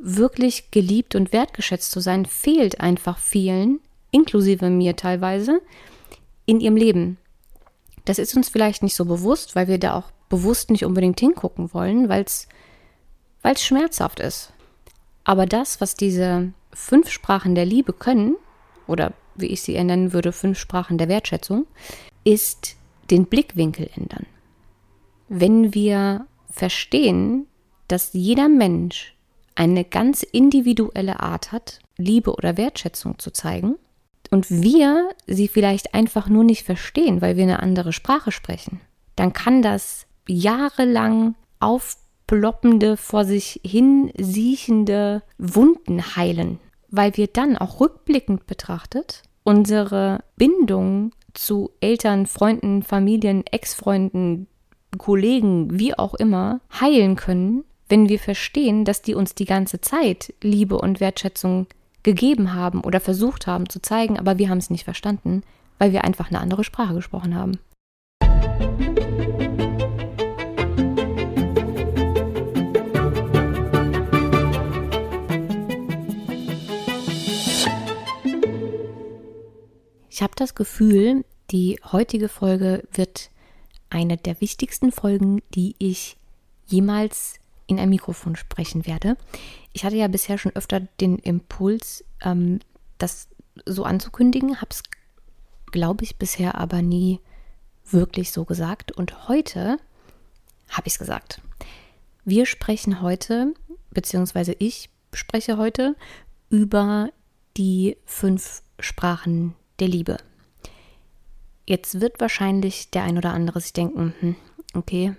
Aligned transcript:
wirklich 0.00 0.70
geliebt 0.70 1.14
und 1.14 1.32
wertgeschätzt 1.32 1.90
zu 1.90 2.00
sein, 2.00 2.26
fehlt 2.26 2.80
einfach 2.80 3.18
vielen, 3.18 3.80
inklusive 4.10 4.70
mir 4.70 4.96
teilweise, 4.96 5.60
in 6.46 6.60
ihrem 6.60 6.76
Leben. 6.76 7.18
Das 8.06 8.18
ist 8.18 8.34
uns 8.34 8.48
vielleicht 8.48 8.82
nicht 8.82 8.96
so 8.96 9.04
bewusst, 9.04 9.54
weil 9.54 9.68
wir 9.68 9.78
da 9.78 9.94
auch 9.94 10.10
bewusst 10.28 10.70
nicht 10.70 10.84
unbedingt 10.84 11.20
hingucken 11.20 11.72
wollen, 11.74 12.08
weil 12.08 12.24
es 12.24 12.48
schmerzhaft 13.62 14.20
ist. 14.20 14.52
Aber 15.24 15.46
das, 15.46 15.80
was 15.80 15.94
diese 15.94 16.52
fünf 16.72 17.10
Sprachen 17.10 17.54
der 17.54 17.66
Liebe 17.66 17.92
können, 17.92 18.36
oder 18.86 19.12
wie 19.36 19.46
ich 19.46 19.62
sie 19.62 19.82
nennen 19.82 20.12
würde, 20.12 20.32
fünf 20.32 20.58
Sprachen 20.58 20.98
der 20.98 21.08
Wertschätzung, 21.08 21.66
ist 22.24 22.76
den 23.10 23.26
Blickwinkel 23.26 23.90
ändern. 23.94 24.26
Wenn 25.28 25.74
wir 25.74 26.26
verstehen, 26.50 27.46
dass 27.86 28.10
jeder 28.12 28.48
Mensch 28.48 29.14
eine 29.60 29.84
ganz 29.84 30.22
individuelle 30.22 31.20
Art 31.20 31.52
hat, 31.52 31.80
Liebe 31.98 32.32
oder 32.32 32.56
Wertschätzung 32.56 33.18
zu 33.18 33.30
zeigen, 33.30 33.76
und 34.30 34.48
wir 34.48 35.10
sie 35.26 35.48
vielleicht 35.48 35.92
einfach 35.92 36.28
nur 36.28 36.44
nicht 36.44 36.64
verstehen, 36.64 37.20
weil 37.20 37.36
wir 37.36 37.42
eine 37.42 37.60
andere 37.60 37.92
Sprache 37.92 38.32
sprechen, 38.32 38.80
dann 39.16 39.34
kann 39.34 39.60
das 39.60 40.06
jahrelang 40.26 41.34
aufploppende, 41.58 42.96
vor 42.96 43.26
sich 43.26 43.60
hin 43.62 44.12
siechende 44.16 45.22
Wunden 45.36 46.16
heilen, 46.16 46.58
weil 46.88 47.18
wir 47.18 47.26
dann 47.26 47.58
auch 47.58 47.80
rückblickend 47.80 48.46
betrachtet 48.46 49.24
unsere 49.42 50.20
Bindung 50.36 51.12
zu 51.34 51.70
Eltern, 51.80 52.26
Freunden, 52.26 52.82
Familien, 52.82 53.44
Ex-Freunden, 53.46 54.46
Kollegen, 54.96 55.78
wie 55.78 55.98
auch 55.98 56.14
immer, 56.14 56.60
heilen 56.80 57.16
können, 57.16 57.64
wenn 57.90 58.08
wir 58.08 58.20
verstehen, 58.20 58.84
dass 58.84 59.02
die 59.02 59.14
uns 59.14 59.34
die 59.34 59.44
ganze 59.44 59.80
Zeit 59.80 60.32
Liebe 60.40 60.78
und 60.78 61.00
Wertschätzung 61.00 61.66
gegeben 62.04 62.54
haben 62.54 62.82
oder 62.82 63.00
versucht 63.00 63.48
haben 63.48 63.68
zu 63.68 63.82
zeigen, 63.82 64.16
aber 64.18 64.38
wir 64.38 64.48
haben 64.48 64.58
es 64.58 64.70
nicht 64.70 64.84
verstanden, 64.84 65.42
weil 65.78 65.92
wir 65.92 66.04
einfach 66.04 66.28
eine 66.28 66.38
andere 66.38 66.62
Sprache 66.62 66.94
gesprochen 66.94 67.34
haben. 67.34 67.58
Ich 80.08 80.22
habe 80.22 80.34
das 80.36 80.54
Gefühl, 80.54 81.24
die 81.50 81.80
heutige 81.90 82.28
Folge 82.28 82.84
wird 82.92 83.30
eine 83.88 84.16
der 84.16 84.40
wichtigsten 84.40 84.92
Folgen, 84.92 85.42
die 85.54 85.74
ich 85.78 86.16
jemals 86.66 87.39
in 87.70 87.78
ein 87.78 87.88
Mikrofon 87.88 88.36
sprechen 88.36 88.86
werde. 88.86 89.16
Ich 89.72 89.84
hatte 89.84 89.96
ja 89.96 90.08
bisher 90.08 90.38
schon 90.38 90.54
öfter 90.54 90.80
den 90.80 91.18
Impuls, 91.18 92.04
ähm, 92.22 92.60
das 92.98 93.28
so 93.64 93.84
anzukündigen, 93.84 94.60
habe 94.60 94.70
es, 94.70 94.82
glaube 95.70 96.04
ich, 96.04 96.16
bisher 96.16 96.56
aber 96.56 96.82
nie 96.82 97.20
wirklich 97.84 98.32
so 98.32 98.44
gesagt. 98.44 98.92
Und 98.92 99.28
heute 99.28 99.78
habe 100.68 100.86
ich 100.86 100.94
es 100.94 100.98
gesagt. 100.98 101.40
Wir 102.24 102.46
sprechen 102.46 103.00
heute, 103.00 103.54
beziehungsweise 103.90 104.54
ich 104.58 104.90
spreche 105.12 105.56
heute 105.56 105.96
über 106.48 107.10
die 107.56 107.96
fünf 108.04 108.62
Sprachen 108.78 109.54
der 109.78 109.88
Liebe. 109.88 110.18
Jetzt 111.66 112.00
wird 112.00 112.20
wahrscheinlich 112.20 112.90
der 112.90 113.04
ein 113.04 113.18
oder 113.18 113.32
andere 113.32 113.60
sich 113.60 113.72
denken, 113.72 114.14
hm, 114.20 114.36
okay, 114.74 115.14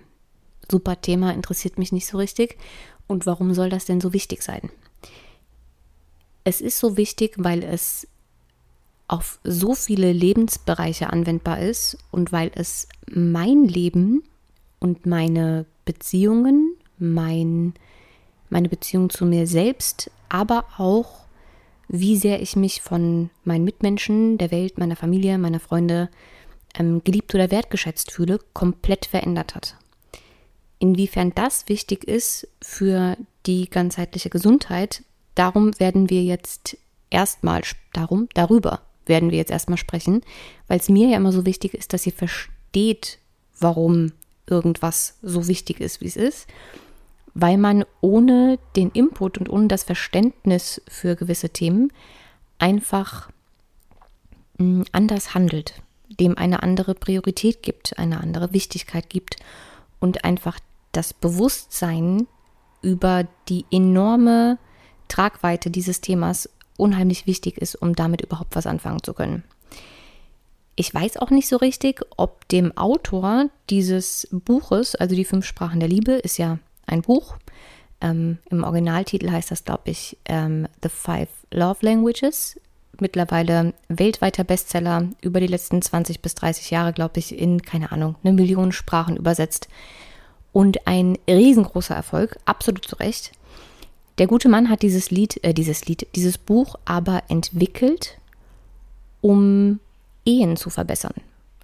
super 0.72 1.00
Thema, 1.00 1.32
interessiert 1.32 1.78
mich 1.78 1.92
nicht 1.92 2.06
so 2.06 2.18
richtig. 2.18 2.58
Und 3.06 3.26
warum 3.26 3.54
soll 3.54 3.68
das 3.68 3.84
denn 3.84 4.00
so 4.00 4.12
wichtig 4.12 4.42
sein? 4.42 4.70
Es 6.42 6.60
ist 6.60 6.80
so 6.80 6.96
wichtig, 6.96 7.34
weil 7.36 7.62
es 7.62 8.08
auf 9.06 9.38
so 9.44 9.74
viele 9.74 10.10
Lebensbereiche 10.12 11.12
anwendbar 11.12 11.60
ist 11.60 11.98
und 12.10 12.32
weil 12.32 12.50
es 12.54 12.88
mein 13.06 13.64
Leben 13.64 14.24
und 14.80 15.06
meine 15.06 15.66
Beziehungen, 15.84 16.74
mein, 16.98 17.74
meine 18.48 18.68
Beziehung 18.68 19.10
zu 19.10 19.26
mir 19.26 19.46
selbst, 19.46 20.10
aber 20.28 20.64
auch 20.78 21.26
wie 21.88 22.16
sehr 22.16 22.40
ich 22.40 22.56
mich 22.56 22.80
von 22.80 23.28
meinen 23.44 23.64
Mitmenschen, 23.64 24.38
der 24.38 24.50
Welt, 24.50 24.78
meiner 24.78 24.96
Familie, 24.96 25.36
meiner 25.36 25.60
Freunde 25.60 26.08
ähm, 26.74 27.04
geliebt 27.04 27.34
oder 27.34 27.50
wertgeschätzt 27.50 28.12
fühle, 28.12 28.38
komplett 28.54 29.04
verändert 29.04 29.54
hat. 29.54 29.76
Inwiefern 30.82 31.30
das 31.32 31.68
wichtig 31.68 32.02
ist 32.08 32.48
für 32.60 33.16
die 33.46 33.70
ganzheitliche 33.70 34.30
Gesundheit, 34.30 35.04
darum 35.36 35.78
werden 35.78 36.10
wir 36.10 36.24
jetzt 36.24 36.76
erstmal, 37.08 37.62
darum, 37.92 38.28
darüber 38.34 38.80
werden 39.06 39.30
wir 39.30 39.38
jetzt 39.38 39.52
erstmal 39.52 39.78
sprechen, 39.78 40.22
weil 40.66 40.80
es 40.80 40.88
mir 40.88 41.06
ja 41.06 41.18
immer 41.18 41.30
so 41.30 41.46
wichtig 41.46 41.74
ist, 41.74 41.92
dass 41.92 42.04
ihr 42.04 42.12
versteht, 42.12 43.20
warum 43.60 44.10
irgendwas 44.48 45.18
so 45.22 45.46
wichtig 45.46 45.78
ist, 45.80 46.00
wie 46.00 46.08
es 46.08 46.16
ist, 46.16 46.48
weil 47.32 47.58
man 47.58 47.84
ohne 48.00 48.58
den 48.74 48.90
Input 48.90 49.38
und 49.38 49.48
ohne 49.48 49.68
das 49.68 49.84
Verständnis 49.84 50.82
für 50.88 51.14
gewisse 51.14 51.50
Themen 51.50 51.92
einfach 52.58 53.30
hm, 54.58 54.84
anders 54.90 55.32
handelt, 55.32 55.74
dem 56.08 56.36
eine 56.36 56.64
andere 56.64 56.96
Priorität 56.96 57.62
gibt, 57.62 58.00
eine 58.00 58.20
andere 58.20 58.52
Wichtigkeit 58.52 59.08
gibt 59.08 59.36
und 60.00 60.24
einfach 60.24 60.58
das 60.92 61.12
Bewusstsein 61.14 62.26
über 62.82 63.26
die 63.48 63.64
enorme 63.70 64.58
Tragweite 65.08 65.70
dieses 65.70 66.00
Themas 66.00 66.48
unheimlich 66.76 67.26
wichtig 67.26 67.58
ist, 67.58 67.74
um 67.74 67.94
damit 67.94 68.22
überhaupt 68.22 68.56
was 68.56 68.66
anfangen 68.66 69.02
zu 69.02 69.14
können. 69.14 69.44
Ich 70.74 70.92
weiß 70.92 71.18
auch 71.18 71.30
nicht 71.30 71.48
so 71.48 71.56
richtig, 71.56 72.00
ob 72.16 72.48
dem 72.48 72.76
Autor 72.76 73.50
dieses 73.68 74.26
Buches, 74.32 74.94
also 74.94 75.14
die 75.14 75.24
fünf 75.24 75.44
Sprachen 75.44 75.80
der 75.80 75.88
Liebe, 75.88 76.12
ist 76.12 76.38
ja 76.38 76.58
ein 76.86 77.02
Buch. 77.02 77.36
Ähm, 78.00 78.38
Im 78.50 78.64
Originaltitel 78.64 79.30
heißt 79.30 79.50
das, 79.50 79.64
glaube 79.64 79.90
ich, 79.90 80.16
ähm, 80.24 80.66
The 80.82 80.88
Five 80.88 81.28
Love 81.52 81.78
Languages. 81.82 82.58
Mittlerweile 82.98 83.74
weltweiter 83.88 84.44
Bestseller 84.44 85.08
über 85.20 85.40
die 85.40 85.46
letzten 85.46 85.82
20 85.82 86.20
bis 86.20 86.34
30 86.34 86.70
Jahre, 86.70 86.92
glaube 86.92 87.18
ich, 87.18 87.38
in, 87.38 87.62
keine 87.62 87.92
Ahnung, 87.92 88.16
eine 88.24 88.32
Million 88.32 88.72
Sprachen 88.72 89.16
übersetzt 89.16 89.68
und 90.52 90.86
ein 90.86 91.18
riesengroßer 91.28 91.94
Erfolg, 91.94 92.38
absolut 92.44 92.84
zu 92.84 92.96
Recht. 92.96 93.32
Der 94.18 94.26
gute 94.26 94.48
Mann 94.48 94.68
hat 94.68 94.82
dieses 94.82 95.10
Lied, 95.10 95.42
äh, 95.42 95.54
dieses 95.54 95.86
Lied, 95.86 96.06
dieses 96.14 96.38
Buch 96.38 96.76
aber 96.84 97.22
entwickelt, 97.28 98.18
um 99.20 99.80
Ehen 100.24 100.56
zu 100.56 100.70
verbessern. 100.70 101.14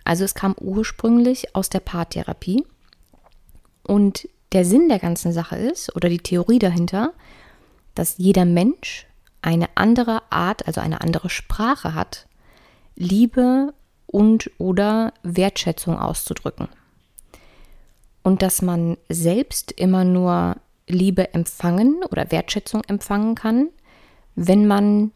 Also 0.05 0.25
es 0.25 0.35
kam 0.35 0.55
ursprünglich 0.59 1.55
aus 1.55 1.69
der 1.69 1.81
Paartherapie 1.81 2.65
und 3.83 4.29
der 4.53 4.65
Sinn 4.65 4.89
der 4.89 4.99
ganzen 4.99 5.33
Sache 5.33 5.57
ist, 5.57 5.95
oder 5.95 6.09
die 6.09 6.19
Theorie 6.19 6.59
dahinter, 6.59 7.13
dass 7.95 8.17
jeder 8.17 8.47
Mensch 8.47 9.07
eine 9.43 9.69
andere 9.75 10.23
Art, 10.31 10.67
also 10.67 10.81
eine 10.81 11.03
andere 11.03 11.29
Sprache 11.29 11.95
hat, 11.95 12.27
Liebe 12.97 13.75
und 14.07 14.51
oder 14.57 15.13
Wertschätzung 15.23 15.99
auszudrücken 15.99 16.69
und 18.29 18.43
dass 18.43 18.61
man 18.61 18.99
selbst 19.09 19.73
immer 19.73 20.05
nur 20.05 20.57
Liebe 20.87 21.33
empfangen 21.33 22.03
oder 22.11 22.31
Wertschätzung 22.31 22.85
empfangen 22.85 23.35
kann, 23.35 23.71
wenn 24.35 24.67
man, 24.67 25.13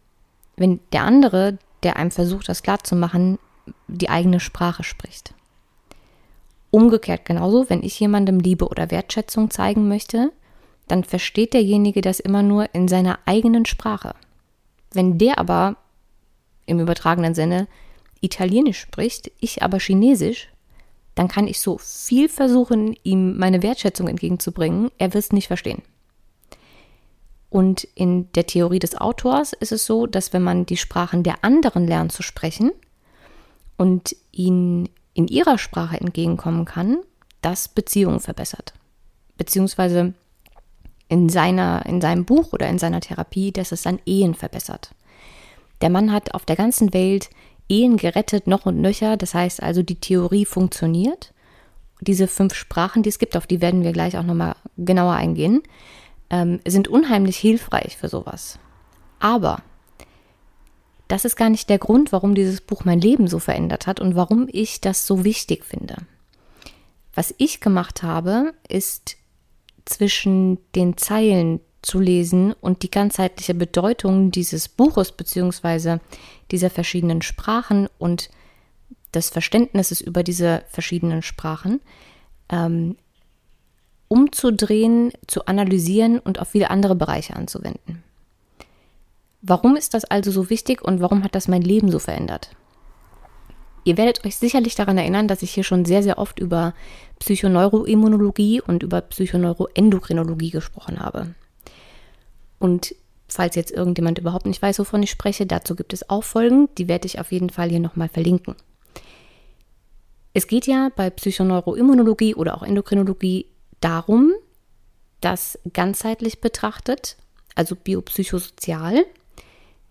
wenn 0.57 0.81
der 0.95 1.03
andere, 1.03 1.59
der 1.83 1.97
einem 1.97 2.11
versucht, 2.11 2.49
das 2.49 2.63
klarzumachen, 2.63 3.39
die 3.87 4.09
eigene 4.09 4.41
Sprache 4.41 4.83
spricht. 4.83 5.35
Umgekehrt 6.71 7.27
genauso, 7.27 7.69
wenn 7.69 7.83
ich 7.83 8.01
jemandem 8.01 8.41
Liebe 8.41 8.67
oder 8.67 8.91
Wertschätzung 8.91 9.51
zeigen 9.51 9.89
möchte, 9.89 10.33
dann 10.89 11.05
versteht 11.05 11.53
derjenige 11.53 12.01
das 12.01 12.19
immer 12.19 12.43
nur 12.43 12.75
in 12.75 12.89
seiner 12.89 13.19
eigenen 13.27 13.67
Sprache. 13.67 14.15
Wenn 14.91 15.19
der 15.19 15.37
aber 15.37 15.77
im 16.65 16.81
übertragenen 16.81 17.35
Sinne 17.35 17.69
Italienisch 18.23 18.81
spricht, 18.81 19.31
ich 19.39 19.63
aber 19.63 19.81
Chinesisch, 19.81 20.49
dann 21.15 21.29
kann 21.29 21.47
ich 21.47 21.61
so 21.61 21.79
viel 21.79 22.29
versuchen, 22.29 22.97
ihm 23.03 23.39
meine 23.39 23.63
Wertschätzung 23.63 24.09
entgegenzubringen, 24.09 24.91
er 24.99 25.13
wird 25.13 25.25
es 25.25 25.33
nicht 25.33 25.49
verstehen. 25.49 25.83
Und 27.51 27.85
in 27.95 28.33
der 28.33 28.47
Theorie 28.47 28.79
des 28.79 28.99
Autors 28.99 29.53
ist 29.53 29.73
es 29.73 29.85
so, 29.85 30.07
dass 30.07 30.33
wenn 30.33 30.43
man 30.43 30.65
die 30.65 30.79
Sprachen 30.79 31.23
der 31.23 31.45
anderen 31.45 31.87
lernt 31.87 32.11
zu 32.13 32.23
sprechen 32.23 32.73
und 33.77 34.17
ihnen 34.31 34.89
in 35.13 35.29
ihrer 35.29 35.59
Sprache 35.59 36.01
entgegenkommen 36.01 36.65
kann, 36.65 36.99
das 37.43 37.69
Beziehungen 37.69 38.21
verbessert. 38.21 38.73
Beziehungsweise 39.37 40.15
in, 41.09 41.29
seiner, 41.29 41.85
in 41.85 42.01
seinem 42.01 42.25
Buch 42.25 42.55
oder 42.55 42.69
in 42.71 42.79
seiner 42.79 43.01
Therapie, 43.01 43.53
dass 43.53 43.71
es 43.71 43.83
dann 43.83 44.01
Ehen 44.07 44.35
verbessert. 44.35 44.95
Der 45.83 45.91
Mann 45.91 46.11
hat 46.11 46.33
auf 46.33 46.47
der 46.47 46.57
ganzen 46.57 46.95
Welt 46.95 47.29
Ehen 47.73 47.97
gerettet, 47.97 48.47
noch 48.47 48.67
und 48.67 48.81
nöcher. 48.81 49.17
Das 49.17 49.35
heißt 49.35 49.63
also, 49.63 49.83
die 49.83 49.99
Theorie 49.99 50.45
funktioniert. 50.45 51.33
Diese 52.01 52.29
fünf 52.29 52.55
Sprachen, 52.55 53.03
die 53.03 53.09
es 53.09 53.19
gibt, 53.19 53.37
auf 53.37 53.47
die 53.47 53.61
werden 53.61 53.83
wir 53.83 53.93
gleich 53.93 54.19
auch 54.19 54.25
nochmal 54.25 54.57
genauer 54.77 55.15
eingehen. 55.15 55.63
ähm, 56.31 56.61
sind 56.67 56.89
unheimlich 56.89 57.37
hilfreich 57.37 57.97
für 57.97 58.09
sowas. 58.09 58.59
Aber 59.21 59.63
das 61.09 61.25
ist 61.25 61.37
gar 61.37 61.51
nicht 61.51 61.69
der 61.69 61.79
Grund, 61.79 62.11
warum 62.11 62.35
dieses 62.35 62.61
Buch 62.63 62.85
mein 62.85 63.01
Leben 63.01 63.29
so 63.29 63.39
verändert 63.39 63.87
hat 63.87 64.01
und 64.01 64.17
warum 64.17 64.49
ich 64.51 64.81
das 64.81 65.07
so 65.07 65.25
wichtig 65.25 65.65
finde. 65.65 65.97
Was 67.15 67.35
ich 67.37 67.61
gemacht 67.61 68.03
habe, 68.03 68.55
ist 68.69 69.17
zwischen 69.85 70.59
den 70.75 70.97
Zeilen 70.97 71.61
zu 71.83 72.01
lesen 72.01 72.53
und 72.53 72.83
die 72.83 72.91
ganzheitliche 72.91 73.55
Bedeutung 73.55 74.31
dieses 74.31 74.69
Buches 74.69 75.13
bzw. 75.13 75.99
dieser 76.51 76.71
verschiedenen 76.71 77.23
Sprachen 77.23 77.89
und 77.99 78.31
des 79.13 79.31
Verständnisses 79.31 80.01
über 80.01 80.23
diese 80.23 80.63
verschiedenen 80.69 81.23
Sprachen 81.23 81.81
ähm, 82.49 82.97
umzudrehen, 84.09 85.13
zu 85.27 85.47
analysieren 85.47 86.19
und 86.19 86.39
auf 86.39 86.49
viele 86.49 86.71
andere 86.71 86.95
Bereiche 86.95 87.35
anzuwenden. 87.35 88.03
Warum 89.41 89.75
ist 89.75 89.95
das 89.95 90.05
also 90.05 90.31
so 90.31 90.51
wichtig 90.51 90.83
und 90.83 91.01
warum 91.01 91.25
hat 91.25 91.35
das 91.35 91.49
mein 91.49 91.63
Leben 91.63 91.91
so 91.91 91.99
verändert? 91.99 92.51
Ihr 93.85 93.97
werdet 93.97 94.25
euch 94.25 94.37
sicherlich 94.37 94.77
daran 94.77 94.99
erinnern, 94.99 95.27
dass 95.27 95.43
ich 95.43 95.51
hier 95.51 95.65
schon 95.65 95.85
sehr, 95.85 96.05
sehr 96.05 96.19
oft 96.19 96.39
über 96.39 96.73
Psychoneuroimmunologie 97.19 98.61
und 98.61 98.85
über 98.85 99.01
Psychoneuroendokrinologie 99.01 100.51
gesprochen 100.51 101.01
habe. 101.01 101.35
Und 102.63 102.95
falls 103.27 103.57
jetzt 103.57 103.73
irgendjemand 103.73 104.21
überhaupt 104.21 104.47
nicht 104.47 104.63
weiß, 104.63 104.79
wovon 104.79 105.03
ich 105.03 105.11
spreche, 105.11 105.47
dazu 105.47 105.75
gibt 105.75 105.93
es 105.93 106.09
auch 106.09 106.23
Folgen, 106.23 106.69
die 106.79 106.87
werde 106.87 107.07
ich 107.07 107.19
auf 107.19 107.33
jeden 107.33 107.51
Fall 107.51 107.69
hier 107.69 107.81
nochmal 107.81 108.09
verlinken. 108.09 108.55
Es 110.33 110.47
geht 110.47 110.69
ja 110.69 110.91
bei 110.95 111.11
Psychoneuroimmunologie 111.11 112.37
oder 112.37 112.57
auch 112.57 112.63
Endokrinologie 112.63 113.47
darum, 113.81 114.33
dass 115.21 115.59
ganzheitlich 115.73 116.41
betrachtet, 116.41 117.17
also 117.57 117.75
biopsychosozial, 117.75 119.07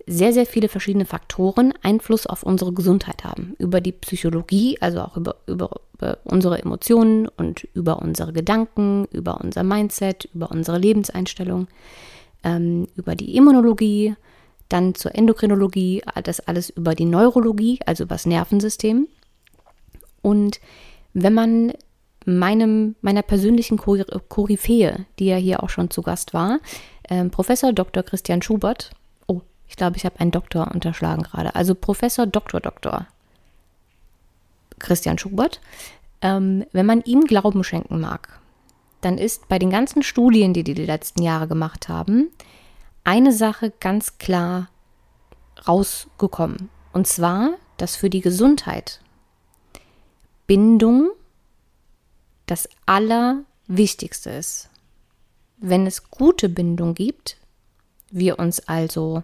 sehr, 0.07 0.31
sehr 0.31 0.45
viele 0.45 0.69
verschiedene 0.69 1.05
Faktoren 1.05 1.73
Einfluss 1.83 2.25
auf 2.25 2.43
unsere 2.43 2.71
Gesundheit 2.71 3.25
haben. 3.25 3.53
Über 3.59 3.81
die 3.81 3.91
Psychologie, 3.91 4.77
also 4.79 5.01
auch 5.01 5.17
über, 5.17 5.35
über, 5.45 5.81
über, 5.93 6.19
unsere 6.23 6.59
Emotionen 6.59 7.27
und 7.27 7.67
über 7.73 8.01
unsere 8.01 8.31
Gedanken, 8.31 9.09
über 9.11 9.41
unser 9.41 9.63
Mindset, 9.63 10.29
über 10.33 10.51
unsere 10.51 10.77
Lebenseinstellung, 10.77 11.67
ähm, 12.43 12.87
über 12.95 13.15
die 13.15 13.35
Immunologie, 13.35 14.15
dann 14.69 14.95
zur 14.95 15.13
Endokrinologie, 15.15 16.01
das 16.23 16.39
alles 16.39 16.69
über 16.69 16.95
die 16.95 17.05
Neurologie, 17.05 17.79
also 17.85 18.03
über 18.03 18.15
das 18.15 18.25
Nervensystem. 18.25 19.07
Und 20.21 20.59
wenn 21.13 21.33
man 21.33 21.73
meinem, 22.25 22.95
meiner 23.01 23.21
persönlichen 23.21 23.77
Koryphäe, 23.77 25.05
die 25.19 25.25
ja 25.25 25.35
hier 25.35 25.63
auch 25.63 25.69
schon 25.69 25.89
zu 25.89 26.01
Gast 26.01 26.33
war, 26.33 26.59
äh, 27.03 27.25
Professor 27.25 27.73
Dr. 27.73 28.03
Christian 28.03 28.41
Schubert, 28.41 28.91
ich 29.71 29.77
glaube, 29.77 29.95
ich 29.95 30.03
habe 30.03 30.19
einen 30.19 30.31
Doktor 30.31 30.69
unterschlagen 30.73 31.23
gerade. 31.23 31.55
Also 31.55 31.75
Professor 31.75 32.27
Doktor 32.27 32.59
Doktor 32.59 33.07
Christian 34.79 35.17
Schubert. 35.17 35.61
Ähm, 36.21 36.65
wenn 36.73 36.85
man 36.85 37.01
ihm 37.03 37.21
Glauben 37.21 37.63
schenken 37.63 38.01
mag, 38.01 38.40
dann 39.01 39.17
ist 39.17 39.47
bei 39.47 39.59
den 39.59 39.69
ganzen 39.69 40.03
Studien, 40.03 40.53
die 40.53 40.63
die 40.63 40.73
die 40.73 40.85
letzten 40.85 41.21
Jahre 41.21 41.47
gemacht 41.47 41.89
haben, 41.89 42.29
eine 43.03 43.33
Sache 43.33 43.73
ganz 43.79 44.17
klar 44.17 44.69
rausgekommen. 45.67 46.69
Und 46.93 47.07
zwar, 47.07 47.55
dass 47.77 47.95
für 47.95 48.09
die 48.09 48.21
Gesundheit 48.21 49.01
Bindung 50.47 51.11
das 52.45 52.67
Allerwichtigste 52.85 54.29
ist. 54.29 54.69
Wenn 55.57 55.87
es 55.87 56.09
gute 56.09 56.49
Bindung 56.49 56.95
gibt, 56.95 57.37
wir 58.09 58.39
uns 58.39 58.67
also 58.67 59.23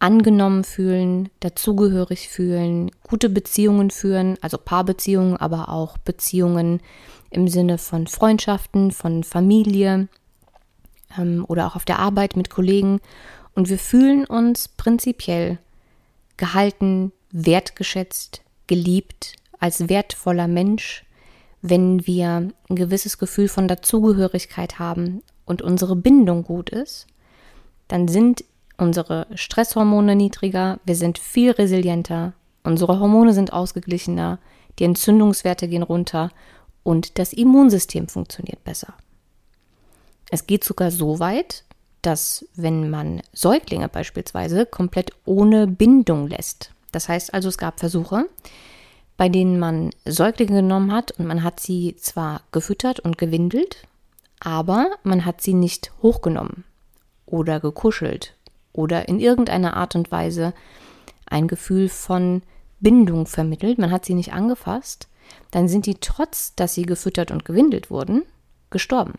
angenommen 0.00 0.64
fühlen, 0.64 1.28
dazugehörig 1.40 2.28
fühlen, 2.28 2.90
gute 3.02 3.28
Beziehungen 3.28 3.90
führen, 3.90 4.36
also 4.40 4.58
Paarbeziehungen, 4.58 5.36
aber 5.36 5.68
auch 5.68 5.98
Beziehungen 5.98 6.80
im 7.30 7.48
Sinne 7.48 7.78
von 7.78 8.06
Freundschaften, 8.06 8.92
von 8.92 9.24
Familie 9.24 10.08
ähm, 11.18 11.44
oder 11.48 11.66
auch 11.66 11.76
auf 11.76 11.84
der 11.84 11.98
Arbeit 11.98 12.36
mit 12.36 12.50
Kollegen. 12.50 13.00
Und 13.54 13.68
wir 13.68 13.78
fühlen 13.78 14.24
uns 14.24 14.68
prinzipiell 14.68 15.58
gehalten, 16.36 17.12
wertgeschätzt, 17.32 18.42
geliebt, 18.66 19.34
als 19.58 19.88
wertvoller 19.88 20.46
Mensch, 20.46 21.04
wenn 21.60 22.06
wir 22.06 22.50
ein 22.68 22.76
gewisses 22.76 23.18
Gefühl 23.18 23.48
von 23.48 23.66
Dazugehörigkeit 23.66 24.78
haben 24.78 25.22
und 25.44 25.60
unsere 25.60 25.96
Bindung 25.96 26.44
gut 26.44 26.70
ist, 26.70 27.08
dann 27.88 28.06
sind 28.06 28.44
unsere 28.78 29.26
Stresshormone 29.34 30.16
niedriger, 30.16 30.78
wir 30.84 30.96
sind 30.96 31.18
viel 31.18 31.50
resilienter, 31.50 32.32
unsere 32.64 32.98
Hormone 33.00 33.34
sind 33.34 33.52
ausgeglichener, 33.52 34.38
die 34.78 34.84
Entzündungswerte 34.84 35.68
gehen 35.68 35.82
runter 35.82 36.30
und 36.84 37.18
das 37.18 37.32
Immunsystem 37.32 38.08
funktioniert 38.08 38.62
besser. 38.64 38.94
Es 40.30 40.46
geht 40.46 40.64
sogar 40.64 40.90
so 40.90 41.18
weit, 41.18 41.64
dass 42.02 42.46
wenn 42.54 42.88
man 42.90 43.22
Säuglinge 43.32 43.88
beispielsweise 43.88 44.64
komplett 44.66 45.10
ohne 45.24 45.66
Bindung 45.66 46.28
lässt, 46.28 46.72
das 46.92 47.08
heißt 47.08 47.34
also 47.34 47.48
es 47.48 47.58
gab 47.58 47.80
Versuche, 47.80 48.28
bei 49.16 49.28
denen 49.28 49.58
man 49.58 49.90
Säuglinge 50.04 50.62
genommen 50.62 50.92
hat 50.92 51.10
und 51.12 51.26
man 51.26 51.42
hat 51.42 51.58
sie 51.58 51.96
zwar 51.96 52.42
gefüttert 52.52 53.00
und 53.00 53.18
gewindelt, 53.18 53.88
aber 54.38 54.86
man 55.02 55.24
hat 55.24 55.40
sie 55.40 55.54
nicht 55.54 55.90
hochgenommen 56.02 56.64
oder 57.26 57.58
gekuschelt 57.58 58.34
oder 58.78 59.08
in 59.08 59.18
irgendeiner 59.18 59.76
Art 59.76 59.96
und 59.96 60.12
Weise 60.12 60.54
ein 61.26 61.48
Gefühl 61.48 61.88
von 61.88 62.42
Bindung 62.78 63.26
vermittelt, 63.26 63.76
man 63.76 63.90
hat 63.90 64.04
sie 64.04 64.14
nicht 64.14 64.32
angefasst, 64.32 65.08
dann 65.50 65.66
sind 65.66 65.84
die 65.86 65.96
trotz, 65.96 66.54
dass 66.54 66.74
sie 66.74 66.82
gefüttert 66.82 67.32
und 67.32 67.44
gewindelt 67.44 67.90
wurden, 67.90 68.22
gestorben. 68.70 69.14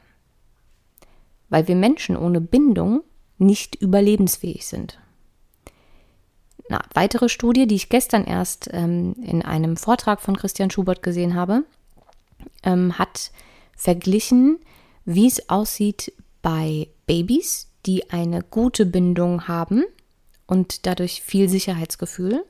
Weil 1.50 1.68
wir 1.68 1.76
Menschen 1.76 2.16
ohne 2.16 2.40
Bindung 2.40 3.04
nicht 3.38 3.76
überlebensfähig 3.76 4.66
sind. 4.66 4.98
Eine 6.70 6.80
weitere 6.94 7.28
Studie, 7.28 7.68
die 7.68 7.76
ich 7.76 7.90
gestern 7.90 8.24
erst 8.24 8.70
ähm, 8.72 9.14
in 9.22 9.42
einem 9.42 9.76
Vortrag 9.76 10.22
von 10.22 10.38
Christian 10.38 10.72
Schubert 10.72 11.04
gesehen 11.04 11.36
habe, 11.36 11.64
ähm, 12.64 12.98
hat 12.98 13.32
verglichen, 13.76 14.60
wie 15.04 15.28
es 15.28 15.50
aussieht 15.50 16.14
bei 16.42 16.88
Babys, 17.10 17.72
die 17.88 18.12
eine 18.12 18.44
gute 18.44 18.86
Bindung 18.86 19.48
haben 19.48 19.84
und 20.46 20.86
dadurch 20.86 21.24
viel 21.24 21.50
Sicherheitsgefühl. 21.50 22.46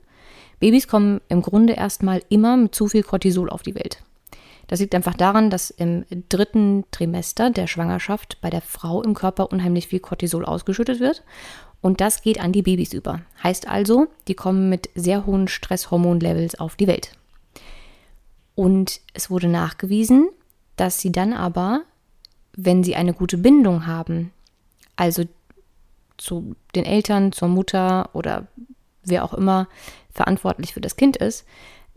Babys 0.58 0.86
kommen 0.86 1.22
im 1.30 1.40
Grunde 1.40 1.72
erstmal 1.72 2.22
immer 2.28 2.58
mit 2.58 2.74
zu 2.74 2.86
viel 2.86 3.02
Cortisol 3.02 3.48
auf 3.48 3.62
die 3.62 3.74
Welt. 3.74 4.02
Das 4.66 4.80
liegt 4.80 4.94
einfach 4.94 5.14
daran, 5.14 5.48
dass 5.48 5.70
im 5.70 6.04
dritten 6.28 6.84
Trimester 6.90 7.48
der 7.48 7.68
Schwangerschaft 7.68 8.36
bei 8.42 8.50
der 8.50 8.60
Frau 8.60 9.02
im 9.02 9.14
Körper 9.14 9.50
unheimlich 9.50 9.88
viel 9.88 10.00
Cortisol 10.00 10.44
ausgeschüttet 10.44 11.00
wird. 11.00 11.24
Und 11.80 12.02
das 12.02 12.20
geht 12.20 12.38
an 12.38 12.52
die 12.52 12.60
Babys 12.60 12.92
über. 12.92 13.22
Heißt 13.42 13.66
also, 13.66 14.08
die 14.28 14.34
kommen 14.34 14.68
mit 14.68 14.90
sehr 14.94 15.24
hohen 15.24 15.48
Stresshormonlevels 15.48 16.60
auf 16.60 16.76
die 16.76 16.86
Welt. 16.86 17.12
Und 18.54 19.00
es 19.14 19.30
wurde 19.30 19.48
nachgewiesen, 19.48 20.28
dass 20.76 21.00
sie 21.00 21.12
dann 21.12 21.32
aber, 21.32 21.80
wenn 22.54 22.84
sie 22.84 22.94
eine 22.94 23.14
gute 23.14 23.38
Bindung 23.38 23.86
haben, 23.86 24.32
also 25.00 25.24
zu 26.18 26.54
den 26.74 26.84
Eltern, 26.84 27.32
zur 27.32 27.48
Mutter 27.48 28.10
oder 28.12 28.48
wer 29.02 29.24
auch 29.24 29.32
immer 29.32 29.66
verantwortlich 30.12 30.74
für 30.74 30.82
das 30.82 30.96
Kind 30.96 31.16
ist, 31.16 31.46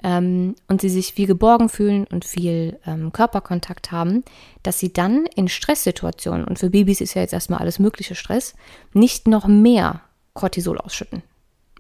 ähm, 0.02 0.56
und 0.70 0.80
sie 0.80 0.90
sich 0.90 1.14
viel 1.14 1.28
geborgen 1.28 1.68
fühlen 1.68 2.08
und 2.08 2.24
viel 2.24 2.80
ähm, 2.86 3.12
Körperkontakt 3.12 3.92
haben, 3.92 4.24
dass 4.64 4.80
sie 4.80 4.94
dann 4.94 5.26
in 5.36 5.50
Stresssituationen, 5.50 6.46
und 6.46 6.60
für 6.60 6.70
Babys 6.70 7.02
ist 7.02 7.14
ja 7.14 7.22
jetzt 7.22 7.34
erstmal 7.34 7.60
alles 7.60 7.78
mögliche 7.78 8.16
Stress, 8.16 8.56
nicht 8.94 9.28
noch 9.28 9.48
mehr 9.48 10.00
Cortisol 10.34 10.78
ausschütten. 10.78 11.24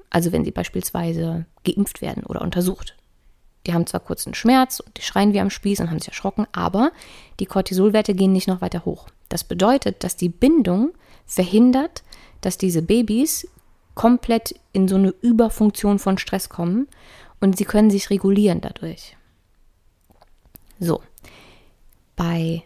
Also 0.09 0.33
wenn 0.33 0.43
sie 0.43 0.51
beispielsweise 0.51 1.45
geimpft 1.63 2.01
werden 2.01 2.23
oder 2.25 2.41
untersucht. 2.41 2.95
Die 3.65 3.73
haben 3.73 3.87
zwar 3.87 4.01
kurz 4.01 4.27
einen 4.27 4.35
Schmerz 4.35 4.81
und 4.81 4.97
die 4.97 5.01
schreien 5.01 5.33
wie 5.33 5.39
am 5.39 5.49
Spieß 5.49 5.79
und 5.79 5.89
haben 5.89 5.99
sich 5.99 6.09
erschrocken, 6.09 6.45
aber 6.51 6.91
die 7.39 7.45
Cortisolwerte 7.45 8.13
gehen 8.13 8.33
nicht 8.33 8.49
noch 8.49 8.59
weiter 8.59 8.83
hoch. 8.83 9.07
Das 9.29 9.45
bedeutet, 9.45 10.03
dass 10.03 10.15
die 10.15 10.29
Bindung 10.29 10.91
verhindert, 11.25 12.03
dass 12.41 12.57
diese 12.57 12.81
Babys 12.81 13.47
komplett 13.95 14.55
in 14.71 14.87
so 14.87 14.95
eine 14.95 15.09
Überfunktion 15.21 15.99
von 15.99 16.17
Stress 16.17 16.49
kommen 16.49 16.87
und 17.39 17.57
sie 17.57 17.65
können 17.65 17.89
sich 17.89 18.09
regulieren 18.09 18.61
dadurch. 18.61 19.15
So, 20.79 21.01
bei 22.15 22.63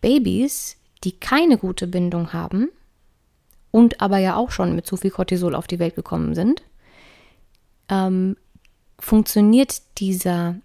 Babys, 0.00 0.76
die 1.04 1.12
keine 1.12 1.58
gute 1.58 1.86
Bindung 1.86 2.32
haben 2.32 2.70
und 3.70 4.00
aber 4.00 4.18
ja 4.18 4.36
auch 4.36 4.50
schon 4.50 4.74
mit 4.74 4.86
zu 4.86 4.96
viel 4.96 5.10
Cortisol 5.10 5.54
auf 5.54 5.66
die 5.66 5.78
Welt 5.78 5.94
gekommen 5.94 6.34
sind, 6.34 6.62
ähm, 7.88 8.36
funktioniert 8.98 9.82
dieser, 9.98 10.56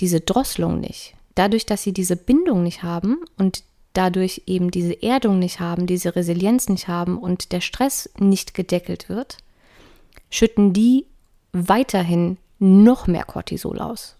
diese 0.00 0.20
Drosselung 0.20 0.80
nicht. 0.80 1.14
Dadurch, 1.34 1.66
dass 1.66 1.82
sie 1.82 1.92
diese 1.92 2.16
Bindung 2.16 2.62
nicht 2.62 2.82
haben 2.82 3.18
und 3.38 3.64
dadurch 3.92 4.42
eben 4.46 4.70
diese 4.70 5.02
Erdung 5.02 5.38
nicht 5.38 5.60
haben, 5.60 5.86
diese 5.86 6.16
Resilienz 6.16 6.68
nicht 6.68 6.88
haben 6.88 7.18
und 7.18 7.52
der 7.52 7.60
Stress 7.60 8.10
nicht 8.18 8.54
gedeckelt 8.54 9.08
wird, 9.08 9.38
schütten 10.30 10.72
die 10.72 11.06
weiterhin 11.52 12.38
noch 12.58 13.06
mehr 13.06 13.24
Cortisol 13.24 13.80
aus. 13.80 14.16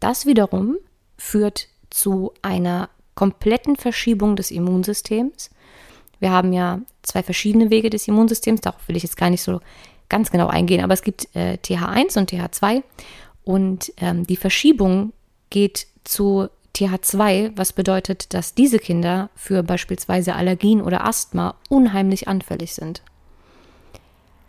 Das 0.00 0.26
wiederum 0.26 0.76
führt 1.16 1.68
zu 1.90 2.32
einer 2.42 2.90
kompletten 3.14 3.76
Verschiebung 3.76 4.36
des 4.36 4.50
Immunsystems. 4.50 5.50
Wir 6.20 6.30
haben 6.30 6.52
ja 6.52 6.80
zwei 7.02 7.22
verschiedene 7.22 7.70
Wege 7.70 7.90
des 7.90 8.06
Immunsystems, 8.06 8.60
darauf 8.60 8.86
will 8.86 8.96
ich 8.96 9.02
jetzt 9.02 9.16
gar 9.16 9.30
nicht 9.30 9.42
so 9.42 9.60
ganz 10.08 10.30
genau 10.30 10.48
eingehen, 10.48 10.82
aber 10.82 10.94
es 10.94 11.02
gibt 11.02 11.28
äh, 11.34 11.58
TH1 11.62 12.18
und 12.18 12.30
TH2 12.32 12.82
und 13.44 13.92
ähm, 13.98 14.26
die 14.26 14.36
Verschiebung 14.36 15.12
geht 15.50 15.86
zu 16.04 16.48
TH2, 16.78 17.52
was 17.56 17.72
bedeutet, 17.72 18.32
dass 18.34 18.54
diese 18.54 18.78
Kinder 18.78 19.30
für 19.34 19.62
beispielsweise 19.62 20.34
Allergien 20.34 20.80
oder 20.80 21.04
Asthma 21.04 21.56
unheimlich 21.68 22.28
anfällig 22.28 22.74
sind. 22.74 23.02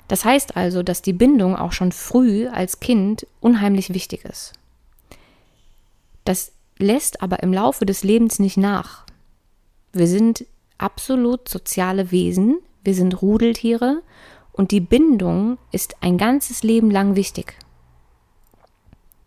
Das 0.07 0.25
heißt 0.25 0.55
also, 0.55 0.83
dass 0.83 1.01
die 1.01 1.13
Bindung 1.13 1.55
auch 1.55 1.71
schon 1.71 1.91
früh 1.91 2.47
als 2.47 2.79
Kind 2.79 3.27
unheimlich 3.41 3.93
wichtig 3.93 4.25
ist. 4.25 4.53
Das 6.25 6.51
lässt 6.77 7.21
aber 7.21 7.43
im 7.43 7.53
Laufe 7.53 7.85
des 7.85 8.03
Lebens 8.03 8.39
nicht 8.39 8.57
nach. 8.57 9.05
Wir 9.91 10.07
sind 10.07 10.45
absolut 10.77 11.49
soziale 11.49 12.11
Wesen, 12.11 12.59
wir 12.83 12.93
sind 12.95 13.21
Rudeltiere 13.21 14.01
und 14.51 14.71
die 14.71 14.79
Bindung 14.79 15.57
ist 15.71 15.95
ein 16.01 16.17
ganzes 16.17 16.63
Leben 16.63 16.89
lang 16.91 17.15
wichtig. 17.15 17.55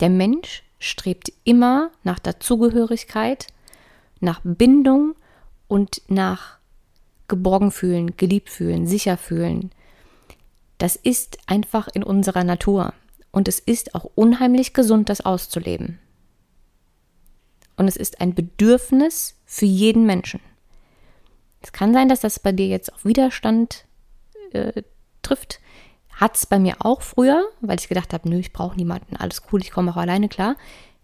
Der 0.01 0.11
Mensch 0.11 0.65
strebt 0.83 1.33
immer 1.45 1.91
nach 2.03 2.19
Dazugehörigkeit, 2.19 3.47
nach 4.21 4.41
Bindung 4.45 5.15
und 5.69 6.03
nach 6.09 6.59
geborgen 7.29 7.71
fühlen, 7.71 8.17
geliebt 8.17 8.51
fühlen, 8.51 8.87
sicher 8.87 9.17
fühlen. 9.17 9.71
Das 10.79 10.97
ist 10.97 11.39
einfach 11.47 11.89
in 11.89 12.03
unserer 12.03 12.45
Natur 12.45 12.93
und 13.31 13.49
es 13.49 13.59
ist 13.59 13.95
auch 13.95 14.05
unheimlich 14.15 14.75
gesund, 14.75 15.09
das 15.09 15.23
auszuleben. 15.23 15.99
Und 17.77 17.89
es 17.89 17.97
ist 17.97 18.21
ein 18.21 18.35
Bedürfnis 18.35 19.37
für 19.47 19.65
jeden 19.65 20.05
Menschen. 20.05 20.41
Es 21.63 21.73
kann 21.73 21.95
sein, 21.95 22.09
dass 22.09 22.21
das 22.21 22.39
bei 22.39 22.53
dir 22.53 22.67
jetzt 22.67 22.93
auf 22.93 23.05
Widerstand 23.05 23.87
äh, 24.51 24.83
trifft. 25.23 25.61
Hat 26.23 26.37
es 26.37 26.47
bei 26.47 26.61
mir 26.61 26.77
auch 26.79 27.03
früher, 27.03 27.49
weil 27.63 27.81
ich 27.81 27.89
gedacht 27.89 28.13
habe, 28.13 28.29
nö, 28.29 28.39
ich 28.39 28.53
brauche 28.53 28.77
niemanden, 28.77 29.17
alles 29.17 29.43
cool, 29.51 29.61
ich 29.61 29.73
komme 29.73 29.91
auch 29.91 29.97
alleine 29.97 30.29
klar. 30.29 30.55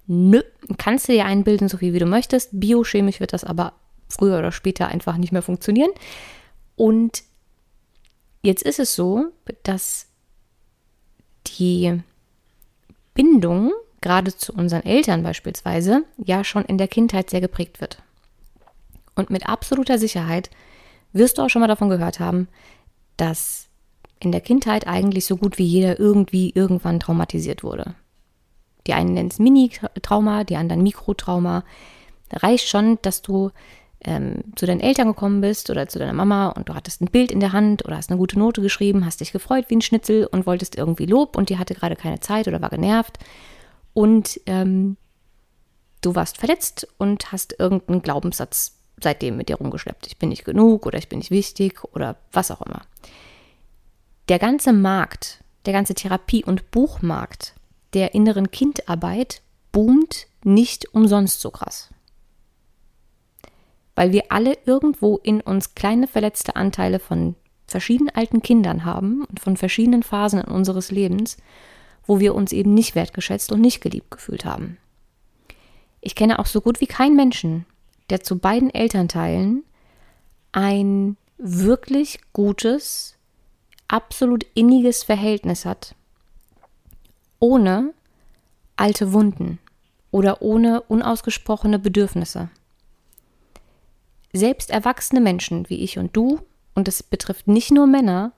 Nö, 0.07 0.43
kannst 0.77 1.09
du 1.09 1.13
dir 1.13 1.25
einbilden, 1.25 1.69
so 1.69 1.79
viel 1.79 1.93
wie 1.93 1.99
du 1.99 2.07
möchtest. 2.07 2.51
Biochemisch 2.53 3.19
wird 3.19 3.33
das 3.33 3.43
aber 3.43 3.73
früher 4.09 4.39
oder 4.39 4.53
später 4.53 4.87
einfach 4.87 5.17
nicht 5.17 5.33
mehr 5.33 5.43
funktionieren. 5.43 5.91
Und 6.77 7.25
jetzt 8.43 8.63
ist 8.63 8.79
es 8.79 8.95
so, 8.95 9.33
dass 9.65 10.07
die 11.59 12.01
Bindung, 13.13 13.73
gerade 14.01 14.37
zu 14.37 14.53
unseren 14.53 14.85
Eltern 14.85 15.25
beispielsweise, 15.25 16.05
ja 16.17 16.45
schon 16.45 16.65
in 16.65 16.79
der 16.79 16.87
Kindheit 16.87 17.29
sehr 17.29 17.41
geprägt 17.41 17.81
wird. 17.81 18.01
Und 19.17 19.31
mit 19.31 19.49
absoluter 19.49 19.99
Sicherheit 19.99 20.49
wirst 21.13 21.39
du 21.39 21.43
auch 21.43 21.49
schon 21.49 21.59
mal 21.59 21.67
davon 21.67 21.89
gehört 21.89 22.21
haben, 22.21 22.47
dass 23.17 23.68
in 24.21 24.33
der 24.33 24.41
Kindheit 24.41 24.87
eigentlich 24.87 25.27
so 25.27 25.37
gut 25.37 25.59
wie 25.59 25.65
jeder 25.65 25.99
irgendwie 25.99 26.51
irgendwann 26.55 27.01
traumatisiert 27.01 27.63
wurde. 27.63 27.95
Die 28.87 28.95
einen 28.95 29.15
nennen 29.15 29.29
es 29.29 29.39
Mini-Trauma, 29.39 30.45
die 30.45 30.57
anderen 30.57 30.83
Mikrotrauma. 30.83 31.65
Reicht 32.33 32.69
schon, 32.69 32.99
dass 33.03 33.23
du 33.23 33.51
ähm, 34.05 34.45
zu 34.57 34.67
deinen 34.67 34.81
Eltern 34.81 35.09
gekommen 35.09 35.41
bist 35.41 35.71
oder 35.71 35.89
zu 35.89 35.99
deiner 35.99 36.13
Mama 36.13 36.49
und 36.49 36.69
du 36.69 36.75
hattest 36.75 37.01
ein 37.01 37.11
Bild 37.11 37.31
in 37.31 37.41
der 37.41 37.53
Hand 37.53 37.85
oder 37.85 37.97
hast 37.97 38.11
eine 38.11 38.19
gute 38.19 38.39
Note 38.39 38.63
geschrieben, 38.63 39.05
hast 39.05 39.21
dich 39.21 39.33
gefreut 39.33 39.67
wie 39.69 39.77
ein 39.77 39.83
Schnitzel 39.83 40.27
und 40.27 40.47
wolltest 40.47 40.77
irgendwie 40.77 41.07
Lob 41.07 41.37
und 41.37 41.49
die 41.51 41.59
hatte 41.59 41.75
gerade 41.75 41.97
keine 41.97 42.21
Zeit 42.21 42.47
oder 42.49 42.63
war 42.63 42.71
genervt 42.71 43.19
und 43.95 44.41
ähm, 44.47 44.97
du 46.01 46.15
warst 46.15 46.39
verletzt 46.39 46.87
und 46.99 47.33
hast 47.33 47.59
irgendeinen 47.59 48.03
Glaubenssatz 48.03 48.77
seitdem 49.01 49.37
mit 49.37 49.49
dir 49.49 49.57
rumgeschleppt. 49.57 50.07
Ich 50.07 50.19
bin 50.19 50.29
nicht 50.29 50.45
genug 50.45 50.87
oder 50.87 50.99
ich 50.99 51.09
bin 51.09 51.19
nicht 51.19 51.31
wichtig 51.31 51.83
oder 51.93 52.17
was 52.33 52.51
auch 52.51 52.63
immer 52.63 52.83
der 54.29 54.39
ganze 54.39 54.73
Markt, 54.73 55.43
der 55.67 55.73
ganze 55.73 55.95
Therapie- 55.95 56.45
und 56.45 56.71
Buchmarkt 56.71 57.55
der 57.95 58.15
inneren 58.15 58.51
Kindarbeit 58.51 59.41
boomt 59.73 60.27
nicht 60.45 60.95
umsonst 60.95 61.41
so 61.41 61.51
krass. 61.51 61.91
Weil 63.95 64.13
wir 64.13 64.25
alle 64.31 64.57
irgendwo 64.67 65.17
in 65.17 65.41
uns 65.41 65.75
kleine 65.75 66.07
verletzte 66.07 66.57
Anteile 66.57 66.99
von 66.99 67.35
verschiedenen 67.67 68.15
alten 68.15 68.43
Kindern 68.43 68.85
haben 68.85 69.25
und 69.25 69.41
von 69.41 69.57
verschiedenen 69.57 70.03
Phasen 70.03 70.41
in 70.41 70.51
unseres 70.53 70.91
Lebens, 70.91 71.37
wo 72.07 72.21
wir 72.21 72.35
uns 72.35 72.53
eben 72.53 72.75
nicht 72.75 72.95
wertgeschätzt 72.95 73.53
und 73.53 73.61
nicht 73.61 73.81
geliebt 73.81 74.11
gefühlt 74.11 74.45
haben. 74.45 74.79
Ich 76.01 76.15
kenne 76.15 76.39
auch 76.39 76.47
so 76.47 76.61
gut 76.61 76.81
wie 76.81 76.87
keinen 76.87 77.17
Menschen, 77.17 77.67
der 78.09 78.23
zu 78.23 78.39
beiden 78.39 78.73
Elternteilen 78.73 79.65
ein 80.53 81.17
wirklich 81.37 82.21
gutes, 82.33 83.18
absolut 83.89 84.45
inniges 84.55 85.03
Verhältnis 85.03 85.65
hat, 85.65 85.95
ohne 87.41 87.93
alte 88.77 89.13
Wunden 89.13 89.59
oder 90.11 90.43
ohne 90.43 90.83
unausgesprochene 90.83 91.79
Bedürfnisse. 91.79 92.51
Selbst 94.33 94.71
erwachsene 94.71 95.21
Menschen 95.21 95.69
wie 95.69 95.83
ich 95.83 95.99
und 95.99 96.15
du, 96.17 96.41
und 96.75 96.87
das 96.87 97.03
betrifft 97.03 97.49
nicht 97.49 97.71
nur 97.71 97.87
Männer, 97.87 98.33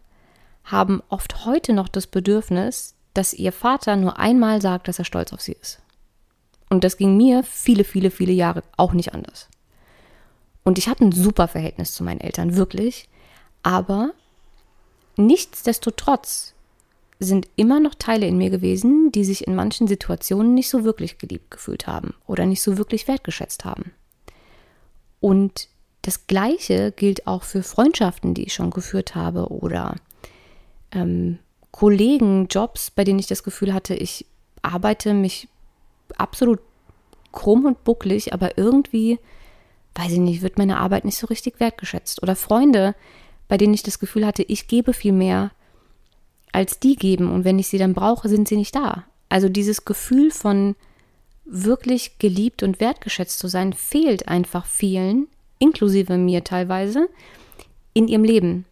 haben 0.64 1.02
oft 1.08 1.44
heute 1.44 1.72
noch 1.72 1.88
das 1.88 2.06
Bedürfnis, 2.06 2.94
dass 3.12 3.34
ihr 3.34 3.52
Vater 3.52 3.96
nur 3.96 4.18
einmal 4.18 4.62
sagt, 4.62 4.88
dass 4.88 4.98
er 4.98 5.04
stolz 5.04 5.32
auf 5.32 5.40
sie 5.40 5.56
ist. 5.60 5.80
Und 6.68 6.84
das 6.84 6.96
ging 6.96 7.16
mir 7.16 7.42
viele, 7.42 7.82
viele, 7.82 8.10
viele 8.10 8.32
Jahre 8.32 8.62
auch 8.76 8.92
nicht 8.92 9.12
anders. 9.12 9.48
Und 10.62 10.78
ich 10.78 10.88
hatte 10.88 11.04
ein 11.04 11.12
super 11.12 11.48
Verhältnis 11.48 11.92
zu 11.94 12.04
meinen 12.04 12.20
Eltern, 12.20 12.54
wirklich. 12.54 13.08
Aber 13.62 14.12
Nichtsdestotrotz 15.20 16.54
sind 17.18 17.48
immer 17.56 17.80
noch 17.80 17.94
Teile 17.94 18.26
in 18.26 18.38
mir 18.38 18.50
gewesen, 18.50 19.12
die 19.12 19.24
sich 19.24 19.46
in 19.46 19.54
manchen 19.54 19.86
Situationen 19.86 20.54
nicht 20.54 20.70
so 20.70 20.84
wirklich 20.84 21.18
geliebt 21.18 21.50
gefühlt 21.50 21.86
haben 21.86 22.14
oder 22.26 22.46
nicht 22.46 22.62
so 22.62 22.78
wirklich 22.78 23.06
wertgeschätzt 23.08 23.64
haben. 23.64 23.92
Und 25.20 25.68
das 26.02 26.26
Gleiche 26.26 26.92
gilt 26.92 27.26
auch 27.26 27.42
für 27.42 27.62
Freundschaften, 27.62 28.32
die 28.32 28.44
ich 28.44 28.54
schon 28.54 28.70
geführt 28.70 29.14
habe 29.14 29.48
oder 29.48 29.96
ähm, 30.92 31.38
Kollegen, 31.72 32.48
Jobs, 32.48 32.90
bei 32.90 33.04
denen 33.04 33.18
ich 33.18 33.26
das 33.26 33.44
Gefühl 33.44 33.74
hatte, 33.74 33.94
ich 33.94 34.26
arbeite 34.62 35.12
mich 35.12 35.48
absolut 36.16 36.60
krumm 37.32 37.66
und 37.66 37.84
bucklig, 37.84 38.32
aber 38.32 38.58
irgendwie, 38.58 39.18
weiß 39.94 40.12
ich 40.12 40.18
nicht, 40.18 40.42
wird 40.42 40.58
meine 40.58 40.78
Arbeit 40.78 41.04
nicht 41.04 41.18
so 41.18 41.26
richtig 41.26 41.60
wertgeschätzt. 41.60 42.22
Oder 42.22 42.34
Freunde, 42.34 42.94
bei 43.50 43.56
denen 43.56 43.74
ich 43.74 43.82
das 43.82 43.98
Gefühl 43.98 44.24
hatte, 44.24 44.44
ich 44.44 44.68
gebe 44.68 44.92
viel 44.92 45.10
mehr, 45.10 45.50
als 46.52 46.78
die 46.78 46.94
geben. 46.94 47.32
Und 47.32 47.44
wenn 47.44 47.58
ich 47.58 47.66
sie 47.66 47.78
dann 47.78 47.94
brauche, 47.94 48.28
sind 48.28 48.46
sie 48.46 48.56
nicht 48.56 48.76
da. 48.76 49.04
Also 49.28 49.48
dieses 49.48 49.84
Gefühl 49.84 50.30
von 50.30 50.76
wirklich 51.44 52.18
geliebt 52.18 52.62
und 52.62 52.78
wertgeschätzt 52.78 53.40
zu 53.40 53.48
sein, 53.48 53.72
fehlt 53.72 54.28
einfach 54.28 54.66
vielen, 54.66 55.26
inklusive 55.58 56.16
mir 56.16 56.44
teilweise, 56.44 57.08
in 57.92 58.06
ihrem 58.06 58.22
Leben. 58.22 58.66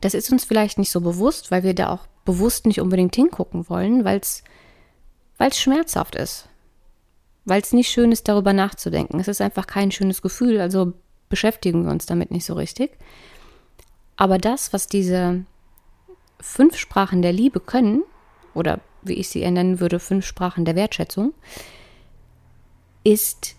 Das 0.00 0.14
ist 0.14 0.30
uns 0.30 0.44
vielleicht 0.44 0.78
nicht 0.78 0.92
so 0.92 1.00
bewusst, 1.00 1.50
weil 1.50 1.64
wir 1.64 1.74
da 1.74 1.90
auch 1.90 2.06
bewusst 2.24 2.66
nicht 2.66 2.80
unbedingt 2.80 3.16
hingucken 3.16 3.68
wollen, 3.68 4.04
weil 4.04 4.20
es 4.20 4.44
schmerzhaft 5.58 6.14
ist. 6.14 6.48
Weil 7.44 7.62
es 7.62 7.72
nicht 7.72 7.90
schön 7.90 8.12
ist, 8.12 8.28
darüber 8.28 8.52
nachzudenken. 8.52 9.18
Es 9.18 9.26
ist 9.26 9.40
einfach 9.40 9.66
kein 9.66 9.90
schönes 9.90 10.22
Gefühl, 10.22 10.60
also 10.60 10.92
beschäftigen 11.28 11.84
wir 11.84 11.90
uns 11.90 12.06
damit 12.06 12.30
nicht 12.30 12.44
so 12.44 12.54
richtig. 12.54 12.92
Aber 14.18 14.38
das, 14.38 14.72
was 14.72 14.88
diese 14.88 15.44
fünf 16.40 16.76
Sprachen 16.76 17.22
der 17.22 17.32
Liebe 17.32 17.60
können, 17.60 18.02
oder 18.52 18.80
wie 19.02 19.14
ich 19.14 19.28
sie 19.28 19.48
nennen 19.48 19.78
würde, 19.78 20.00
fünf 20.00 20.26
Sprachen 20.26 20.64
der 20.64 20.74
Wertschätzung, 20.74 21.32
ist 23.04 23.54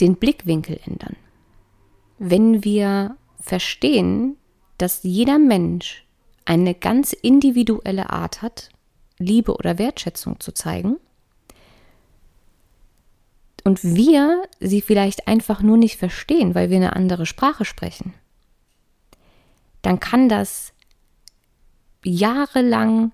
den 0.00 0.16
Blickwinkel 0.16 0.80
ändern. 0.84 1.14
Wenn 2.18 2.64
wir 2.64 3.16
verstehen, 3.40 4.36
dass 4.78 5.04
jeder 5.04 5.38
Mensch 5.38 6.04
eine 6.44 6.74
ganz 6.74 7.12
individuelle 7.12 8.10
Art 8.10 8.42
hat, 8.42 8.68
Liebe 9.18 9.54
oder 9.54 9.78
Wertschätzung 9.78 10.40
zu 10.40 10.52
zeigen, 10.52 10.96
und 13.62 13.84
wir 13.84 14.42
sie 14.58 14.80
vielleicht 14.80 15.28
einfach 15.28 15.62
nur 15.62 15.76
nicht 15.76 15.96
verstehen, 15.96 16.56
weil 16.56 16.68
wir 16.68 16.78
eine 16.78 16.96
andere 16.96 17.26
Sprache 17.26 17.64
sprechen, 17.64 18.12
dann 19.82 20.00
kann 20.00 20.28
das 20.28 20.72
jahrelang 22.04 23.12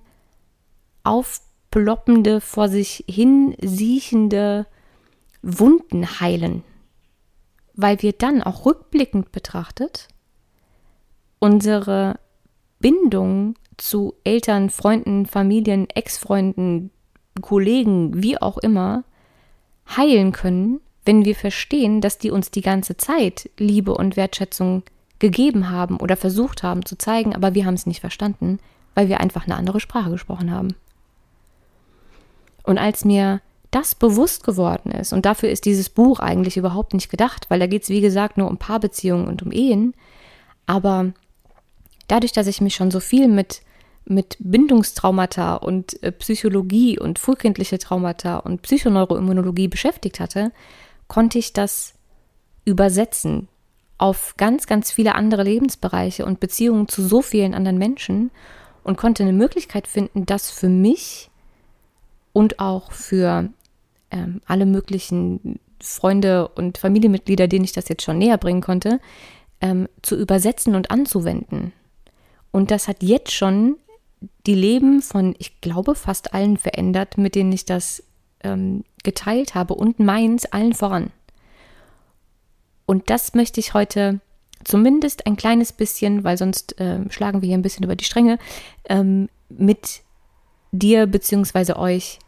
aufploppende, 1.05 2.41
vor 2.41 2.69
sich 2.69 3.05
hin 3.09 3.57
siechende 3.61 4.67
Wunden 5.43 6.21
heilen. 6.21 6.63
weil 7.81 8.03
wir 8.03 8.13
dann 8.13 8.43
auch 8.43 8.67
rückblickend 8.67 9.31
betrachtet 9.31 10.09
unsere 11.39 12.19
Bindung 12.81 13.55
zu 13.77 14.15
Eltern, 14.25 14.71
Freunden, 14.71 15.27
Familien, 15.27 15.89
Ex-Freunden, 15.89 16.91
Kollegen, 17.41 18.21
wie 18.21 18.41
auch 18.43 18.59
immer, 18.59 19.05
heilen 19.97 20.33
können, 20.33 20.81
wenn 21.05 21.25
wir 21.25 21.37
verstehen, 21.37 22.01
dass 22.01 22.19
die 22.19 22.33
uns 22.33 22.51
die 22.51 22.61
ganze 22.61 22.97
Zeit 22.97 23.49
Liebe 23.59 23.95
und 23.95 24.17
Wertschätzung 24.17 24.83
gegeben 25.19 25.71
haben 25.71 25.97
oder 25.97 26.17
versucht 26.17 26.63
haben 26.63 26.85
zu 26.85 26.97
zeigen, 26.97 27.35
aber 27.35 27.55
wir 27.55 27.67
haben 27.67 27.75
es 27.75 27.87
nicht 27.87 28.01
verstanden, 28.01 28.59
weil 28.95 29.09
wir 29.09 29.21
einfach 29.21 29.45
eine 29.45 29.57
andere 29.57 29.81
Sprache 29.81 30.11
gesprochen 30.11 30.51
haben. 30.51 30.75
Und 32.63 32.79
als 32.79 33.05
mir 33.05 33.41
das 33.71 33.95
bewusst 33.95 34.45
geworden 34.45 34.91
ist, 34.91 35.13
und 35.13 35.27
dafür 35.27 35.51
ist 35.51 35.65
dieses 35.65 35.89
Buch 35.89 36.21
eigentlich 36.21 36.57
überhaupt 36.57 36.95
nicht 36.95 37.11
gedacht, 37.11 37.47
weil 37.49 37.59
da 37.59 37.67
geht 37.67 37.83
es, 37.83 37.89
wie 37.89 38.01
gesagt, 38.01 38.39
nur 38.39 38.49
um 38.49 38.59
Paarbeziehungen 38.59 39.29
und 39.29 39.43
um 39.43 39.53
Ehen, 39.53 39.95
aber 40.67 41.13
dadurch, 42.07 42.33
dass 42.33 42.47
ich 42.47 42.61
mich 42.61 42.75
schon 42.75 42.91
so 42.91 43.01
viel 43.01 43.29
mit, 43.29 43.63
mit 44.05 44.37
Bindungstraumata 44.39 45.55
und 45.57 46.03
äh, 46.03 46.13
Psychologie 46.13 46.99
und 46.99 47.19
frühkindliche 47.19 47.79
Traumata 47.79 48.39
und 48.39 48.63
Psychoneuroimmunologie 48.63 49.69
beschäftigt 49.69 50.21
hatte, 50.21 50.53
konnte 51.09 51.39
ich 51.39 51.53
das 51.53 51.95
übersetzen 52.65 53.49
auf 53.99 54.35
ganz, 54.37 54.67
ganz 54.67 54.93
viele 54.93 55.15
andere 55.15 55.43
Lebensbereiche 55.43 56.25
und 56.25 56.41
Beziehungen 56.41 56.89
zu 56.89 57.03
so 57.03 57.21
vielen 57.21 57.55
anderen 57.55 57.79
Menschen 57.79 58.31
und 58.85 58.97
konnte 58.97 59.25
eine 59.25 59.33
Möglichkeit 59.33 59.87
finden, 59.89 60.25
das 60.25 60.51
für 60.51 60.69
mich 60.69 61.31
und 62.33 62.61
auch 62.61 62.93
für 62.93 63.51
ähm, 64.11 64.41
alle 64.47 64.67
möglichen 64.67 65.59
Freunde 65.81 66.49
und 66.49 66.79
Familienmitglieder, 66.79 67.49
denen 67.49 67.65
ich 67.65 67.73
das 67.73 67.89
jetzt 67.89 68.03
schon 68.03 68.19
näher 68.19 68.39
bringen 68.39 68.61
konnte, 68.61 69.01
ähm, 69.61 69.89
zu 70.03 70.17
übersetzen 70.17 70.75
und 70.75 70.91
anzuwenden. 70.91 71.73
Und 72.51 72.71
das 72.71 72.89
hat 72.89 73.03
jetzt 73.03 73.33
schon 73.33 73.77
die 74.47 74.55
Leben 74.55 75.03
von, 75.03 75.35
ich 75.39 75.61
glaube, 75.61 75.95
fast 75.95 76.35
allen 76.35 76.57
verändert, 76.57 77.19
mit 77.19 77.35
denen 77.35 77.53
ich 77.53 77.65
das 77.65 78.03
ähm, 78.43 78.85
geteilt 79.03 79.55
habe 79.55 79.75
und 79.75 79.99
meins 79.99 80.47
allen 80.47 80.73
voran. 80.73 81.11
Und 82.89 83.11
das 83.11 83.35
möchte 83.35 83.61
ich 83.61 83.75
heute 83.75 84.21
zumindest 84.65 85.27
ein 85.27 85.37
kleines 85.37 85.75
bisschen, 85.75 86.25
weil 86.25 86.39
sonst 86.39 86.81
äh, 86.81 87.01
schlagen 87.11 87.43
wir 87.43 87.47
hier 87.47 87.59
ein 87.59 87.63
bisschen 87.63 87.85
über 87.85 87.97
die 87.97 88.05
Stränge, 88.07 88.39
ähm, 88.89 89.29
mit 89.51 90.01
dir 90.73 91.07
bzw. 91.07 91.75
euch 91.75 92.19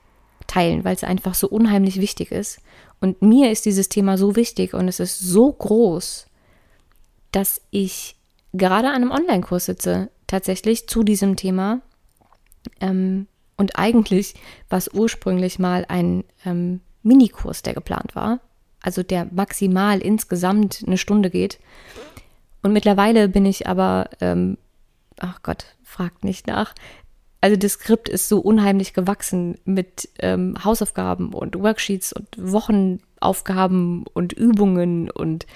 teilen, 0.47 0.85
weil 0.85 0.95
es 0.95 1.03
einfach 1.03 1.33
so 1.35 1.49
unheimlich 1.49 1.99
wichtig 1.99 2.31
ist. 2.31 2.61
Und 3.01 3.23
mir 3.23 3.51
ist 3.51 3.65
dieses 3.65 3.89
Thema 3.89 4.19
so 4.19 4.37
wichtig 4.37 4.75
und 4.75 4.87
es 4.87 5.01
ist 5.01 5.19
so 5.19 5.51
groß, 5.51 6.27
dass 7.33 7.63
ich 7.71 8.17
gerade 8.53 8.89
an 8.89 8.97
einem 8.97 9.13
Online-Kurs 9.13 9.65
sitze, 9.65 10.11
tatsächlich 10.27 10.89
zu 10.89 11.03
diesem 11.05 11.37
Thema. 11.37 11.81
Ähm, 12.83 13.29
und 13.57 13.79
eigentlich 13.79 14.35
war 14.69 14.77
es 14.77 14.93
ursprünglich 14.93 15.59
mal 15.59 15.87
ein 15.89 16.25
ähm, 16.45 16.83
Minikurs, 17.03 17.63
der 17.63 17.73
geplant 17.73 18.15
war, 18.15 18.41
also 18.83 19.03
der 19.03 19.27
maximal 19.31 20.01
insgesamt 20.01 20.83
eine 20.87 20.99
Stunde 20.99 21.31
geht. 21.31 21.59
Und 22.63 22.73
mittlerweile 22.73 23.29
bin 23.29 23.47
ich 23.47 23.67
aber, 23.67 24.11
ähm, 24.21 24.59
ach 25.19 25.43
Gott, 25.43 25.65
fragt 25.83 26.25
nicht 26.25 26.47
nach. 26.47 26.75
Also 27.41 27.57
das 27.57 27.73
Skript 27.73 28.09
ist 28.09 28.29
so 28.29 28.41
unheimlich 28.41 28.93
gewachsen 28.93 29.59
mit 29.65 30.11
ähm, 30.19 30.55
Hausaufgaben 30.63 31.33
und 31.33 31.59
Worksheets 31.59 32.13
und 32.13 32.29
Wochenaufgaben 32.37 34.05
und 34.13 34.35
Übungen 34.35 35.11
und 35.11 35.47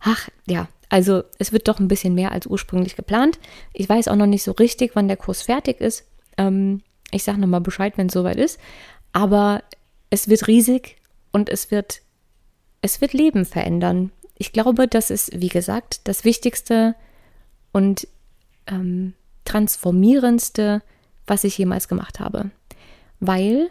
ach 0.00 0.28
ja, 0.46 0.68
also 0.88 1.22
es 1.38 1.52
wird 1.52 1.68
doch 1.68 1.78
ein 1.78 1.86
bisschen 1.86 2.14
mehr 2.14 2.32
als 2.32 2.46
ursprünglich 2.46 2.96
geplant. 2.96 3.38
Ich 3.72 3.88
weiß 3.88 4.08
auch 4.08 4.16
noch 4.16 4.26
nicht 4.26 4.42
so 4.42 4.52
richtig, 4.52 4.92
wann 4.94 5.06
der 5.06 5.16
Kurs 5.16 5.42
fertig 5.42 5.80
ist. 5.80 6.04
Ähm, 6.36 6.82
ich 7.12 7.22
sage 7.22 7.38
nochmal 7.38 7.60
Bescheid, 7.60 7.96
wenn 7.96 8.08
es 8.08 8.12
soweit 8.12 8.36
ist. 8.36 8.58
Aber 9.12 9.62
es 10.10 10.28
wird 10.28 10.48
riesig 10.48 10.96
und 11.30 11.48
es 11.48 11.70
wird 11.70 12.02
es 12.82 13.00
wird 13.00 13.12
Leben 13.12 13.44
verändern. 13.44 14.12
Ich 14.36 14.52
glaube, 14.52 14.88
das 14.88 15.10
ist, 15.10 15.38
wie 15.40 15.48
gesagt, 15.48 16.00
das 16.08 16.24
Wichtigste 16.24 16.94
und 17.72 18.08
ähm, 18.66 19.14
transformierendste, 19.44 20.82
was 21.26 21.44
ich 21.44 21.58
jemals 21.58 21.88
gemacht 21.88 22.20
habe. 22.20 22.50
Weil 23.20 23.70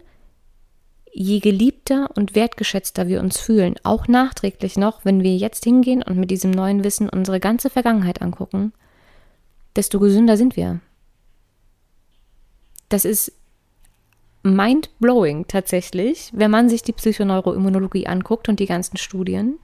je 1.12 1.40
geliebter 1.40 2.10
und 2.16 2.36
wertgeschätzter 2.36 3.08
wir 3.08 3.20
uns 3.20 3.40
fühlen, 3.40 3.76
auch 3.84 4.08
nachträglich 4.08 4.78
noch, 4.78 5.06
wenn 5.06 5.24
wir 5.24 5.36
jetzt 5.36 5.64
hingehen 5.64 6.04
und 6.04 6.18
mit 6.18 6.30
diesem 6.30 6.52
neuen 6.52 6.84
Wissen 6.84 7.10
unsere 7.10 7.40
ganze 7.40 7.70
Vergangenheit 7.70 8.22
angucken, 8.22 8.74
desto 9.76 10.00
gesünder 10.00 10.38
sind 10.38 10.56
wir. 10.56 10.82
Das 12.90 13.06
ist 13.06 13.32
mind-blowing 14.44 15.48
tatsächlich, 15.48 16.32
wenn 16.34 16.52
man 16.52 16.70
sich 16.70 16.82
die 16.82 16.94
Psychoneuroimmunologie 16.94 18.08
anguckt 18.08 18.50
und 18.50 18.60
die 18.60 18.66
ganzen 18.66 18.98
Studien, 18.98 19.58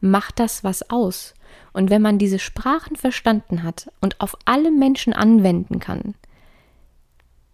macht 0.00 0.38
das 0.38 0.64
was 0.64 0.90
aus. 0.90 1.34
Und 1.72 1.90
wenn 1.90 2.02
man 2.02 2.18
diese 2.18 2.38
Sprachen 2.38 2.96
verstanden 2.96 3.62
hat 3.62 3.90
und 4.00 4.20
auf 4.20 4.36
alle 4.44 4.70
Menschen 4.70 5.12
anwenden 5.12 5.78
kann, 5.78 6.14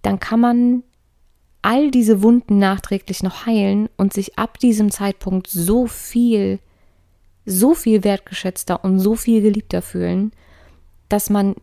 dann 0.03 0.19
kann 0.19 0.41
man 0.41 0.83
all 1.63 1.91
diese 1.91 2.23
Wunden 2.23 2.59
nachträglich 2.59 3.23
noch 3.23 3.45
heilen 3.47 3.89
und 3.97 4.13
sich 4.13 4.39
ab 4.39 4.59
diesem 4.59 4.91
Zeitpunkt 4.91 5.47
so 5.47 5.87
viel, 5.87 6.59
so 7.45 7.75
viel 7.75 8.03
wertgeschätzter 8.03 8.83
und 8.83 8.99
so 8.99 9.15
viel 9.15 9.43
geliebter 9.43 9.83
fühlen, 9.83 10.33
dass 11.09 11.29
man 11.29 11.55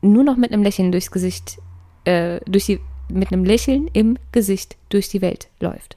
nur 0.00 0.24
noch 0.24 0.36
mit 0.36 0.52
einem 0.52 0.62
Lächeln 0.62 0.90
durchs 0.90 1.10
Gesicht, 1.10 1.58
äh, 2.04 2.40
durch 2.46 2.66
die 2.66 2.80
mit 3.08 3.32
einem 3.32 3.44
Lächeln 3.44 3.88
im 3.92 4.18
Gesicht 4.32 4.76
durch 4.88 5.08
die 5.08 5.22
Welt 5.22 5.48
läuft. 5.60 5.96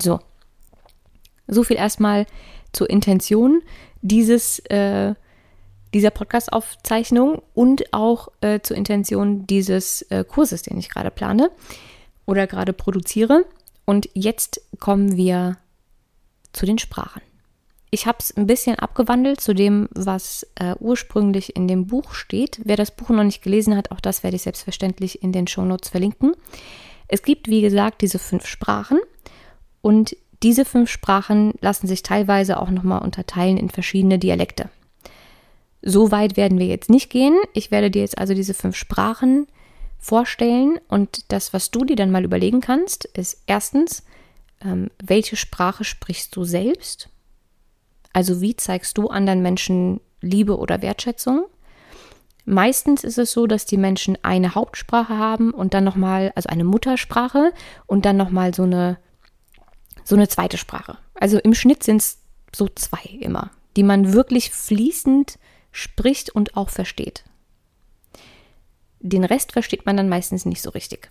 So. 0.00 0.20
So 1.46 1.64
viel 1.64 1.76
erstmal 1.76 2.26
zur 2.72 2.88
Intention 2.88 3.62
dieses, 4.00 4.58
äh, 4.60 5.14
dieser 5.92 6.10
Podcast-Aufzeichnung 6.10 7.42
und 7.54 7.92
auch 7.92 8.28
äh, 8.40 8.60
zur 8.60 8.76
Intention 8.76 9.46
dieses 9.46 10.02
äh, 10.02 10.24
Kurses, 10.24 10.62
den 10.62 10.78
ich 10.78 10.88
gerade 10.88 11.10
plane 11.10 11.50
oder 12.26 12.46
gerade 12.46 12.72
produziere. 12.72 13.44
Und 13.84 14.08
jetzt 14.14 14.62
kommen 14.78 15.16
wir 15.16 15.58
zu 16.52 16.66
den 16.66 16.78
Sprachen. 16.78 17.20
Ich 17.94 18.06
habe 18.06 18.16
es 18.20 18.34
ein 18.34 18.46
bisschen 18.46 18.78
abgewandelt 18.78 19.42
zu 19.42 19.54
dem, 19.54 19.86
was 19.92 20.46
äh, 20.54 20.74
ursprünglich 20.80 21.54
in 21.54 21.68
dem 21.68 21.86
Buch 21.86 22.14
steht. 22.14 22.58
Wer 22.64 22.78
das 22.78 22.90
Buch 22.90 23.10
noch 23.10 23.22
nicht 23.22 23.42
gelesen 23.42 23.76
hat, 23.76 23.90
auch 23.90 24.00
das 24.00 24.22
werde 24.22 24.34
ich 24.34 24.42
selbstverständlich 24.42 25.22
in 25.22 25.30
den 25.30 25.46
Shownotes 25.46 25.90
verlinken. 25.90 26.32
Es 27.06 27.22
gibt, 27.22 27.48
wie 27.48 27.60
gesagt, 27.60 28.00
diese 28.00 28.18
fünf 28.18 28.46
Sprachen 28.46 28.98
und 29.82 30.16
diese 30.42 30.64
fünf 30.64 30.90
Sprachen 30.90 31.52
lassen 31.60 31.86
sich 31.86 32.02
teilweise 32.02 32.58
auch 32.58 32.70
nochmal 32.70 33.02
unterteilen 33.02 33.58
in 33.58 33.68
verschiedene 33.68 34.18
Dialekte. 34.18 34.70
So 35.82 36.10
weit 36.10 36.38
werden 36.38 36.58
wir 36.58 36.66
jetzt 36.68 36.88
nicht 36.88 37.10
gehen. 37.10 37.38
Ich 37.52 37.70
werde 37.70 37.90
dir 37.90 38.00
jetzt 38.00 38.16
also 38.16 38.32
diese 38.32 38.54
fünf 38.54 38.74
Sprachen 38.74 39.48
vorstellen 39.98 40.80
und 40.88 41.30
das, 41.30 41.52
was 41.52 41.70
du 41.70 41.84
dir 41.84 41.96
dann 41.96 42.10
mal 42.10 42.24
überlegen 42.24 42.62
kannst, 42.62 43.04
ist 43.04 43.42
erstens, 43.46 44.02
ähm, 44.64 44.90
welche 44.98 45.36
Sprache 45.36 45.84
sprichst 45.84 46.34
du 46.34 46.44
selbst? 46.44 47.10
Also 48.12 48.40
wie 48.40 48.56
zeigst 48.56 48.98
du 48.98 49.08
anderen 49.08 49.42
Menschen 49.42 50.00
Liebe 50.20 50.58
oder 50.58 50.82
Wertschätzung? 50.82 51.46
Meistens 52.44 53.04
ist 53.04 53.18
es 53.18 53.32
so, 53.32 53.46
dass 53.46 53.66
die 53.66 53.76
Menschen 53.76 54.18
eine 54.22 54.54
Hauptsprache 54.54 55.16
haben 55.16 55.52
und 55.52 55.74
dann 55.74 55.84
nochmal, 55.84 56.32
also 56.34 56.48
eine 56.48 56.64
Muttersprache 56.64 57.52
und 57.86 58.04
dann 58.04 58.16
nochmal 58.16 58.52
so 58.52 58.64
eine, 58.64 58.98
so 60.02 60.16
eine 60.16 60.28
zweite 60.28 60.58
Sprache. 60.58 60.98
Also 61.14 61.38
im 61.38 61.54
Schnitt 61.54 61.84
sind 61.84 61.98
es 61.98 62.18
so 62.54 62.68
zwei 62.74 63.04
immer, 63.20 63.50
die 63.76 63.84
man 63.84 64.12
wirklich 64.12 64.50
fließend 64.50 65.38
spricht 65.70 66.30
und 66.30 66.56
auch 66.56 66.68
versteht. 66.68 67.24
Den 68.98 69.24
Rest 69.24 69.52
versteht 69.52 69.86
man 69.86 69.96
dann 69.96 70.08
meistens 70.08 70.44
nicht 70.44 70.62
so 70.62 70.70
richtig. 70.70 71.10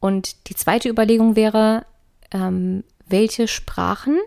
Und 0.00 0.48
die 0.48 0.54
zweite 0.54 0.88
Überlegung 0.88 1.36
wäre, 1.36 1.86
ähm, 2.30 2.84
welche 3.06 3.48
Sprachen 3.48 4.18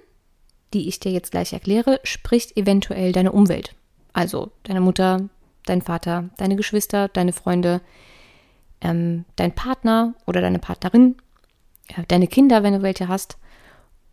die 0.74 0.88
ich 0.88 1.00
dir 1.00 1.12
jetzt 1.12 1.32
gleich 1.32 1.54
erkläre, 1.54 2.00
spricht 2.04 2.58
eventuell 2.58 3.12
deine 3.12 3.32
Umwelt. 3.32 3.76
Also 4.14 4.52
deine 4.64 4.82
Mutter, 4.82 5.30
dein 5.66 5.82
Vater, 5.82 6.30
deine 6.38 6.56
Geschwister, 6.56 7.08
deine 7.08 7.34
Freunde, 7.34 7.82
ähm, 8.82 9.26
dein 9.36 9.54
Partner 9.54 10.14
oder 10.26 10.42
deine 10.42 10.60
Partnerin, 10.60 11.16
äh, 11.88 12.04
deine 12.08 12.28
Kinder, 12.28 12.64
wenn 12.64 12.74
du 12.74 12.82
welche 12.82 13.08
hast. 13.08 13.38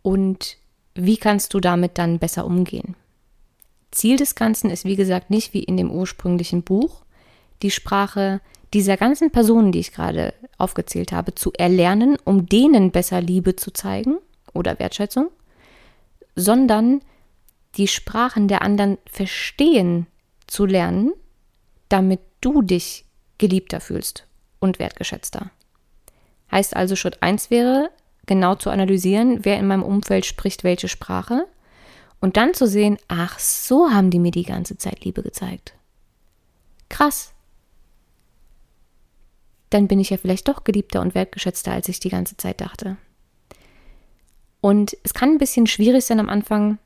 Und 0.01 0.57
wie 0.95 1.17
kannst 1.17 1.53
du 1.53 1.59
damit 1.59 1.97
dann 1.97 2.19
besser 2.19 2.45
umgehen? 2.45 2.95
Ziel 3.91 4.17
des 4.17 4.35
Ganzen 4.35 4.69
ist, 4.69 4.85
wie 4.85 4.95
gesagt, 4.95 5.29
nicht 5.29 5.53
wie 5.53 5.63
in 5.63 5.77
dem 5.77 5.91
ursprünglichen 5.91 6.63
Buch, 6.63 7.03
die 7.61 7.71
Sprache 7.71 8.41
dieser 8.73 8.97
ganzen 8.97 9.31
Personen, 9.31 9.71
die 9.71 9.79
ich 9.79 9.91
gerade 9.91 10.33
aufgezählt 10.57 11.11
habe, 11.11 11.33
zu 11.33 11.51
erlernen, 11.53 12.17
um 12.23 12.45
denen 12.45 12.91
besser 12.91 13.19
Liebe 13.19 13.55
zu 13.55 13.71
zeigen 13.71 14.17
oder 14.53 14.77
Wertschätzung, 14.77 15.29
sondern 16.39 17.01
die 17.75 17.87
Sprachen 17.87 18.47
der 18.47 18.61
anderen 18.61 18.97
verstehen 19.05 20.07
zu 20.47 20.65
lernen, 20.65 21.11
damit 21.89 22.21
du 22.41 22.61
dich 22.61 23.05
geliebter 23.37 23.79
fühlst 23.79 24.25
und 24.59 24.79
wertgeschätzter. 24.79 25.51
Heißt 26.51 26.75
also, 26.75 26.95
Schritt 26.95 27.21
1 27.21 27.51
wäre, 27.51 27.91
genau 28.25 28.55
zu 28.55 28.69
analysieren, 28.69 29.43
wer 29.43 29.57
in 29.57 29.67
meinem 29.67 29.83
Umfeld 29.83 30.25
spricht 30.25 30.63
welche 30.63 30.87
Sprache 30.87 31.45
und 32.19 32.37
dann 32.37 32.53
zu 32.53 32.67
sehen, 32.67 32.97
ach, 33.07 33.37
so 33.39 33.91
haben 33.91 34.09
die 34.09 34.19
mir 34.19 34.31
die 34.31 34.43
ganze 34.43 34.77
Zeit 34.77 35.03
Liebe 35.05 35.21
gezeigt. 35.21 35.73
Krass. 36.89 37.33
Dann 39.69 39.87
bin 39.87 39.99
ich 39.99 40.09
ja 40.09 40.17
vielleicht 40.17 40.47
doch 40.47 40.63
geliebter 40.63 41.01
und 41.01 41.13
wertgeschätzter, 41.13 41.71
als 41.71 41.87
ich 41.89 41.99
die 41.99 42.09
ganze 42.09 42.35
Zeit 42.37 42.61
dachte. 42.61 42.97
Und 44.61 44.97
es 45.03 45.13
kann 45.13 45.29
ein 45.29 45.37
bisschen 45.37 45.67
schwierig 45.67 46.05
sein 46.05 46.19
am 46.19 46.29
Anfang, 46.29 46.77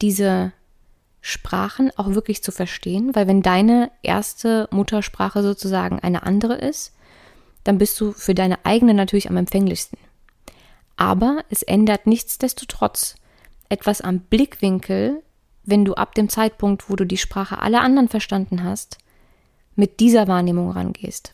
diese 0.00 0.52
Sprachen 1.20 1.90
auch 1.96 2.10
wirklich 2.10 2.42
zu 2.42 2.52
verstehen, 2.52 3.14
weil 3.14 3.26
wenn 3.26 3.42
deine 3.42 3.90
erste 4.02 4.68
Muttersprache 4.70 5.42
sozusagen 5.42 5.98
eine 6.00 6.22
andere 6.22 6.54
ist, 6.54 6.92
dann 7.64 7.78
bist 7.78 8.00
du 8.00 8.12
für 8.12 8.34
deine 8.34 8.64
eigene 8.64 8.94
natürlich 8.94 9.28
am 9.28 9.36
empfänglichsten. 9.36 9.98
Aber 10.96 11.44
es 11.50 11.62
ändert 11.62 12.06
nichtsdestotrotz 12.06 13.16
etwas 13.68 14.00
am 14.00 14.20
Blickwinkel, 14.20 15.22
wenn 15.64 15.84
du 15.84 15.94
ab 15.94 16.14
dem 16.14 16.28
Zeitpunkt, 16.28 16.88
wo 16.88 16.96
du 16.96 17.04
die 17.04 17.16
Sprache 17.16 17.58
aller 17.60 17.82
anderen 17.82 18.08
verstanden 18.08 18.62
hast, 18.62 18.98
mit 19.74 20.00
dieser 20.00 20.28
Wahrnehmung 20.28 20.70
rangehst. 20.70 21.32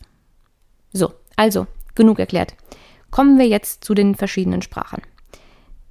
So, 0.91 1.13
also, 1.35 1.67
genug 1.95 2.19
erklärt. 2.19 2.55
Kommen 3.11 3.37
wir 3.37 3.47
jetzt 3.47 3.83
zu 3.83 3.93
den 3.93 4.15
verschiedenen 4.15 4.63
Sprachen. 4.63 5.01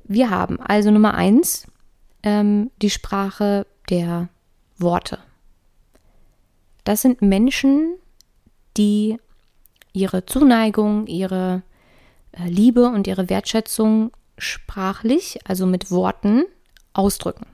Wir 0.04 0.30
haben 0.30 0.60
also 0.60 0.90
Nummer 0.90 1.14
eins 1.14 1.66
ähm, 2.22 2.70
die 2.80 2.90
Sprache 2.90 3.66
der 3.90 4.28
Worte. 4.78 5.18
Das 6.84 7.02
sind 7.02 7.22
Menschen, 7.22 7.94
die 8.76 9.18
ihre 9.92 10.26
Zuneigung, 10.26 11.06
ihre 11.06 11.62
äh, 12.32 12.48
Liebe 12.48 12.88
und 12.88 13.06
ihre 13.06 13.28
Wertschätzung 13.28 14.10
sprachlich, 14.38 15.38
also 15.44 15.66
mit 15.66 15.90
Worten, 15.90 16.44
ausdrücken. 16.94 17.46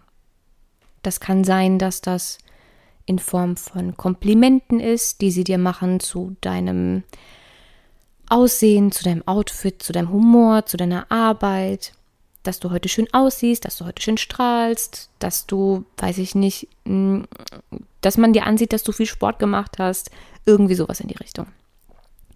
Das 1.03 1.21
kann 1.21 1.45
sein, 1.45 1.79
dass 1.79 2.01
das 2.01 2.39
in 3.07 3.19
Form 3.19 3.57
von 3.57 3.97
Komplimenten 3.97 4.81
ist, 4.81 5.21
die 5.21 5.31
sie 5.31 5.45
dir 5.45 5.59
machen 5.59 6.01
zu 6.01 6.37
deinem 6.41 7.05
Aussehen, 8.29 8.93
zu 8.93 9.05
deinem 9.05 9.27
Outfit, 9.27 9.83
zu 9.83 9.93
deinem 9.93 10.11
Humor, 10.11 10.67
zu 10.67 10.77
deiner 10.77 11.11
Arbeit 11.11 11.93
dass 12.49 12.61
du 12.61 12.71
heute 12.71 12.89
schön 12.89 13.07
aussiehst, 13.13 13.67
dass 13.67 13.77
du 13.77 13.85
heute 13.85 14.03
schön 14.03 14.17
strahlst, 14.17 15.11
dass 15.19 15.47
du, 15.47 15.85
weiß 15.99 16.17
ich 16.17 16.35
nicht, 16.35 16.67
mm, 16.85 17.25
dass 18.01 18.17
man 18.17 18.33
dir 18.33 18.47
ansieht, 18.47 18.73
dass 18.73 18.83
du 18.83 18.93
viel 18.93 19.07
Sport 19.07 19.39
gemacht 19.39 19.79
hast, 19.79 20.11
irgendwie 20.47 20.75
sowas 20.75 21.01
in 21.01 21.09
die 21.09 21.17
Richtung. 21.17 21.47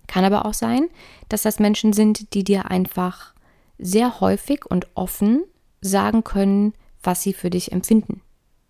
Kann 0.07 0.27
aber 0.27 0.45
auch 0.45 0.53
sein, 0.53 0.89
dass 1.31 1.43
das 1.43 1.59
Menschen 1.59 1.95
sind, 1.95 2.35
die 2.35 2.45
dir 2.45 2.71
einfach 2.71 3.33
sehr 3.79 4.21
häufig 4.21 4.67
und 4.67 4.87
offen 4.95 5.45
sagen 5.81 6.25
können, 6.25 6.75
was 7.03 7.23
sie 7.23 7.33
für 7.33 7.49
dich 7.49 7.73
empfinden. 7.73 8.21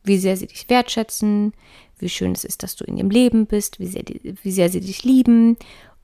Wie 0.05 0.19
sehr 0.19 0.37
sie 0.37 0.47
dich 0.47 0.71
wertschätzen, 0.71 1.55
wie 1.99 2.09
schön 2.09 2.33
es 2.33 2.45
ist, 2.45 2.63
dass 2.63 2.77
du 2.77 2.85
in 2.85 2.99
ihrem 2.99 3.11
Leben 3.11 3.47
bist, 3.47 3.81
wie 3.81 3.89
sehr, 3.89 4.05
wie 4.23 4.53
sehr 4.53 4.69
sie 4.69 4.81
dich 4.81 5.03
lieben 5.03 5.57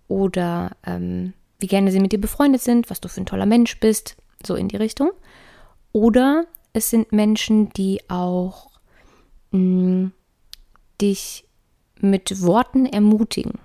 oder 0.08 0.72
ähm, 0.84 1.32
wie 1.60 1.68
gerne 1.68 1.92
sie 1.92 2.00
mit 2.00 2.10
dir 2.10 2.20
befreundet 2.20 2.62
sind, 2.62 2.90
was 2.90 3.00
du 3.00 3.08
für 3.08 3.20
ein 3.20 3.26
toller 3.26 3.46
Mensch 3.46 3.78
bist, 3.78 4.16
so 4.44 4.54
in 4.54 4.68
die 4.68 4.76
Richtung. 4.76 5.10
Oder 5.92 6.46
es 6.72 6.90
sind 6.90 7.12
Menschen, 7.12 7.70
die 7.70 8.00
auch 8.08 8.68
mh, 9.50 9.58
mm, 9.58 10.12
dich 11.00 11.44
mit 12.00 12.42
Worten 12.42 12.86
ermutigen. 12.86 13.58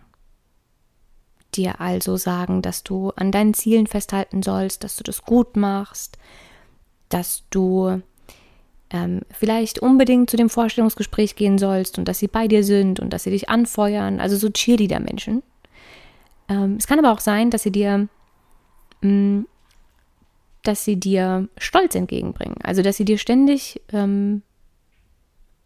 Dir 1.55 1.79
also 1.79 2.17
sagen, 2.17 2.61
dass 2.61 2.83
du 2.83 3.11
an 3.15 3.31
deinen 3.31 3.53
Zielen 3.53 3.85
festhalten 3.85 4.41
sollst, 4.41 4.83
dass 4.83 4.95
du 4.95 5.03
das 5.03 5.21
gut 5.23 5.55
machst, 5.55 6.17
dass 7.09 7.43
du 7.51 8.01
ähm, 8.89 9.21
vielleicht 9.29 9.79
unbedingt 9.79 10.29
zu 10.29 10.37
dem 10.37 10.49
Vorstellungsgespräch 10.49 11.35
gehen 11.35 11.57
sollst 11.57 11.99
und 11.99 12.07
dass 12.07 12.19
sie 12.19 12.27
bei 12.27 12.47
dir 12.47 12.63
sind 12.63 12.99
und 12.99 13.11
dass 13.11 13.23
sie 13.23 13.31
dich 13.31 13.49
anfeuern. 13.49 14.19
Also 14.19 14.35
so 14.35 14.49
Cheerleader-Menschen. 14.49 15.43
Ähm, 16.49 16.77
es 16.79 16.87
kann 16.87 16.99
aber 16.99 17.11
auch 17.11 17.19
sein, 17.19 17.51
dass 17.51 17.63
sie 17.63 17.71
dir 17.71 18.07
mh, 19.01 19.09
mm, 19.11 19.45
dass 20.63 20.85
sie 20.85 20.99
dir 20.99 21.49
Stolz 21.57 21.95
entgegenbringen. 21.95 22.57
Also, 22.63 22.81
dass 22.81 22.97
sie 22.97 23.05
dir 23.05 23.17
ständig 23.17 23.81
ähm, 23.91 24.41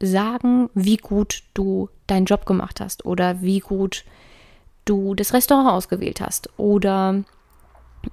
sagen, 0.01 0.69
wie 0.73 0.97
gut 0.97 1.43
du 1.53 1.89
deinen 2.07 2.25
Job 2.25 2.45
gemacht 2.45 2.81
hast 2.81 3.05
oder 3.05 3.41
wie 3.41 3.59
gut 3.59 4.05
du 4.85 5.15
das 5.15 5.33
Restaurant 5.33 5.69
ausgewählt 5.69 6.21
hast 6.21 6.49
oder 6.57 7.23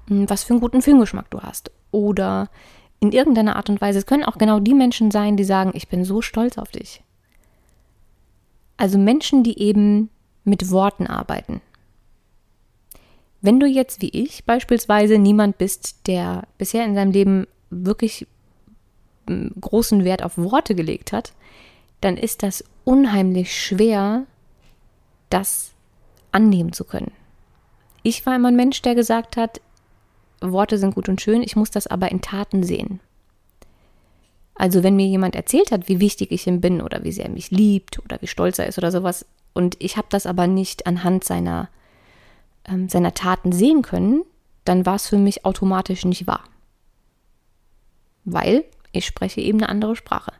hm, 0.08 0.28
was 0.28 0.44
für 0.44 0.54
einen 0.54 0.60
guten 0.60 0.82
Filmgeschmack 0.82 1.30
du 1.30 1.40
hast 1.40 1.70
oder 1.90 2.48
in 3.00 3.12
irgendeiner 3.12 3.56
Art 3.56 3.70
und 3.70 3.80
Weise. 3.80 3.98
Es 3.98 4.06
können 4.06 4.24
auch 4.24 4.38
genau 4.38 4.60
die 4.60 4.74
Menschen 4.74 5.10
sein, 5.10 5.36
die 5.36 5.44
sagen, 5.44 5.72
ich 5.74 5.88
bin 5.88 6.04
so 6.04 6.22
stolz 6.22 6.58
auf 6.58 6.70
dich. 6.70 7.02
Also 8.76 8.98
Menschen, 8.98 9.44
die 9.44 9.58
eben 9.60 10.10
mit 10.42 10.70
Worten 10.70 11.06
arbeiten. 11.06 11.60
Wenn 13.44 13.60
du 13.60 13.66
jetzt 13.66 14.00
wie 14.00 14.08
ich 14.08 14.44
beispielsweise 14.44 15.18
niemand 15.18 15.58
bist, 15.58 16.06
der 16.06 16.44
bisher 16.56 16.82
in 16.86 16.94
seinem 16.94 17.12
Leben 17.12 17.46
wirklich 17.68 18.26
hm, 19.28 19.52
großen 19.60 20.02
Wert 20.02 20.22
auf 20.22 20.38
Worte 20.38 20.74
gelegt 20.74 21.12
hat, 21.12 21.34
dann 22.00 22.16
ist 22.16 22.42
das 22.42 22.64
unheimlich 22.84 23.54
schwer, 23.54 24.24
das 25.28 25.72
annehmen 26.32 26.72
zu 26.72 26.84
können. 26.84 27.12
Ich 28.02 28.24
war 28.24 28.34
immer 28.34 28.48
ein 28.48 28.56
Mensch, 28.56 28.80
der 28.80 28.94
gesagt 28.94 29.36
hat, 29.36 29.60
Worte 30.40 30.78
sind 30.78 30.94
gut 30.94 31.10
und 31.10 31.20
schön, 31.20 31.42
ich 31.42 31.54
muss 31.54 31.70
das 31.70 31.86
aber 31.86 32.10
in 32.10 32.22
Taten 32.22 32.62
sehen. 32.62 33.00
Also 34.54 34.82
wenn 34.82 34.96
mir 34.96 35.06
jemand 35.06 35.36
erzählt 35.36 35.70
hat, 35.70 35.86
wie 35.90 36.00
wichtig 36.00 36.32
ich 36.32 36.46
ihm 36.46 36.62
bin 36.62 36.80
oder 36.80 37.04
wie 37.04 37.12
sehr 37.12 37.26
er 37.26 37.30
mich 37.30 37.50
liebt 37.50 37.98
oder 37.98 38.22
wie 38.22 38.26
stolz 38.26 38.58
er 38.58 38.68
ist 38.68 38.78
oder 38.78 38.90
sowas, 38.90 39.26
und 39.52 39.76
ich 39.80 39.98
habe 39.98 40.06
das 40.08 40.24
aber 40.24 40.46
nicht 40.46 40.86
anhand 40.86 41.24
seiner 41.24 41.68
ähm, 42.66 42.88
seiner 42.88 43.14
Taten 43.14 43.52
sehen 43.52 43.82
können, 43.82 44.22
dann 44.64 44.86
war 44.86 44.96
es 44.96 45.08
für 45.08 45.18
mich 45.18 45.44
automatisch 45.44 46.04
nicht 46.04 46.26
wahr. 46.26 46.44
Weil 48.24 48.64
ich 48.92 49.06
spreche 49.06 49.40
eben 49.40 49.58
eine 49.58 49.68
andere 49.68 49.96
Sprache. 49.96 50.32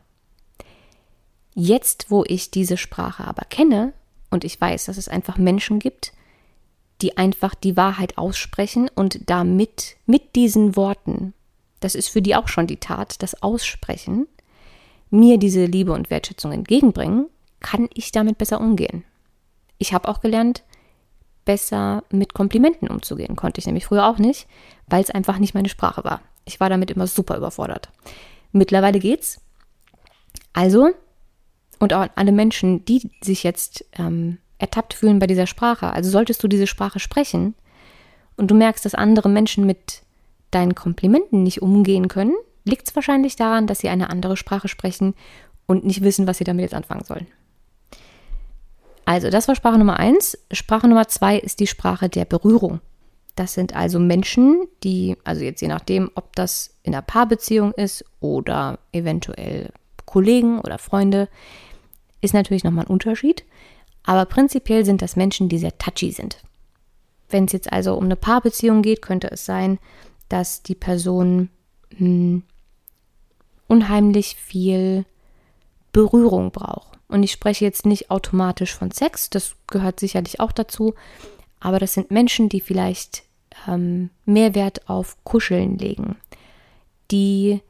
Jetzt, 1.53 2.11
wo 2.11 2.23
ich 2.27 2.51
diese 2.51 2.77
Sprache 2.77 3.25
aber 3.25 3.43
kenne 3.43 3.93
und 4.29 4.43
ich 4.43 4.59
weiß, 4.59 4.85
dass 4.85 4.97
es 4.97 5.07
einfach 5.07 5.37
Menschen 5.37 5.79
gibt, 5.79 6.13
die 7.01 7.17
einfach 7.17 7.55
die 7.55 7.77
Wahrheit 7.77 8.17
aussprechen 8.17 8.89
und 8.93 9.29
damit 9.29 9.97
mit 10.05 10.35
diesen 10.35 10.75
Worten, 10.75 11.33
das 11.79 11.95
ist 11.95 12.09
für 12.09 12.21
die 12.21 12.35
auch 12.35 12.47
schon 12.47 12.67
die 12.67 12.77
Tat, 12.77 13.21
das 13.21 13.41
Aussprechen, 13.41 14.27
mir 15.09 15.37
diese 15.37 15.65
Liebe 15.65 15.93
und 15.93 16.09
Wertschätzung 16.09 16.51
entgegenbringen, 16.51 17.27
kann 17.59 17.89
ich 17.93 18.11
damit 18.11 18.37
besser 18.37 18.59
umgehen. 18.59 19.03
Ich 19.77 19.93
habe 19.93 20.07
auch 20.07 20.21
gelernt, 20.21 20.63
besser 21.45 22.03
mit 22.09 22.33
Komplimenten 22.33 22.89
umzugehen. 22.89 23.35
Konnte 23.35 23.59
ich 23.59 23.65
nämlich 23.65 23.85
früher 23.85 24.07
auch 24.07 24.17
nicht, 24.17 24.47
weil 24.87 25.01
es 25.01 25.11
einfach 25.11 25.37
nicht 25.37 25.53
meine 25.53 25.69
Sprache 25.69 26.03
war. 26.03 26.21
Ich 26.45 26.59
war 26.59 26.69
damit 26.69 26.91
immer 26.91 27.07
super 27.07 27.37
überfordert. 27.37 27.89
Mittlerweile 28.51 28.99
geht's. 28.99 29.41
Also, 30.53 30.91
und 31.79 31.93
auch 31.93 32.01
an 32.01 32.09
alle 32.15 32.31
Menschen, 32.31 32.85
die 32.85 33.09
sich 33.21 33.43
jetzt 33.43 33.85
ähm, 33.97 34.37
ertappt 34.57 34.93
fühlen 34.93 35.19
bei 35.19 35.27
dieser 35.27 35.47
Sprache, 35.47 35.91
also 35.91 36.09
solltest 36.09 36.41
du 36.43 36.47
diese 36.47 36.67
Sprache 36.67 36.99
sprechen 36.99 37.55
und 38.37 38.49
du 38.49 38.55
merkst, 38.55 38.85
dass 38.85 38.95
andere 38.95 39.29
Menschen 39.29 39.65
mit 39.65 40.03
deinen 40.51 40.75
Komplimenten 40.75 41.43
nicht 41.43 41.61
umgehen 41.61 42.07
können, 42.07 42.35
liegt 42.63 42.87
es 42.87 42.95
wahrscheinlich 42.95 43.35
daran, 43.35 43.67
dass 43.67 43.79
sie 43.79 43.89
eine 43.89 44.09
andere 44.09 44.37
Sprache 44.37 44.67
sprechen 44.67 45.13
und 45.65 45.85
nicht 45.85 46.01
wissen, 46.01 46.27
was 46.27 46.37
sie 46.37 46.43
damit 46.43 46.63
jetzt 46.63 46.73
anfangen 46.73 47.03
sollen. 47.03 47.27
Also, 49.05 49.29
das 49.29 49.47
war 49.47 49.55
Sprache 49.55 49.77
Nummer 49.77 49.97
eins. 49.97 50.37
Sprache 50.51 50.87
Nummer 50.87 51.07
zwei 51.07 51.37
ist 51.37 51.59
die 51.59 51.67
Sprache 51.67 52.09
der 52.09 52.25
Berührung. 52.25 52.81
Das 53.35 53.53
sind 53.53 53.75
also 53.75 53.99
Menschen, 53.99 54.65
die, 54.83 55.17
also 55.23 55.43
jetzt 55.43 55.61
je 55.61 55.67
nachdem, 55.67 56.09
ob 56.15 56.35
das 56.35 56.75
in 56.83 56.93
einer 56.93 57.01
Paarbeziehung 57.01 57.73
ist 57.73 58.05
oder 58.19 58.79
eventuell 58.93 59.71
Kollegen 60.05 60.59
oder 60.59 60.77
Freunde, 60.77 61.27
ist 62.21 62.33
natürlich 62.33 62.63
nochmal 62.63 62.85
ein 62.85 62.91
Unterschied. 62.91 63.43
Aber 64.03 64.25
prinzipiell 64.25 64.85
sind 64.85 65.01
das 65.01 65.15
Menschen, 65.15 65.49
die 65.49 65.57
sehr 65.57 65.77
touchy 65.77 66.11
sind. 66.11 66.43
Wenn 67.29 67.45
es 67.45 67.51
jetzt 67.51 67.73
also 67.73 67.95
um 67.95 68.05
eine 68.05 68.15
Paarbeziehung 68.15 68.81
geht, 68.81 69.01
könnte 69.01 69.29
es 69.31 69.45
sein, 69.45 69.79
dass 70.29 70.63
die 70.63 70.75
Person 70.75 71.49
mh, 71.91 71.97
hm, 71.97 72.43
unheimlich 73.67 74.35
viel 74.35 75.05
Berührung 75.91 76.51
braucht. 76.51 76.94
Und 77.07 77.23
ich 77.23 77.31
spreche 77.31 77.65
jetzt 77.65 77.85
nicht 77.85 78.09
automatisch 78.09 78.73
von 78.73 78.91
Sex, 78.91 79.29
das 79.29 79.55
gehört 79.67 79.99
sicherlich 79.99 80.39
auch 80.39 80.51
dazu, 80.51 80.95
aber 81.59 81.79
das 81.79 81.93
sind 81.93 82.11
Menschen, 82.11 82.49
die 82.49 82.61
vielleicht 82.61 83.23
ähm, 83.67 84.09
mehr 84.25 84.55
Wert 84.55 84.89
auf 84.89 85.17
Kuscheln 85.23 85.77
legen, 85.77 86.15
die 87.11 87.61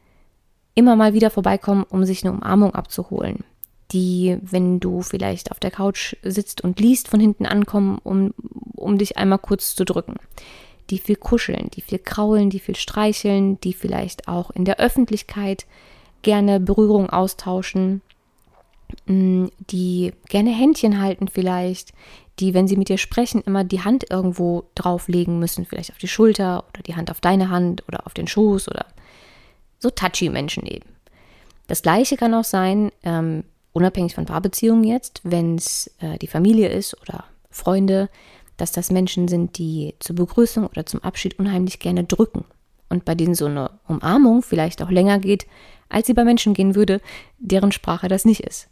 immer 0.73 0.95
mal 0.95 1.13
wieder 1.13 1.29
vorbeikommen, 1.29 1.83
um 1.83 2.05
sich 2.05 2.23
eine 2.23 2.33
Umarmung 2.33 2.75
abzuholen. 2.75 3.43
Die, 3.91 4.37
wenn 4.41 4.79
du 4.79 5.01
vielleicht 5.01 5.51
auf 5.51 5.59
der 5.59 5.71
Couch 5.71 6.15
sitzt 6.23 6.61
und 6.61 6.79
liest, 6.79 7.07
von 7.07 7.19
hinten 7.19 7.45
ankommen, 7.45 7.99
um, 8.03 8.33
um 8.75 8.97
dich 8.97 9.17
einmal 9.17 9.39
kurz 9.39 9.75
zu 9.75 9.85
drücken. 9.85 10.15
Die 10.89 10.97
viel 10.99 11.15
kuscheln, 11.15 11.69
die 11.73 11.81
viel 11.81 11.99
kraulen, 11.99 12.49
die 12.49 12.59
viel 12.59 12.75
streicheln, 12.75 13.59
die 13.61 13.73
vielleicht 13.73 14.27
auch 14.27 14.51
in 14.51 14.65
der 14.65 14.79
Öffentlichkeit 14.79 15.65
gerne 16.21 16.59
Berührung 16.59 17.09
austauschen, 17.09 18.01
die 19.07 20.13
gerne 20.29 20.51
Händchen 20.51 21.01
halten 21.01 21.27
vielleicht, 21.27 21.93
die, 22.39 22.53
wenn 22.53 22.67
sie 22.67 22.75
mit 22.75 22.89
dir 22.89 22.97
sprechen, 22.97 23.41
immer 23.41 23.63
die 23.63 23.81
Hand 23.81 24.09
irgendwo 24.09 24.65
drauflegen 24.75 25.39
müssen, 25.39 25.65
vielleicht 25.65 25.91
auf 25.91 25.97
die 25.97 26.07
Schulter 26.07 26.65
oder 26.69 26.83
die 26.83 26.95
Hand 26.95 27.09
auf 27.11 27.21
deine 27.21 27.49
Hand 27.49 27.83
oder 27.87 28.05
auf 28.05 28.13
den 28.13 28.27
Schoß 28.27 28.67
oder 28.67 28.85
so 29.79 29.89
touchy 29.89 30.29
Menschen 30.29 30.65
eben. 30.65 30.89
Das 31.67 31.81
gleiche 31.81 32.17
kann 32.17 32.33
auch 32.33 32.43
sein, 32.43 32.91
ähm, 33.03 33.43
unabhängig 33.73 34.15
von 34.15 34.25
Paarbeziehungen 34.25 34.83
jetzt, 34.83 35.21
wenn 35.23 35.55
es 35.55 35.91
äh, 35.99 36.17
die 36.17 36.27
Familie 36.27 36.69
ist 36.69 36.99
oder 37.01 37.25
Freunde, 37.49 38.09
dass 38.57 38.71
das 38.71 38.91
Menschen 38.91 39.27
sind, 39.27 39.57
die 39.57 39.95
zur 39.99 40.15
Begrüßung 40.15 40.65
oder 40.67 40.85
zum 40.85 41.03
Abschied 41.03 41.39
unheimlich 41.39 41.79
gerne 41.79 42.03
drücken. 42.03 42.45
Und 42.89 43.03
bei 43.03 43.15
denen 43.15 43.35
so 43.35 43.45
eine 43.45 43.71
Umarmung 43.87 44.43
vielleicht 44.43 44.81
auch 44.81 44.91
länger 44.91 45.19
geht, 45.19 45.47
als 45.89 46.07
sie 46.07 46.13
bei 46.13 46.23
Menschen 46.23 46.53
gehen 46.53 46.75
würde, 46.75 47.01
deren 47.39 47.71
Sprache 47.71 48.07
das 48.07 48.25
nicht 48.25 48.41
ist. 48.41 48.69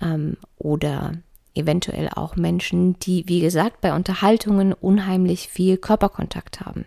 Ähm, 0.00 0.36
oder 0.58 1.14
eventuell 1.54 2.08
auch 2.08 2.36
Menschen, 2.36 2.98
die, 3.00 3.28
wie 3.28 3.40
gesagt, 3.40 3.80
bei 3.80 3.94
Unterhaltungen 3.94 4.72
unheimlich 4.72 5.48
viel 5.48 5.76
Körperkontakt 5.76 6.60
haben. 6.60 6.86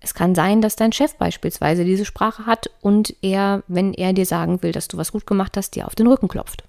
Es 0.00 0.14
kann 0.14 0.34
sein, 0.34 0.60
dass 0.60 0.76
dein 0.76 0.92
Chef 0.92 1.14
beispielsweise 1.16 1.84
diese 1.84 2.04
Sprache 2.04 2.46
hat 2.46 2.70
und 2.80 3.14
er, 3.22 3.62
wenn 3.68 3.94
er 3.94 4.12
dir 4.12 4.26
sagen 4.26 4.62
will, 4.62 4.72
dass 4.72 4.88
du 4.88 4.96
was 4.96 5.12
gut 5.12 5.26
gemacht 5.26 5.56
hast, 5.56 5.76
dir 5.76 5.86
auf 5.86 5.94
den 5.94 6.08
Rücken 6.08 6.28
klopft. 6.28 6.64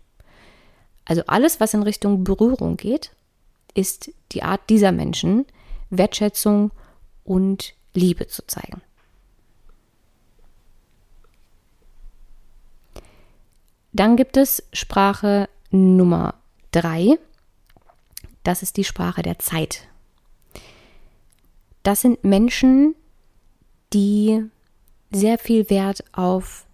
Also 1.05 1.23
alles, 1.27 1.59
was 1.59 1.73
in 1.73 1.83
Richtung 1.83 2.23
Berührung 2.23 2.77
geht, 2.77 3.11
ist 3.73 4.11
die 4.31 4.43
Art 4.43 4.61
dieser 4.69 4.91
Menschen, 4.91 5.45
Wertschätzung 5.89 6.71
und 7.23 7.73
Liebe 7.93 8.27
zu 8.27 8.45
zeigen. 8.45 8.81
Dann 13.93 14.17
gibt 14.17 14.37
es 14.37 14.63
Sprache 14.73 15.47
Nummer 15.69 16.35
drei. 16.71 17.17
Das 18.43 18.63
ist 18.63 18.77
die 18.77 18.83
Sprache 18.83 19.21
der 19.21 19.39
Zeit. 19.39 19.87
Das 21.83 22.01
sind 22.01 22.23
Menschen, 22.23 22.95
die 23.93 24.43
sehr 25.11 25.37
viel 25.37 25.69
Wert 25.69 26.03
auf 26.11 26.65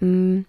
mh, 0.00 0.08
mm, 0.08 0.46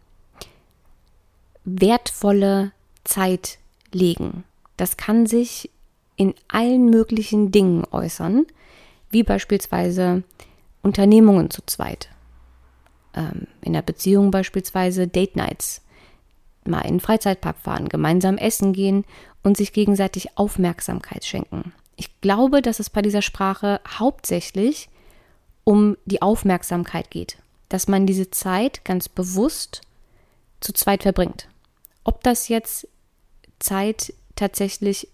wertvolle 1.65 2.71
Zeit 3.03 3.59
legen. 3.91 4.43
Das 4.77 4.97
kann 4.97 5.25
sich 5.27 5.69
in 6.15 6.33
allen 6.47 6.89
möglichen 6.89 7.51
Dingen 7.51 7.85
äußern, 7.91 8.45
wie 9.09 9.23
beispielsweise 9.23 10.23
Unternehmungen 10.81 11.49
zu 11.49 11.61
zweit. 11.65 12.09
Ähm, 13.13 13.47
in 13.61 13.73
der 13.73 13.81
Beziehung 13.81 14.31
beispielsweise 14.31 15.07
Date 15.07 15.35
Nights 15.35 15.81
mal 16.67 16.81
in 16.81 16.95
den 16.95 16.99
Freizeitpark 16.99 17.57
fahren, 17.57 17.89
gemeinsam 17.89 18.37
essen 18.37 18.73
gehen 18.73 19.05
und 19.43 19.57
sich 19.57 19.73
gegenseitig 19.73 20.37
Aufmerksamkeit 20.37 21.25
schenken. 21.25 21.73
Ich 21.95 22.19
glaube, 22.21 22.61
dass 22.61 22.79
es 22.79 22.89
bei 22.89 23.01
dieser 23.01 23.21
Sprache 23.21 23.79
hauptsächlich 23.87 24.89
um 25.63 25.97
die 26.05 26.21
Aufmerksamkeit 26.21 27.09
geht, 27.09 27.37
dass 27.69 27.87
man 27.87 28.05
diese 28.05 28.31
Zeit 28.31 28.83
ganz 28.85 29.09
bewusst 29.09 29.81
zu 30.59 30.73
zweit 30.73 31.03
verbringt. 31.03 31.47
Ob 32.03 32.23
das 32.23 32.47
jetzt 32.47 32.87
Zeit 33.59 34.13
tatsächlich 34.35 35.07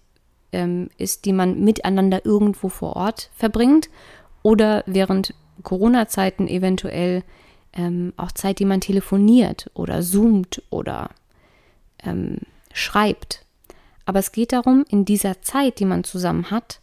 ähm, 0.52 0.90
ist, 0.98 1.24
die 1.24 1.32
man 1.32 1.60
miteinander 1.60 2.24
irgendwo 2.24 2.68
vor 2.68 2.96
Ort 2.96 3.30
verbringt 3.34 3.88
oder 4.42 4.82
während 4.86 5.34
Corona-Zeiten 5.62 6.48
eventuell 6.48 7.22
ähm, 7.72 8.12
auch 8.16 8.32
Zeit, 8.32 8.58
die 8.58 8.64
man 8.64 8.80
telefoniert 8.80 9.70
oder 9.74 10.02
zoomt 10.02 10.62
oder 10.70 11.10
ähm, 12.04 12.38
schreibt. 12.72 13.44
Aber 14.04 14.18
es 14.18 14.32
geht 14.32 14.52
darum, 14.52 14.84
in 14.88 15.04
dieser 15.04 15.42
Zeit, 15.42 15.78
die 15.78 15.84
man 15.84 16.04
zusammen 16.04 16.50
hat, 16.50 16.80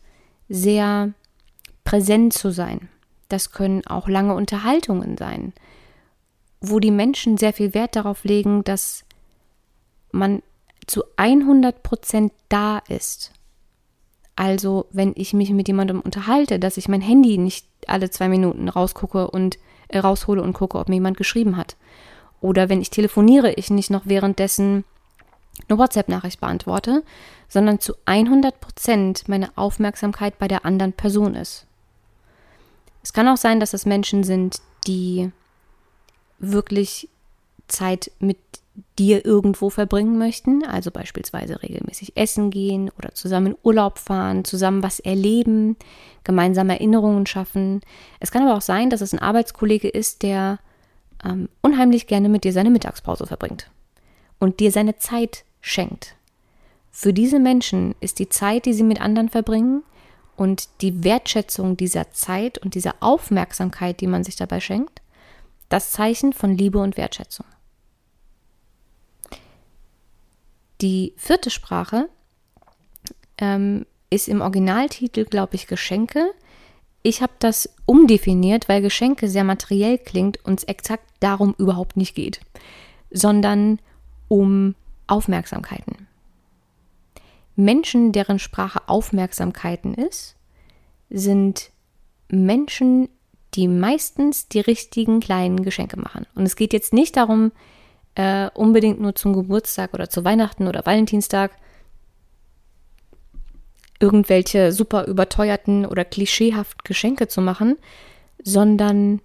sehr 0.48 1.14
präsent 1.84 2.34
zu 2.34 2.52
sein. 2.52 2.90
Das 3.28 3.52
können 3.52 3.86
auch 3.86 4.08
lange 4.08 4.36
Unterhaltungen 4.36 5.18
sein, 5.18 5.54
wo 6.62 6.80
die 6.80 6.92
Menschen 6.92 7.38
sehr 7.38 7.54
viel 7.54 7.74
Wert 7.74 7.96
darauf 7.96 8.24
legen, 8.24 8.64
dass 8.64 9.06
man 10.12 10.42
zu 10.88 11.04
100 11.18 11.84
Prozent 11.84 12.34
da 12.50 12.80
ist. 12.88 13.32
Also, 14.36 14.88
wenn 14.92 15.14
ich 15.16 15.34
mich 15.34 15.52
mit 15.52 15.68
jemandem 15.68 16.00
unterhalte, 16.00 16.60
dass 16.60 16.78
ich 16.78 16.88
mein 16.88 17.02
Handy 17.02 17.38
nicht 17.38 17.68
alle 17.88 18.10
zwei 18.10 18.30
Minuten 18.30 18.70
rausgucke 18.70 19.30
und 19.30 19.60
äh, 19.90 20.00
raushole 20.00 20.42
und 20.42 20.54
gucke, 20.54 20.80
ob 20.80 20.88
mir 20.88 20.96
jemand 20.96 21.18
geschrieben 21.18 21.58
hat. 21.58 21.76
Oder 22.42 22.70
wenn 22.70 22.82
ich 22.82 22.90
telefoniere, 22.90 23.54
ich 23.54 23.70
nicht 23.70 23.90
noch 23.90 24.04
währenddessen 24.06 24.86
eine 25.68 25.78
WhatsApp-Nachricht 25.78 26.40
beantworte, 26.40 27.04
sondern 27.48 27.80
zu 27.80 27.94
100 28.06 28.60
Prozent 28.60 29.28
meine 29.28 29.50
Aufmerksamkeit 29.58 30.38
bei 30.40 30.48
der 30.48 30.66
anderen 30.66 30.94
Person 30.94 31.36
ist. 31.36 31.66
Es 33.04 33.14
kann 33.14 33.28
auch 33.28 33.38
sein, 33.38 33.60
dass 33.60 33.74
es 33.74 33.86
Menschen 33.86 34.24
sind, 34.24 34.62
die 34.88 35.32
wirklich 36.40 37.10
Zeit 37.68 38.12
mit 38.20 38.38
dir 38.98 39.26
irgendwo 39.26 39.70
verbringen 39.70 40.18
möchten, 40.18 40.66
also 40.66 40.92
beispielsweise 40.92 41.62
regelmäßig 41.62 42.16
essen 42.16 42.50
gehen 42.50 42.92
oder 42.98 43.14
zusammen 43.14 43.48
in 43.48 43.58
Urlaub 43.64 43.98
fahren, 43.98 44.46
zusammen 44.46 44.84
was 44.84 45.00
erleben, 45.00 45.76
gemeinsam 46.24 46.70
Erinnerungen 46.70 47.26
schaffen. 47.26 47.82
Es 48.20 48.32
kann 48.32 48.44
aber 48.44 48.56
auch 48.56 48.62
sein, 48.62 48.90
dass 48.90 49.02
es 49.02 49.14
ein 49.14 49.20
Arbeitskollege 49.20 49.90
ist, 49.90 50.24
der 50.24 50.60
ähm, 51.24 51.50
unheimlich 51.62 52.08
gerne 52.08 52.30
mit 52.30 52.44
dir 52.44 52.54
seine 52.54 52.70
Mittagspause 52.70 53.26
verbringt 53.26 53.70
und 54.40 54.60
dir 54.60 54.72
seine 54.72 54.98
Zeit 54.98 55.44
schenkt. 55.62 56.16
Für 56.92 57.14
diese 57.14 57.40
Menschen 57.40 57.96
ist 58.00 58.20
die 58.20 58.30
Zeit, 58.30 58.66
die 58.66 58.74
sie 58.74 58.84
mit 58.84 59.00
anderen 59.00 59.30
verbringen 59.30 59.84
und 60.36 60.70
die 60.82 61.04
Wertschätzung 61.04 61.78
dieser 61.78 62.12
Zeit 62.12 62.58
und 62.58 62.76
dieser 62.76 62.96
Aufmerksamkeit, 63.00 64.02
die 64.02 64.08
man 64.08 64.24
sich 64.24 64.36
dabei 64.36 64.60
schenkt, 64.60 65.02
das 65.70 65.92
Zeichen 65.92 66.34
von 66.34 66.58
Liebe 66.58 66.80
und 66.80 66.98
Wertschätzung. 66.98 67.46
Die 70.82 71.14
vierte 71.18 71.50
Sprache 71.50 72.10
ähm, 73.38 73.86
ist 74.10 74.28
im 74.28 74.42
Originaltitel, 74.42 75.26
glaube 75.26 75.56
ich, 75.56 75.68
Geschenke. 75.68 76.32
Ich 77.04 77.22
habe 77.22 77.34
das 77.40 77.70
umdefiniert, 77.86 78.70
weil 78.70 78.82
Geschenke 78.82 79.30
sehr 79.30 79.44
materiell 79.44 79.98
klingt 79.98 80.44
und 80.46 80.60
es 80.60 80.64
exakt 80.64 81.06
darum 81.20 81.54
überhaupt 81.58 81.98
nicht 81.98 82.16
geht, 82.16 82.40
sondern 83.12 83.80
um 84.28 84.76
Aufmerksamkeiten. 85.10 86.08
Menschen, 87.56 88.12
deren 88.12 88.40
Sprache 88.40 88.88
Aufmerksamkeiten 88.88 89.94
ist, 89.94 90.36
sind 91.10 91.72
Menschen, 92.30 93.10
die 93.56 93.68
meistens 93.68 94.48
die 94.48 94.60
richtigen 94.60 95.20
kleinen 95.20 95.64
Geschenke 95.64 96.00
machen. 96.00 96.26
Und 96.36 96.46
es 96.46 96.56
geht 96.56 96.72
jetzt 96.72 96.94
nicht 96.94 97.18
darum, 97.18 97.52
äh, 98.16 98.50
unbedingt 98.54 99.02
nur 99.02 99.16
zum 99.16 99.34
Geburtstag 99.34 99.94
oder 99.94 100.10
zu 100.10 100.24
Weihnachten 100.24 100.68
oder 100.68 100.86
Valentinstag 100.86 101.52
irgendwelche 104.00 104.72
super 104.72 105.06
überteuerten 105.06 105.86
oder 105.86 106.06
klischeehaft 106.06 106.86
Geschenke 106.86 107.28
zu 107.28 107.42
machen, 107.42 107.78
sondern 108.44 109.22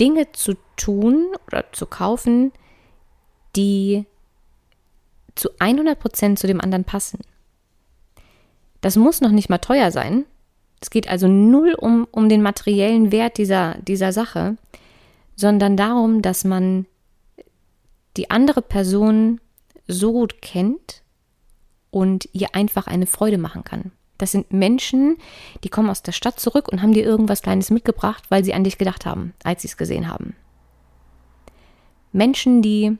Dinge 0.00 0.32
zu 0.32 0.54
tun 0.76 1.28
oder 1.46 1.64
zu 1.72 1.86
kaufen, 1.86 2.52
die 3.56 4.04
zu 5.34 5.50
100% 5.58 6.36
zu 6.36 6.46
dem 6.46 6.60
anderen 6.60 6.84
passen. 6.84 7.20
Das 8.80 8.96
muss 8.96 9.20
noch 9.20 9.30
nicht 9.30 9.48
mal 9.48 9.58
teuer 9.58 9.90
sein. 9.90 10.24
Es 10.80 10.90
geht 10.90 11.08
also 11.08 11.28
null 11.28 11.74
um, 11.74 12.06
um 12.10 12.28
den 12.28 12.42
materiellen 12.42 13.10
Wert 13.10 13.38
dieser, 13.38 13.76
dieser 13.78 14.12
Sache, 14.12 14.56
sondern 15.34 15.76
darum, 15.76 16.22
dass 16.22 16.44
man 16.44 16.86
die 18.16 18.30
andere 18.30 18.62
Person 18.62 19.40
so 19.86 20.12
gut 20.12 20.40
kennt 20.42 21.02
und 21.90 22.28
ihr 22.32 22.54
einfach 22.54 22.86
eine 22.86 23.06
Freude 23.06 23.38
machen 23.38 23.64
kann. 23.64 23.92
Das 24.18 24.32
sind 24.32 24.52
Menschen, 24.52 25.18
die 25.62 25.68
kommen 25.68 25.90
aus 25.90 26.02
der 26.02 26.12
Stadt 26.12 26.40
zurück 26.40 26.68
und 26.68 26.80
haben 26.80 26.92
dir 26.92 27.04
irgendwas 27.04 27.42
Kleines 27.42 27.70
mitgebracht, 27.70 28.24
weil 28.30 28.44
sie 28.44 28.54
an 28.54 28.64
dich 28.64 28.78
gedacht 28.78 29.04
haben, 29.04 29.34
als 29.44 29.62
sie 29.62 29.68
es 29.68 29.76
gesehen 29.76 30.08
haben. 30.08 30.34
Menschen, 32.12 32.62
die 32.62 32.96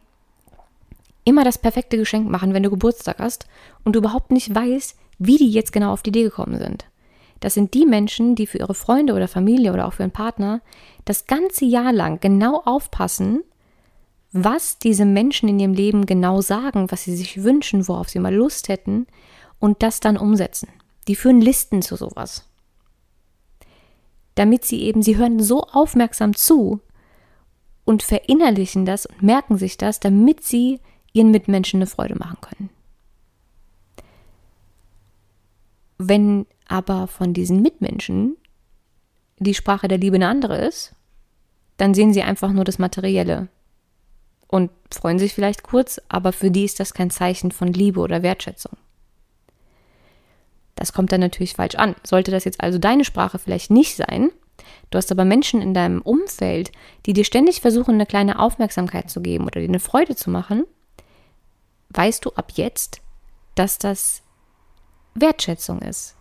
immer 1.27 1.45
das 1.45 1.59
perfekte 1.59 1.99
Geschenk 1.99 2.31
machen, 2.31 2.55
wenn 2.55 2.63
du 2.63 2.71
Geburtstag 2.71 3.19
hast 3.19 3.47
und 3.85 3.95
du 3.95 3.99
überhaupt 3.99 4.31
nicht 4.31 4.55
weißt, 4.55 4.97
wie 5.19 5.37
die 5.37 5.51
jetzt 5.51 5.73
genau 5.73 5.93
auf 5.93 6.03
die 6.03 6.11
Idee 6.11 6.23
gekommen 6.23 6.59
sind. 6.59 6.87
das 7.41 7.53
sind 7.53 7.75
die 7.75 7.85
Menschen, 7.85 8.35
die 8.35 8.47
für 8.47 8.59
ihre 8.59 8.75
Freunde 8.75 9.13
oder 9.13 9.29
Familie 9.29 9.73
oder 9.73 9.87
auch 9.87 9.93
für 9.93 10.05
einen 10.05 10.13
Partner 10.13 10.63
das 11.05 11.27
ganze 11.27 11.67
Jahr 11.67 11.93
lang 11.93 12.21
genau 12.21 12.63
aufpassen, 12.65 13.43
was 14.33 14.79
diese 14.79 15.05
Menschen 15.05 15.49
in 15.49 15.59
ihrem 15.59 15.75
Leben 15.75 16.07
genau 16.07 16.41
sagen, 16.41 16.91
was 16.91 17.05
sie 17.05 17.17
sich 17.17 17.43
wünschen, 17.43 17.89
worauf 17.89 18.09
sie 18.09 18.21
mal 18.21 18.35
Lust 18.35 18.69
hätten 18.69 19.07
und 19.59 19.83
das 19.83 20.01
dann 20.01 20.17
umsetzen. 20.17 20.69
Die 21.09 21.17
führen 21.17 21.41
Listen 21.41 21.83
zu 21.83 21.97
sowas. 21.97 22.49
Damit 24.35 24.65
sie 24.65 24.83
eben, 24.83 25.03
sie 25.03 25.17
hören 25.17 25.41
so 25.41 25.63
aufmerksam 25.63 26.35
zu 26.35 26.81
und 27.85 28.03
verinnerlichen 28.03 28.85
das 28.85 29.07
und 29.07 29.23
merken 29.23 29.59
sich 29.59 29.77
das, 29.77 30.01
damit 30.01 30.43
sie 30.45 30.81
ihren 31.17 31.31
Mitmenschen 31.31 31.79
eine 31.79 31.87
Freude 31.87 32.15
machen 32.15 32.39
können. 32.41 32.71
Wenn 35.99 36.47
aber 36.69 37.07
von 37.07 37.33
diesen 37.33 37.63
Mitmenschen 37.63 38.37
die 39.39 39.55
Sprache 39.55 39.89
der 39.89 39.99
Liebe 39.99 40.17
eine 40.17 40.29
andere 40.29 40.59
ist, 40.59 40.95
dann 41.79 41.95
sehen 41.95 42.13
sie 42.13 42.23
einfach 42.23 42.53
nur 42.53 42.65
das 42.65 42.79
Materielle 42.79 43.49
und 44.47 44.71
freuen 44.93 45.19
sich 45.19 45.33
vielleicht 45.35 45.63
kurz, 45.63 46.01
aber 46.09 46.33
für 46.33 46.51
die 46.51 46.65
ist 46.65 46.81
das 46.81 46.95
kein 46.95 47.11
Zeichen 47.11 47.51
von 47.51 47.69
Liebe 47.69 48.01
oder 48.01 48.23
Wertschätzung. 48.23 48.73
Das 50.75 50.93
kommt 50.93 51.13
dann 51.13 51.21
natürlich 51.21 51.55
falsch 51.55 51.75
an. 51.77 51.97
Sollte 52.03 52.31
das 52.31 52.45
jetzt 52.45 52.61
also 52.61 52.79
deine 52.79 53.05
Sprache 53.05 53.39
vielleicht 53.39 53.71
nicht 53.71 53.97
sein, 53.97 54.31
du 54.91 54.99
hast 54.99 55.11
aber 55.11 55.25
Menschen 55.25 55.63
in 55.63 55.73
deinem 55.73 56.03
Umfeld, 56.03 56.73
die 57.07 57.15
dir 57.15 57.25
ständig 57.25 57.63
versuchen, 57.63 57.95
eine 57.95 58.07
kleine 58.07 58.39
Aufmerksamkeit 58.39 59.11
zu 59.11 59.23
geben 59.23 59.45
oder 59.45 59.61
dir 59.61 59.69
eine 59.69 59.81
Freude 59.81 60.15
zu 60.15 60.31
machen, 60.31 60.65
weißt 61.91 62.25
du 62.25 62.31
ab 62.33 62.53
jetzt, 62.55 63.01
dass 63.55 63.79
das 63.79 64.23
Wertschätzung 65.15 65.81
ist. 65.81 66.15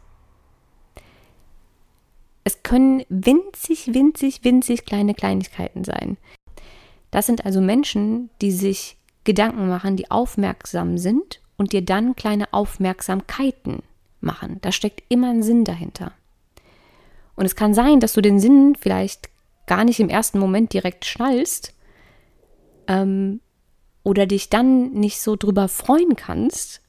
Es 2.44 2.62
können 2.64 3.04
winzig, 3.10 3.94
winzig, 3.94 4.44
winzig 4.44 4.86
kleine 4.86 5.16
Kleinigkeiten 5.16 5.84
sein. 5.84 6.18
Das 7.12 7.26
sind 7.26 7.46
also 7.46 7.60
Menschen, 7.62 8.30
die 8.42 8.52
sich 8.52 8.98
Gedanken 9.24 9.68
machen, 9.68 9.98
die 9.98 10.12
aufmerksam 10.12 10.98
sind 10.98 11.42
und 11.58 11.74
dir 11.74 11.84
dann 11.84 12.16
kleine 12.16 12.54
Aufmerksamkeiten 12.54 13.82
machen. 14.22 14.60
Da 14.62 14.72
steckt 14.72 15.04
immer 15.10 15.30
ein 15.30 15.44
Sinn 15.44 15.64
dahinter. 15.64 16.12
Und 17.36 17.46
es 17.46 17.56
kann 17.56 17.74
sein, 17.74 18.00
dass 18.00 18.14
du 18.14 18.22
den 18.22 18.40
Sinn 18.40 18.76
vielleicht 18.80 19.30
gar 19.66 19.84
nicht 19.84 20.00
im 20.00 20.10
ersten 20.10 20.40
Moment 20.40 20.74
direkt 20.74 21.06
schnallst 21.06 21.74
ähm, 22.88 23.42
oder 24.06 24.28
dich 24.28 24.50
dann 24.50 24.92
nicht 24.92 25.20
so 25.20 25.36
drüber 25.36 25.68
freuen 25.68 26.16
kannst, 26.16 26.82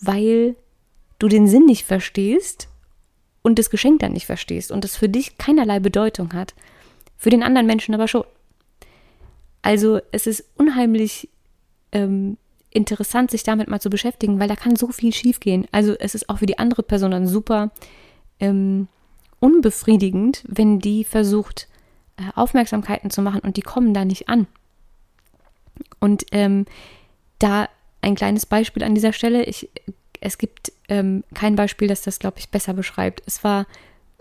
weil 0.00 0.54
du 1.18 1.28
den 1.28 1.48
Sinn 1.48 1.64
nicht 1.64 1.84
verstehst 1.84 2.68
und 3.42 3.58
das 3.58 3.70
Geschenk 3.70 4.00
dann 4.00 4.12
nicht 4.12 4.26
verstehst 4.26 4.70
und 4.70 4.84
es 4.84 4.96
für 4.96 5.08
dich 5.08 5.38
keinerlei 5.38 5.80
Bedeutung 5.80 6.34
hat, 6.34 6.54
für 7.16 7.30
den 7.30 7.42
anderen 7.42 7.66
Menschen 7.66 7.94
aber 7.94 8.06
schon. 8.06 8.24
Also 9.62 10.00
es 10.12 10.26
ist 10.26 10.44
unheimlich 10.58 11.30
ähm, 11.92 12.36
interessant, 12.68 13.30
sich 13.30 13.42
damit 13.42 13.68
mal 13.68 13.80
zu 13.80 13.88
beschäftigen, 13.88 14.38
weil 14.38 14.48
da 14.48 14.56
kann 14.56 14.76
so 14.76 14.88
viel 14.88 15.14
schiefgehen. 15.14 15.66
Also 15.72 15.94
es 15.98 16.14
ist 16.14 16.28
auch 16.28 16.38
für 16.38 16.46
die 16.46 16.58
andere 16.58 16.82
Person 16.82 17.12
dann 17.12 17.26
super 17.26 17.70
ähm, 18.40 18.88
unbefriedigend, 19.40 20.44
wenn 20.46 20.80
die 20.80 21.02
versucht, 21.02 21.66
äh, 22.18 22.24
Aufmerksamkeiten 22.34 23.10
zu 23.10 23.22
machen 23.22 23.40
und 23.40 23.56
die 23.56 23.62
kommen 23.62 23.94
da 23.94 24.04
nicht 24.04 24.28
an. 24.28 24.46
Und 26.00 26.26
ähm, 26.32 26.66
da 27.38 27.68
ein 28.00 28.14
kleines 28.14 28.46
Beispiel 28.46 28.82
an 28.82 28.94
dieser 28.94 29.12
Stelle. 29.12 29.44
Ich 29.44 29.68
es 30.20 30.38
gibt 30.38 30.72
ähm, 30.88 31.24
kein 31.34 31.56
Beispiel, 31.56 31.88
das 31.88 32.02
das, 32.02 32.18
glaube 32.18 32.38
ich, 32.38 32.50
besser 32.50 32.74
beschreibt. 32.74 33.22
Es 33.26 33.44
war 33.44 33.66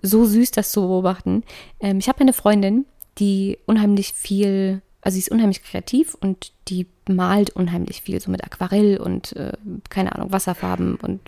so 0.02 0.26
süß, 0.26 0.52
das 0.52 0.72
zu 0.72 0.82
beobachten. 0.82 1.44
Ähm, 1.80 2.00
ich 2.00 2.08
habe 2.08 2.20
eine 2.22 2.34
Freundin, 2.34 2.86
die 3.18 3.58
unheimlich 3.66 4.14
viel, 4.14 4.82
also 5.02 5.16
sie 5.16 5.22
ist 5.22 5.32
unheimlich 5.32 5.64
kreativ 5.64 6.16
und 6.16 6.52
die 6.68 6.88
malt 7.08 7.52
unheimlich 7.52 8.02
viel, 8.02 8.20
so 8.20 8.32
mit 8.32 8.44
Aquarell 8.44 8.98
und 8.98 9.36
äh, 9.36 9.54
keine 9.90 10.14
Ahnung, 10.16 10.32
Wasserfarben 10.32 10.96
und 10.96 11.22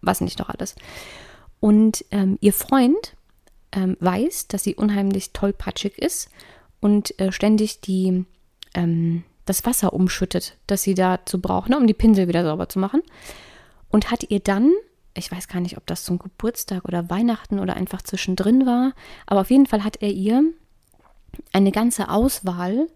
was 0.00 0.20
nicht 0.20 0.38
noch 0.38 0.48
alles. 0.48 0.74
Und 1.60 2.04
ähm, 2.10 2.38
ihr 2.40 2.52
Freund 2.52 3.16
ähm, 3.72 3.96
weiß, 4.00 4.48
dass 4.48 4.64
sie 4.64 4.74
unheimlich 4.74 5.32
tollpatschig 5.32 5.98
ist 5.98 6.30
und 6.80 7.18
äh, 7.18 7.32
ständig 7.32 7.80
die, 7.80 8.24
ähm, 8.74 9.24
das 9.44 9.64
Wasser 9.66 9.92
umschüttet, 9.92 10.56
das 10.66 10.82
sie 10.82 10.94
dazu 10.94 11.40
braucht, 11.40 11.70
ne, 11.70 11.76
um 11.76 11.86
die 11.86 11.94
Pinsel 11.94 12.28
wieder 12.28 12.44
sauber 12.44 12.68
zu 12.68 12.78
machen 12.78 13.02
und 13.88 14.10
hat 14.10 14.30
ihr 14.30 14.40
dann, 14.40 14.72
ich 15.14 15.30
weiß 15.30 15.48
gar 15.48 15.60
nicht, 15.60 15.76
ob 15.76 15.86
das 15.86 16.04
zum 16.04 16.18
Geburtstag 16.18 16.84
oder 16.84 17.10
Weihnachten 17.10 17.58
oder 17.58 17.76
einfach 17.76 18.02
zwischendrin 18.02 18.66
war, 18.66 18.92
aber 19.26 19.42
auf 19.42 19.50
jeden 19.50 19.66
Fall 19.66 19.84
hat 19.84 20.02
er 20.02 20.10
ihr 20.10 20.42
eine 21.52 21.72
ganze 21.72 22.08
Auswahl 22.08 22.88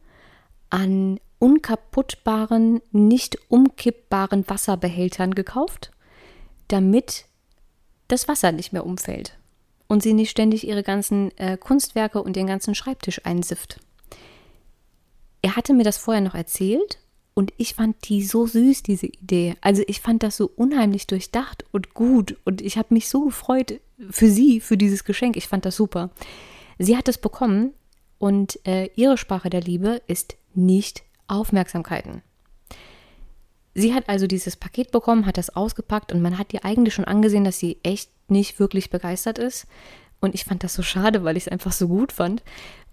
an 0.71 1.21
unkaputtbaren, 1.39 2.81
nicht 2.91 3.39
umkippbaren 3.49 4.49
Wasserbehältern 4.49 5.35
gekauft, 5.35 5.93
damit 6.69 7.27
das 8.09 8.27
Wasser 8.27 8.53
nicht 8.53 8.73
mehr 8.73 8.87
umfällt 8.87 9.39
und 9.87 10.03
sie 10.03 10.15
nicht 10.15 10.31
ständig 10.31 10.67
ihre 10.67 10.83
ganzen 10.83 11.37
äh, 11.39 11.57
Kunstwerke 11.57 12.23
und 12.23 12.37
den 12.37 12.47
ganzen 12.47 12.75
Schreibtisch 12.75 13.25
einsifft. 13.25 13.81
Er 15.49 15.57
hatte 15.57 15.73
mir 15.73 15.83
das 15.83 15.97
vorher 15.97 16.21
noch 16.21 16.35
erzählt 16.35 16.99
und 17.33 17.55
ich 17.57 17.73
fand 17.73 18.07
die 18.11 18.23
so 18.23 18.47
süß, 18.47 18.83
diese 18.83 19.07
Idee. 19.07 19.55
Also 19.63 19.83
ich 19.87 20.03
fand 20.03 20.23
das 20.23 20.37
so 20.37 20.51
unheimlich 20.57 21.07
durchdacht 21.07 21.65
und 21.73 21.95
gut. 21.95 22.37
Und 22.45 22.61
ich 22.61 22.77
habe 22.77 22.93
mich 22.93 23.09
so 23.09 23.25
gefreut 23.25 23.81
für 24.11 24.29
sie, 24.29 24.61
für 24.61 24.77
dieses 24.77 25.05
Geschenk. 25.05 25.39
Ich 25.39 25.49
fand 25.49 25.65
das 25.65 25.75
super. 25.75 26.11
Sie 26.79 26.99
hat 26.99 27.09
es 27.09 27.17
bekommen 27.17 27.73
und 28.19 28.61
äh, 28.67 28.91
ihre 28.95 29.17
Sprache 29.17 29.49
der 29.49 29.63
Liebe 29.63 30.03
ist 30.07 30.37
nicht 30.53 31.03
Aufmerksamkeiten. 31.29 32.21
Sie 33.73 33.95
hat 33.95 34.11
also 34.11 34.27
dieses 34.27 34.55
Paket 34.55 34.91
bekommen, 34.91 35.25
hat 35.25 35.39
das 35.39 35.57
ausgepackt 35.57 36.13
und 36.13 36.21
man 36.21 36.37
hat 36.37 36.53
ihr 36.53 36.67
eigentlich 36.67 36.93
schon 36.93 37.07
angesehen, 37.07 37.45
dass 37.45 37.59
sie 37.59 37.79
echt 37.83 38.11
nicht 38.29 38.61
wirklich 38.61 38.91
begeistert 38.91 39.39
ist. 39.39 39.67
Und 40.21 40.35
ich 40.35 40.45
fand 40.45 40.63
das 40.63 40.75
so 40.75 40.83
schade, 40.83 41.25
weil 41.25 41.39
ich 41.39 41.45
es 41.45 41.53
einfach 41.53 41.73
so 41.73 41.89
gut 41.89 42.13
fand. 42.13 42.43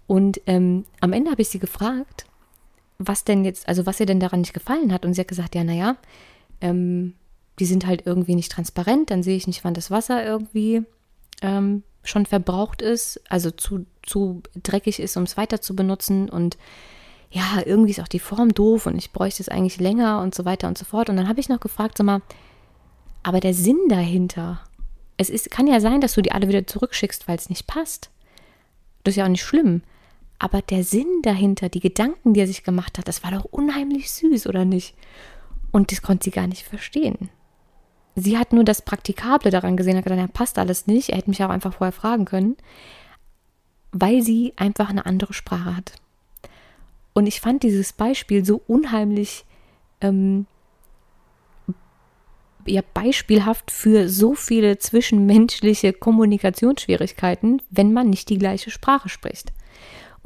Und 0.06 0.40
ähm, 0.46 0.86
am 1.00 1.12
Ende 1.12 1.30
habe 1.30 1.42
ich 1.42 1.50
sie 1.50 1.58
gefragt, 1.58 2.25
was 2.98 3.24
denn 3.24 3.44
jetzt, 3.44 3.68
also 3.68 3.86
was 3.86 4.00
ihr 4.00 4.06
denn 4.06 4.20
daran 4.20 4.40
nicht 4.40 4.54
gefallen 4.54 4.92
hat. 4.92 5.04
Und 5.04 5.14
sie 5.14 5.20
hat 5.20 5.28
gesagt, 5.28 5.54
ja, 5.54 5.64
naja, 5.64 5.96
ähm, 6.60 7.14
die 7.58 7.66
sind 7.66 7.86
halt 7.86 8.06
irgendwie 8.06 8.34
nicht 8.34 8.52
transparent, 8.52 9.10
dann 9.10 9.22
sehe 9.22 9.36
ich 9.36 9.46
nicht, 9.46 9.64
wann 9.64 9.74
das 9.74 9.90
Wasser 9.90 10.24
irgendwie 10.24 10.82
ähm, 11.42 11.82
schon 12.02 12.26
verbraucht 12.26 12.82
ist, 12.82 13.20
also 13.28 13.50
zu, 13.50 13.86
zu 14.02 14.42
dreckig 14.62 15.00
ist, 15.00 15.16
um 15.16 15.24
es 15.24 15.36
weiter 15.36 15.60
zu 15.60 15.74
benutzen. 15.74 16.28
Und 16.28 16.56
ja, 17.30 17.62
irgendwie 17.64 17.90
ist 17.90 18.00
auch 18.00 18.08
die 18.08 18.18
Form 18.18 18.54
doof 18.54 18.86
und 18.86 18.96
ich 18.96 19.12
bräuchte 19.12 19.42
es 19.42 19.48
eigentlich 19.48 19.80
länger 19.80 20.20
und 20.20 20.34
so 20.34 20.44
weiter 20.44 20.68
und 20.68 20.78
so 20.78 20.84
fort. 20.84 21.10
Und 21.10 21.16
dann 21.16 21.28
habe 21.28 21.40
ich 21.40 21.48
noch 21.48 21.60
gefragt, 21.60 21.98
sag 21.98 22.04
mal, 22.04 22.22
aber 23.22 23.40
der 23.40 23.54
Sinn 23.54 23.80
dahinter, 23.88 24.60
es 25.16 25.30
ist, 25.30 25.50
kann 25.50 25.66
ja 25.66 25.80
sein, 25.80 26.00
dass 26.00 26.14
du 26.14 26.22
die 26.22 26.32
alle 26.32 26.48
wieder 26.48 26.66
zurückschickst, 26.66 27.26
weil 27.26 27.36
es 27.36 27.48
nicht 27.48 27.66
passt. 27.66 28.10
Das 29.02 29.12
ist 29.12 29.16
ja 29.16 29.24
auch 29.24 29.30
nicht 29.30 29.42
schlimm. 29.42 29.82
Aber 30.38 30.60
der 30.62 30.84
Sinn 30.84 31.22
dahinter, 31.22 31.68
die 31.68 31.80
Gedanken, 31.80 32.34
die 32.34 32.40
er 32.40 32.46
sich 32.46 32.62
gemacht 32.62 32.98
hat, 32.98 33.08
das 33.08 33.24
war 33.24 33.30
doch 33.30 33.44
unheimlich 33.44 34.10
süß, 34.10 34.46
oder 34.46 34.64
nicht? 34.64 34.94
Und 35.72 35.92
das 35.92 36.02
konnte 36.02 36.24
sie 36.24 36.30
gar 36.30 36.46
nicht 36.46 36.64
verstehen. 36.64 37.30
Sie 38.14 38.38
hat 38.38 38.52
nur 38.52 38.64
das 38.64 38.82
Praktikable 38.82 39.50
daran 39.50 39.76
gesehen, 39.76 39.96
hat 39.96 40.04
gedacht, 40.04 40.20
ja, 40.20 40.26
passt 40.26 40.58
alles 40.58 40.86
nicht. 40.86 41.10
Er 41.10 41.18
hätte 41.18 41.30
mich 41.30 41.42
auch 41.42 41.50
einfach 41.50 41.74
vorher 41.74 41.92
fragen 41.92 42.24
können, 42.24 42.56
weil 43.92 44.22
sie 44.22 44.54
einfach 44.56 44.88
eine 44.88 45.04
andere 45.06 45.34
Sprache 45.34 45.76
hat. 45.76 45.92
Und 47.12 47.26
ich 47.26 47.40
fand 47.40 47.62
dieses 47.62 47.92
Beispiel 47.92 48.44
so 48.44 48.62
unheimlich 48.66 49.44
ähm, 50.00 50.46
ja, 52.66 52.82
beispielhaft 52.94 53.70
für 53.70 54.08
so 54.08 54.34
viele 54.34 54.78
zwischenmenschliche 54.78 55.92
Kommunikationsschwierigkeiten, 55.92 57.62
wenn 57.70 57.92
man 57.92 58.10
nicht 58.10 58.28
die 58.28 58.38
gleiche 58.38 58.70
Sprache 58.70 59.08
spricht. 59.08 59.52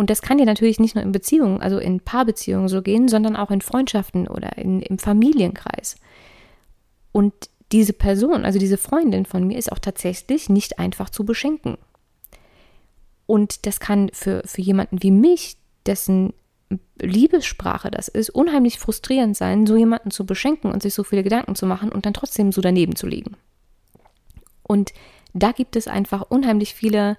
Und 0.00 0.08
das 0.08 0.22
kann 0.22 0.38
ja 0.38 0.46
natürlich 0.46 0.81
nicht 0.81 0.94
nur 0.94 1.04
in 1.04 1.12
Beziehungen, 1.12 1.60
also 1.60 1.77
in 1.77 2.00
Paarbeziehungen 2.00 2.68
so 2.68 2.81
gehen, 2.81 3.06
sondern 3.06 3.37
auch 3.37 3.50
in 3.50 3.60
Freundschaften 3.60 4.29
oder 4.29 4.56
in, 4.56 4.81
im 4.81 4.98
Familienkreis. 4.98 5.96
Und 7.12 7.35
diese 7.70 7.92
Person, 7.92 8.46
also 8.46 8.58
diese 8.58 8.79
Freundin 8.79 9.27
von 9.27 9.46
mir, 9.46 9.58
ist 9.58 9.70
auch 9.70 9.79
tatsächlich 9.79 10.48
nicht 10.48 10.79
einfach 10.79 11.10
zu 11.10 11.27
beschenken. 11.27 11.77
Und 13.27 13.66
das 13.66 13.79
kann 13.79 14.08
für, 14.14 14.40
für 14.46 14.62
jemanden 14.62 15.02
wie 15.02 15.10
mich, 15.10 15.58
dessen 15.85 16.33
Liebessprache 16.98 17.90
das 17.90 18.08
ist, 18.08 18.31
unheimlich 18.31 18.79
frustrierend 18.79 19.37
sein, 19.37 19.66
so 19.66 19.77
jemanden 19.77 20.10
zu 20.10 20.25
beschenken 20.25 20.72
und 20.72 20.83
sich 20.83 20.94
so 20.94 21.04
viele 21.04 21.22
Gedanken 21.22 21.56
zu 21.56 21.66
machen 21.66 21.92
und 21.92 22.06
dann 22.06 22.14
trotzdem 22.14 22.52
so 22.52 22.62
daneben 22.62 22.96
zu 22.96 23.06
liegen. 23.06 23.37
Und 24.62 24.94
da 25.35 25.52
gibt 25.52 25.77
es 25.77 25.88
einfach 25.88 26.22
unheimlich 26.31 26.72
viele 26.72 27.18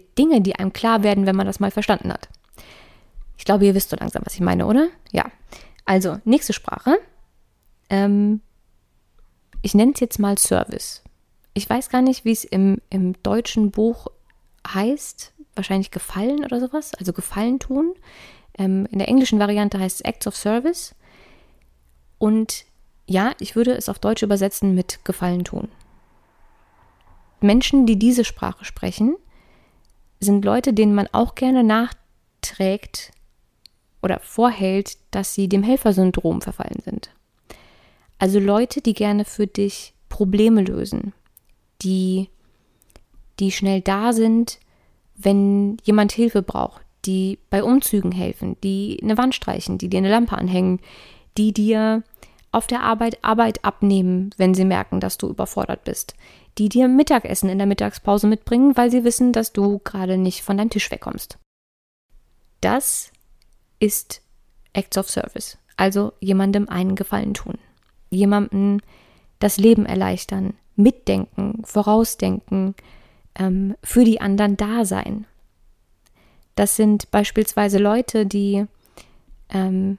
Dinge, 0.00 0.40
die 0.40 0.56
einem 0.56 0.72
klar 0.72 1.02
werden, 1.02 1.26
wenn 1.26 1.36
man 1.36 1.46
das 1.46 1.60
mal 1.60 1.70
verstanden 1.70 2.12
hat. 2.12 2.28
Ich 3.36 3.44
glaube, 3.44 3.66
ihr 3.66 3.74
wisst 3.74 3.90
so 3.90 3.96
langsam, 3.96 4.22
was 4.24 4.34
ich 4.34 4.40
meine, 4.40 4.66
oder? 4.66 4.88
Ja. 5.12 5.30
Also, 5.84 6.18
nächste 6.24 6.52
Sprache. 6.52 6.98
Ähm, 7.90 8.40
ich 9.62 9.74
nenne 9.74 9.92
es 9.94 10.00
jetzt 10.00 10.18
mal 10.18 10.38
Service. 10.38 11.02
ich 11.54 11.68
weiß 11.68 11.88
gar 11.88 12.02
nicht, 12.02 12.24
wie 12.24 12.32
es 12.32 12.44
im, 12.44 12.78
im 12.90 13.14
deutschen 13.22 13.70
Buch 13.70 14.08
heißt. 14.66 15.32
Wahrscheinlich 15.54 15.90
gefallen 15.90 16.44
oder 16.44 16.60
sowas. 16.60 16.94
Also 16.94 17.12
gefallen 17.12 17.60
tun. 17.60 17.94
Ähm, 18.58 18.86
in 18.90 18.98
der 18.98 19.08
englischen 19.08 19.38
Variante 19.38 19.78
heißt 19.78 19.96
es 19.96 20.04
Acts 20.04 20.26
of 20.26 20.36
Service. 20.36 20.94
Und 22.18 22.64
ja, 23.06 23.32
ich 23.38 23.54
würde 23.54 23.72
es 23.72 23.88
auf 23.88 23.98
Deutsch 23.98 24.22
übersetzen 24.22 24.74
mit 24.74 25.04
gefallen 25.04 25.44
tun. 25.44 25.68
Menschen, 27.40 27.86
die 27.86 27.98
diese 27.98 28.24
Sprache 28.24 28.64
sprechen, 28.64 29.16
sind 30.20 30.44
Leute, 30.44 30.72
denen 30.72 30.94
man 30.94 31.08
auch 31.12 31.34
gerne 31.34 31.64
nachträgt 31.64 33.12
oder 34.02 34.20
vorhält, 34.20 34.98
dass 35.10 35.34
sie 35.34 35.48
dem 35.48 35.62
Helfersyndrom 35.62 36.42
verfallen 36.42 36.80
sind. 36.84 37.10
Also 38.18 38.38
Leute, 38.38 38.80
die 38.80 38.94
gerne 38.94 39.24
für 39.24 39.46
dich 39.46 39.94
Probleme 40.08 40.62
lösen, 40.62 41.12
die, 41.82 42.28
die 43.40 43.50
schnell 43.50 43.80
da 43.80 44.12
sind, 44.12 44.60
wenn 45.16 45.76
jemand 45.84 46.12
Hilfe 46.12 46.42
braucht, 46.42 46.82
die 47.04 47.38
bei 47.50 47.62
Umzügen 47.62 48.12
helfen, 48.12 48.56
die 48.62 48.98
eine 49.02 49.18
Wand 49.18 49.34
streichen, 49.34 49.78
die 49.78 49.88
dir 49.88 49.98
eine 49.98 50.10
Lampe 50.10 50.36
anhängen, 50.36 50.80
die 51.36 51.52
dir 51.52 52.02
auf 52.54 52.66
der 52.66 52.82
Arbeit 52.82 53.18
Arbeit 53.22 53.64
abnehmen, 53.64 54.30
wenn 54.36 54.54
sie 54.54 54.64
merken, 54.64 55.00
dass 55.00 55.18
du 55.18 55.28
überfordert 55.28 55.84
bist, 55.84 56.14
die 56.58 56.68
dir 56.68 56.88
Mittagessen 56.88 57.48
in 57.48 57.58
der 57.58 57.66
Mittagspause 57.66 58.26
mitbringen, 58.26 58.76
weil 58.76 58.90
sie 58.90 59.04
wissen, 59.04 59.32
dass 59.32 59.52
du 59.52 59.80
gerade 59.80 60.16
nicht 60.16 60.42
von 60.42 60.56
deinem 60.56 60.70
Tisch 60.70 60.90
wegkommst. 60.90 61.38
Das 62.60 63.12
ist 63.80 64.22
Acts 64.72 64.96
of 64.96 65.10
Service, 65.10 65.58
also 65.76 66.12
jemandem 66.20 66.68
einen 66.68 66.94
Gefallen 66.94 67.34
tun, 67.34 67.58
jemandem 68.10 68.80
das 69.38 69.58
Leben 69.58 69.84
erleichtern, 69.84 70.54
mitdenken, 70.76 71.62
vorausdenken, 71.64 72.74
ähm, 73.34 73.74
für 73.82 74.04
die 74.04 74.20
anderen 74.20 74.56
da 74.56 74.84
sein. 74.84 75.26
Das 76.54 76.76
sind 76.76 77.10
beispielsweise 77.10 77.78
Leute, 77.78 78.26
die 78.26 78.64
ähm, 79.50 79.98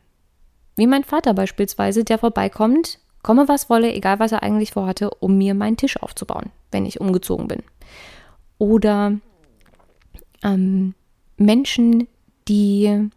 wie 0.76 0.88
mein 0.88 1.04
Vater 1.04 1.34
beispielsweise, 1.34 2.04
der 2.04 2.18
vorbeikommt, 2.18 3.00
komme 3.24 3.48
was 3.48 3.70
wolle, 3.70 3.94
egal 3.94 4.20
was 4.20 4.32
er 4.32 4.44
eigentlich 4.44 4.72
vorhatte, 4.72 5.10
um 5.10 5.38
mir 5.38 5.54
meinen 5.54 5.78
Tisch 5.78 6.02
aufzubauen, 6.02 6.52
wenn 6.72 6.86
ich 6.86 7.02
umgezogen 7.02 7.48
bin. 7.48 7.64
Oder 8.58 9.18
ähm, 10.44 10.94
Menschen, 11.38 12.08
die, 12.48 13.10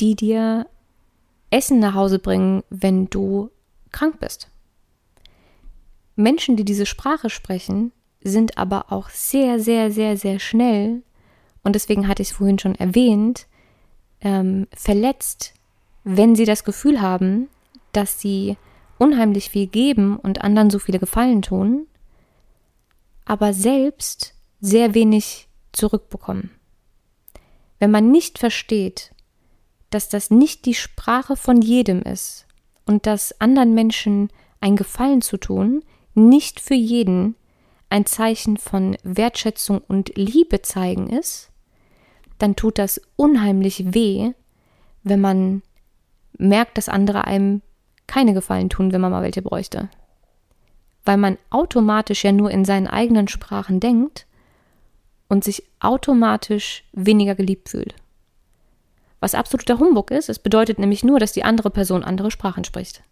die 0.00 0.16
dir 0.16 0.66
Essen 1.50 1.78
nach 1.78 1.94
Hause 1.94 2.18
bringen, 2.18 2.62
wenn 2.70 3.10
du 3.10 3.50
krank 3.92 4.18
bist. 4.18 4.48
Menschen, 6.16 6.56
die 6.56 6.64
diese 6.64 6.86
Sprache 6.86 7.30
sprechen, 7.30 7.92
sind 8.22 8.56
aber 8.56 8.90
auch 8.90 9.10
sehr, 9.10 9.60
sehr, 9.60 9.90
sehr, 9.90 10.16
sehr 10.16 10.38
schnell, 10.38 11.02
und 11.64 11.74
deswegen 11.74 12.06
hatte 12.06 12.22
ich 12.22 12.30
es 12.30 12.36
vorhin 12.36 12.58
schon 12.58 12.74
erwähnt, 12.74 13.46
ähm, 14.24 14.66
verletzt, 14.74 15.54
wenn 16.02 16.34
sie 16.34 16.44
das 16.44 16.64
Gefühl 16.64 17.00
haben, 17.00 17.48
dass 17.92 18.20
sie 18.20 18.56
unheimlich 18.98 19.50
viel 19.50 19.66
geben 19.66 20.16
und 20.16 20.42
anderen 20.42 20.70
so 20.70 20.78
viele 20.78 20.98
Gefallen 20.98 21.42
tun, 21.42 21.86
aber 23.24 23.52
selbst 23.52 24.34
sehr 24.60 24.94
wenig 24.94 25.48
zurückbekommen. 25.72 26.50
Wenn 27.78 27.90
man 27.90 28.10
nicht 28.10 28.38
versteht, 28.38 29.12
dass 29.90 30.08
das 30.08 30.30
nicht 30.30 30.64
die 30.64 30.74
Sprache 30.74 31.36
von 31.36 31.62
jedem 31.62 32.02
ist 32.02 32.46
und 32.86 33.06
dass 33.06 33.40
anderen 33.40 33.74
Menschen 33.74 34.30
ein 34.60 34.76
Gefallen 34.76 35.22
zu 35.22 35.36
tun 35.36 35.84
nicht 36.14 36.60
für 36.60 36.74
jeden 36.74 37.36
ein 37.90 38.06
Zeichen 38.06 38.56
von 38.56 38.96
Wertschätzung 39.02 39.82
und 39.86 40.12
Liebe 40.16 40.62
zeigen 40.62 41.08
ist, 41.08 41.50
dann 42.38 42.56
tut 42.56 42.78
das 42.78 43.00
unheimlich 43.16 43.94
weh, 43.94 44.32
wenn 45.02 45.20
man 45.20 45.62
merkt, 46.38 46.78
dass 46.78 46.88
andere 46.88 47.26
einem 47.26 47.62
keine 48.06 48.34
Gefallen 48.34 48.68
tun, 48.68 48.92
wenn 48.92 49.00
man 49.00 49.12
mal 49.12 49.22
welche 49.22 49.42
bräuchte. 49.42 49.88
Weil 51.04 51.16
man 51.16 51.38
automatisch 51.50 52.24
ja 52.24 52.32
nur 52.32 52.50
in 52.50 52.64
seinen 52.64 52.86
eigenen 52.86 53.28
Sprachen 53.28 53.80
denkt 53.80 54.26
und 55.28 55.44
sich 55.44 55.62
automatisch 55.80 56.84
weniger 56.92 57.34
geliebt 57.34 57.68
fühlt. 57.68 57.94
Was 59.20 59.34
absoluter 59.34 59.78
Humbug 59.78 60.10
ist, 60.10 60.28
es 60.28 60.38
bedeutet 60.38 60.78
nämlich 60.78 61.02
nur, 61.02 61.18
dass 61.18 61.32
die 61.32 61.44
andere 61.44 61.70
Person 61.70 62.04
andere 62.04 62.30
Sprachen 62.30 62.64
spricht. 62.64 63.02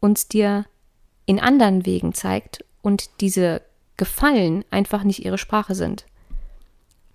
Uns 0.00 0.28
dir 0.28 0.66
in 1.24 1.40
anderen 1.40 1.86
Wegen 1.86 2.14
zeigt 2.14 2.64
und 2.82 3.20
diese 3.20 3.62
Gefallen 3.96 4.64
einfach 4.70 5.04
nicht 5.04 5.24
ihre 5.24 5.38
Sprache 5.38 5.74
sind. 5.74 6.04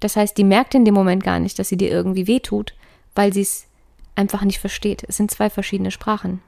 Das 0.02 0.18
heißt, 0.18 0.38
die 0.38 0.43
merkt 0.43 0.76
in 0.76 0.84
dem 0.84 0.93
Moment 0.93 1.24
gar 1.24 1.39
nicht, 1.39 1.58
dass 1.58 1.70
sie 1.70 1.78
dir 1.78 1.89
irgendwie 1.89 2.28
wehtut, 2.28 2.74
weil 3.16 3.32
sie 3.32 3.41
es 3.41 3.68
einfach 4.16 4.41
nicht 4.41 4.60
versteht. 4.60 5.06
Es 5.08 5.16
sind 5.16 5.32
zwei 5.32 5.49
verschiedene 5.49 5.91
Sprachen. 5.91 6.41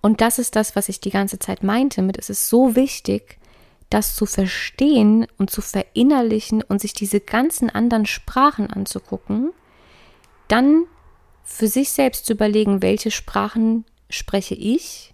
Und 0.00 0.20
das 0.22 0.38
ist 0.38 0.56
das, 0.56 0.74
was 0.74 0.88
ich 0.88 1.00
die 1.00 1.10
ganze 1.10 1.38
Zeit 1.38 1.62
meinte 1.62 2.02
mit, 2.02 2.18
es 2.18 2.30
ist 2.30 2.48
so 2.48 2.74
wichtig, 2.74 3.38
das 3.90 4.14
zu 4.14 4.24
verstehen 4.24 5.26
und 5.36 5.50
zu 5.50 5.60
verinnerlichen 5.60 6.62
und 6.62 6.80
sich 6.80 6.94
diese 6.94 7.20
ganzen 7.20 7.68
anderen 7.68 8.06
Sprachen 8.06 8.68
anzugucken, 8.68 9.52
dann 10.48 10.86
für 11.42 11.66
sich 11.66 11.90
selbst 11.90 12.24
zu 12.24 12.32
überlegen, 12.32 12.82
welche 12.82 13.10
Sprachen 13.10 13.84
spreche 14.08 14.54
ich, 14.54 15.12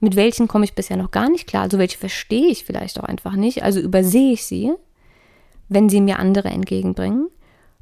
mit 0.00 0.16
welchen 0.16 0.46
komme 0.48 0.64
ich 0.64 0.74
bisher 0.74 0.98
noch 0.98 1.10
gar 1.10 1.30
nicht 1.30 1.48
klar, 1.48 1.62
also 1.62 1.78
welche 1.78 1.98
verstehe 1.98 2.48
ich 2.48 2.64
vielleicht 2.64 3.00
auch 3.00 3.04
einfach 3.04 3.34
nicht, 3.34 3.62
also 3.62 3.80
übersehe 3.80 4.32
ich 4.32 4.44
sie 4.44 4.72
wenn 5.68 5.88
sie 5.88 6.00
mir 6.00 6.18
andere 6.18 6.48
entgegenbringen? 6.48 7.28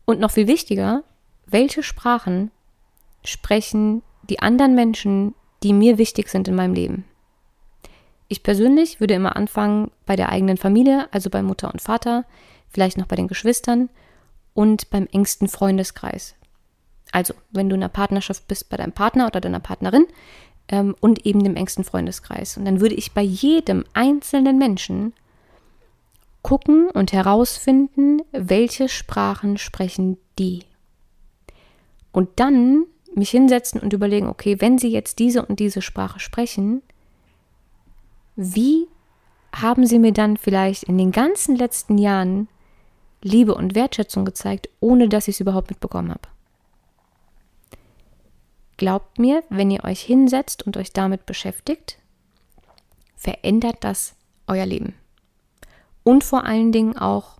Und 0.04 0.20
noch 0.20 0.30
viel 0.30 0.46
wichtiger, 0.46 1.04
welche 1.46 1.82
Sprachen 1.82 2.50
sprechen 3.24 4.02
die 4.28 4.40
anderen 4.40 4.74
Menschen, 4.74 5.34
die 5.62 5.72
mir 5.72 5.98
wichtig 5.98 6.28
sind 6.28 6.48
in 6.48 6.54
meinem 6.54 6.74
Leben? 6.74 7.04
Ich 8.28 8.42
persönlich 8.42 8.98
würde 8.98 9.14
immer 9.14 9.36
anfangen 9.36 9.90
bei 10.06 10.16
der 10.16 10.30
eigenen 10.30 10.56
Familie, 10.56 11.06
also 11.12 11.28
bei 11.28 11.42
Mutter 11.42 11.70
und 11.72 11.82
Vater, 11.82 12.24
vielleicht 12.68 12.96
noch 12.96 13.06
bei 13.06 13.16
den 13.16 13.28
Geschwistern 13.28 13.90
und 14.54 14.90
beim 14.90 15.06
engsten 15.12 15.48
Freundeskreis. 15.48 16.34
Also, 17.12 17.34
wenn 17.50 17.68
du 17.68 17.74
in 17.74 17.82
einer 17.82 17.90
Partnerschaft 17.90 18.48
bist, 18.48 18.70
bei 18.70 18.78
deinem 18.78 18.92
Partner 18.92 19.26
oder 19.26 19.40
deiner 19.40 19.60
Partnerin 19.60 20.06
ähm, 20.68 20.96
und 21.00 21.26
eben 21.26 21.44
dem 21.44 21.56
engsten 21.56 21.84
Freundeskreis. 21.84 22.56
Und 22.56 22.64
dann 22.64 22.80
würde 22.80 22.94
ich 22.94 23.12
bei 23.12 23.20
jedem 23.20 23.84
einzelnen 23.92 24.58
Menschen 24.58 25.12
gucken 26.42 26.90
und 26.90 27.12
herausfinden, 27.12 28.22
welche 28.32 28.88
Sprachen 28.88 29.58
sprechen 29.58 30.18
die. 30.38 30.64
Und 32.10 32.28
dann 32.36 32.84
mich 33.14 33.30
hinsetzen 33.30 33.80
und 33.80 33.92
überlegen, 33.92 34.26
okay, 34.26 34.60
wenn 34.60 34.78
sie 34.78 34.90
jetzt 34.90 35.18
diese 35.18 35.44
und 35.44 35.60
diese 35.60 35.82
Sprache 35.82 36.20
sprechen, 36.20 36.82
wie 38.36 38.88
haben 39.54 39.86
sie 39.86 39.98
mir 39.98 40.12
dann 40.12 40.36
vielleicht 40.36 40.84
in 40.84 40.98
den 40.98 41.12
ganzen 41.12 41.56
letzten 41.56 41.98
Jahren 41.98 42.48
Liebe 43.22 43.54
und 43.54 43.74
Wertschätzung 43.74 44.24
gezeigt, 44.24 44.68
ohne 44.80 45.08
dass 45.08 45.28
ich 45.28 45.36
es 45.36 45.40
überhaupt 45.40 45.70
mitbekommen 45.70 46.10
habe? 46.10 46.28
Glaubt 48.78 49.18
mir, 49.18 49.44
wenn 49.48 49.70
ihr 49.70 49.84
euch 49.84 50.00
hinsetzt 50.00 50.66
und 50.66 50.76
euch 50.76 50.92
damit 50.92 51.24
beschäftigt, 51.26 51.98
verändert 53.14 53.76
das 53.80 54.16
euer 54.48 54.66
Leben 54.66 54.94
und 56.04 56.24
vor 56.24 56.44
allen 56.44 56.72
Dingen 56.72 56.96
auch 56.96 57.38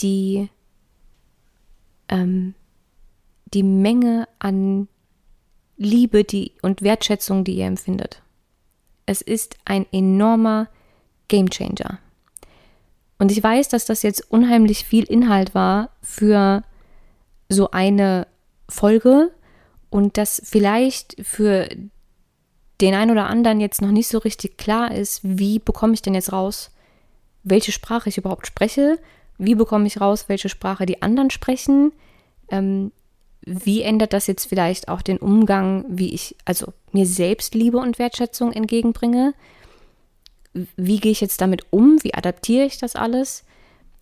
die, 0.00 0.48
ähm, 2.08 2.54
die 3.46 3.62
Menge 3.62 4.28
an 4.38 4.88
Liebe 5.76 6.24
die, 6.24 6.52
und 6.62 6.82
Wertschätzung, 6.82 7.44
die 7.44 7.56
ihr 7.56 7.66
empfindet. 7.66 8.22
Es 9.06 9.20
ist 9.20 9.56
ein 9.64 9.86
enormer 9.92 10.68
Gamechanger. 11.28 11.98
Und 13.18 13.32
ich 13.32 13.42
weiß, 13.42 13.68
dass 13.68 13.86
das 13.86 14.02
jetzt 14.02 14.30
unheimlich 14.30 14.84
viel 14.84 15.04
Inhalt 15.04 15.54
war 15.54 15.90
für 16.02 16.62
so 17.48 17.70
eine 17.70 18.26
Folge 18.68 19.30
und 19.90 20.16
dass 20.16 20.42
vielleicht 20.44 21.16
für 21.22 21.68
den 22.80 22.94
einen 22.94 23.12
oder 23.12 23.26
anderen 23.26 23.60
jetzt 23.60 23.80
noch 23.80 23.92
nicht 23.92 24.08
so 24.08 24.18
richtig 24.18 24.58
klar 24.58 24.92
ist, 24.92 25.20
wie 25.22 25.58
bekomme 25.58 25.94
ich 25.94 26.02
denn 26.02 26.14
jetzt 26.14 26.32
raus, 26.32 26.70
welche 27.44 27.72
Sprache 27.72 28.08
ich 28.08 28.18
überhaupt 28.18 28.46
spreche, 28.46 28.98
wie 29.38 29.54
bekomme 29.54 29.86
ich 29.86 30.00
raus, 30.00 30.24
welche 30.28 30.48
Sprache 30.48 30.86
die 30.86 31.02
anderen 31.02 31.30
sprechen, 31.30 31.92
ähm, 32.48 32.92
wie 33.42 33.82
ändert 33.82 34.12
das 34.14 34.26
jetzt 34.26 34.46
vielleicht 34.46 34.88
auch 34.88 35.02
den 35.02 35.18
Umgang, 35.18 35.84
wie 35.88 36.14
ich 36.14 36.34
also 36.44 36.72
mir 36.92 37.06
selbst 37.06 37.54
Liebe 37.54 37.76
und 37.76 37.98
Wertschätzung 37.98 38.52
entgegenbringe, 38.52 39.34
wie 40.76 40.98
gehe 40.98 41.12
ich 41.12 41.20
jetzt 41.20 41.40
damit 41.40 41.66
um, 41.70 42.02
wie 42.02 42.14
adaptiere 42.14 42.64
ich 42.64 42.78
das 42.78 42.96
alles. 42.96 43.44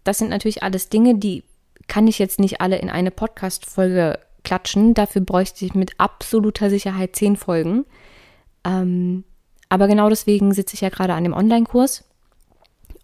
Das 0.04 0.18
sind 0.18 0.30
natürlich 0.30 0.62
alles 0.62 0.90
Dinge, 0.90 1.16
die 1.16 1.42
kann 1.88 2.06
ich 2.06 2.18
jetzt 2.18 2.38
nicht 2.38 2.60
alle 2.60 2.78
in 2.78 2.90
eine 2.90 3.10
Podcast-Folge 3.10 4.20
klatschen. 4.44 4.94
Dafür 4.94 5.22
bräuchte 5.22 5.64
ich 5.64 5.74
mit 5.74 5.98
absoluter 5.98 6.70
Sicherheit 6.70 7.16
zehn 7.16 7.36
Folgen. 7.36 7.84
Ähm, 8.64 9.24
aber 9.68 9.88
genau 9.88 10.08
deswegen 10.08 10.52
sitze 10.52 10.74
ich 10.74 10.82
ja 10.82 10.90
gerade 10.90 11.14
an 11.14 11.24
dem 11.24 11.32
Online-Kurs 11.32 12.04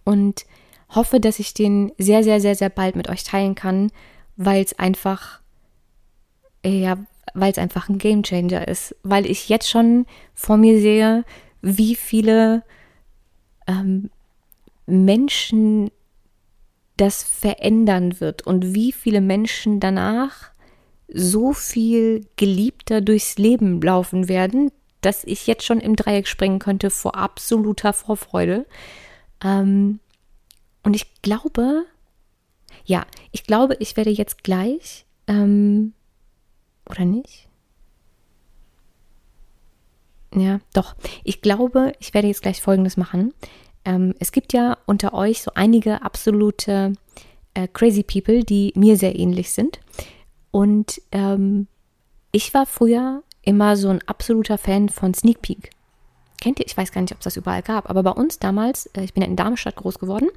und 0.08 0.46
hoffe, 0.88 1.20
dass 1.20 1.38
ich 1.38 1.52
den 1.52 1.92
sehr, 1.98 2.24
sehr, 2.24 2.40
sehr, 2.40 2.54
sehr 2.54 2.70
bald 2.70 2.96
mit 2.96 3.10
euch 3.10 3.24
teilen 3.24 3.54
kann, 3.54 3.92
weil 4.36 4.64
es 4.64 4.78
einfach, 4.78 5.40
ja, 6.64 6.96
weil 7.34 7.52
es 7.52 7.58
einfach 7.58 7.90
ein 7.90 7.98
Gamechanger 7.98 8.66
ist, 8.66 8.96
weil 9.02 9.26
ich 9.26 9.50
jetzt 9.50 9.68
schon 9.68 10.06
vor 10.32 10.56
mir 10.56 10.80
sehe, 10.80 11.26
wie 11.60 11.94
viele 11.94 12.62
ähm, 13.66 14.08
Menschen 14.86 15.90
das 16.96 17.22
verändern 17.22 18.18
wird 18.18 18.46
und 18.46 18.74
wie 18.74 18.92
viele 18.92 19.20
Menschen 19.20 19.78
danach 19.78 20.52
so 21.12 21.52
viel 21.52 22.26
geliebter 22.36 23.02
durchs 23.02 23.36
Leben 23.36 23.82
laufen 23.82 24.26
werden, 24.26 24.70
dass 25.02 25.22
ich 25.24 25.46
jetzt 25.46 25.66
schon 25.66 25.80
im 25.80 25.96
Dreieck 25.96 26.26
springen 26.26 26.60
könnte 26.60 26.88
vor 26.88 27.14
absoluter 27.14 27.92
Vorfreude. 27.92 28.64
Ähm, 29.42 30.00
und 30.82 30.94
ich 30.94 31.20
glaube, 31.22 31.84
ja, 32.84 33.06
ich 33.32 33.44
glaube, 33.44 33.76
ich 33.80 33.96
werde 33.96 34.10
jetzt 34.10 34.42
gleich, 34.42 35.04
ähm, 35.26 35.92
oder 36.88 37.04
nicht? 37.04 37.48
Ja, 40.34 40.60
doch. 40.72 40.94
Ich 41.24 41.40
glaube, 41.40 41.92
ich 42.00 42.14
werde 42.14 42.28
jetzt 42.28 42.42
gleich 42.42 42.60
Folgendes 42.60 42.96
machen. 42.96 43.34
Ähm, 43.84 44.14
es 44.18 44.32
gibt 44.32 44.52
ja 44.52 44.76
unter 44.86 45.14
euch 45.14 45.42
so 45.42 45.52
einige 45.54 46.02
absolute 46.02 46.92
äh, 47.54 47.68
crazy 47.68 48.02
People, 48.02 48.44
die 48.44 48.72
mir 48.76 48.96
sehr 48.96 49.18
ähnlich 49.18 49.50
sind. 49.50 49.80
Und 50.50 51.00
ähm, 51.12 51.66
ich 52.32 52.52
war 52.54 52.66
früher 52.66 53.22
immer 53.42 53.76
so 53.76 53.88
ein 53.88 54.02
absoluter 54.06 54.58
Fan 54.58 54.88
von 54.88 55.14
Sneak 55.14 55.40
Peek. 55.42 55.70
Kennt 56.40 56.60
ihr? 56.60 56.66
Ich 56.66 56.76
weiß 56.76 56.92
gar 56.92 57.00
nicht, 57.00 57.12
ob 57.12 57.18
es 57.18 57.24
das 57.24 57.36
überall 57.36 57.62
gab, 57.62 57.90
aber 57.90 58.02
bei 58.02 58.10
uns 58.10 58.38
damals, 58.38 58.86
äh, 58.94 59.02
ich 59.02 59.14
bin 59.14 59.22
ja 59.22 59.28
in 59.28 59.36
Darmstadt 59.36 59.76
groß 59.76 59.98
geworden, 59.98 60.28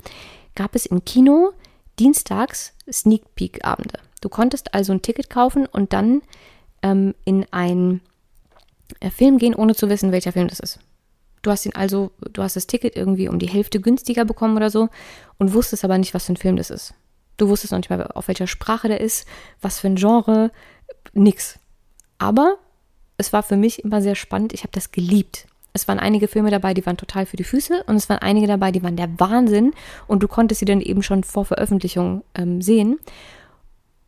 gab 0.55 0.75
es 0.75 0.85
im 0.85 1.05
Kino 1.05 1.51
dienstags 1.99 2.73
Sneak 2.91 3.35
Peek 3.35 3.65
Abende. 3.65 3.99
Du 4.21 4.29
konntest 4.29 4.73
also 4.73 4.93
ein 4.93 5.01
Ticket 5.01 5.29
kaufen 5.29 5.65
und 5.65 5.93
dann 5.93 6.21
ähm, 6.81 7.13
in 7.25 7.45
einen 7.51 8.01
äh, 8.99 9.09
Film 9.09 9.37
gehen, 9.37 9.55
ohne 9.55 9.75
zu 9.75 9.89
wissen, 9.89 10.11
welcher 10.11 10.31
Film 10.31 10.47
das 10.47 10.59
ist. 10.59 10.79
Du 11.41 11.49
hast 11.49 11.65
ihn 11.65 11.75
also, 11.75 12.11
du 12.33 12.43
hast 12.43 12.55
das 12.55 12.67
Ticket 12.67 12.95
irgendwie 12.95 13.27
um 13.27 13.39
die 13.39 13.49
Hälfte 13.49 13.79
günstiger 13.79 14.25
bekommen 14.25 14.55
oder 14.55 14.69
so 14.69 14.89
und 15.39 15.53
wusstest 15.53 15.83
aber 15.83 15.97
nicht, 15.97 16.13
was 16.13 16.25
für 16.25 16.33
ein 16.33 16.37
Film 16.37 16.55
das 16.55 16.69
ist. 16.69 16.93
Du 17.37 17.49
wusstest 17.49 17.71
noch 17.71 17.79
nicht 17.79 17.89
mal, 17.89 18.03
auf 18.13 18.27
welcher 18.27 18.45
Sprache 18.45 18.87
der 18.87 19.01
ist, 19.01 19.27
was 19.59 19.79
für 19.79 19.87
ein 19.87 19.95
Genre, 19.95 20.51
nix. 21.13 21.57
Aber 22.19 22.57
es 23.17 23.33
war 23.33 23.41
für 23.41 23.57
mich 23.57 23.83
immer 23.83 24.01
sehr 24.01 24.13
spannend. 24.13 24.53
Ich 24.53 24.61
habe 24.61 24.71
das 24.73 24.91
geliebt. 24.91 25.47
Es 25.73 25.87
waren 25.87 25.99
einige 25.99 26.27
Filme 26.27 26.51
dabei, 26.51 26.73
die 26.73 26.85
waren 26.85 26.97
total 26.97 27.25
für 27.25 27.37
die 27.37 27.43
Füße 27.43 27.83
und 27.87 27.95
es 27.95 28.09
waren 28.09 28.19
einige 28.19 28.47
dabei, 28.47 28.71
die 28.71 28.83
waren 28.83 28.97
der 28.97 29.19
Wahnsinn 29.19 29.73
und 30.07 30.21
du 30.21 30.27
konntest 30.27 30.59
sie 30.59 30.65
dann 30.65 30.81
eben 30.81 31.01
schon 31.01 31.23
vor 31.23 31.45
Veröffentlichung 31.45 32.23
ähm, 32.35 32.61
sehen. 32.61 32.99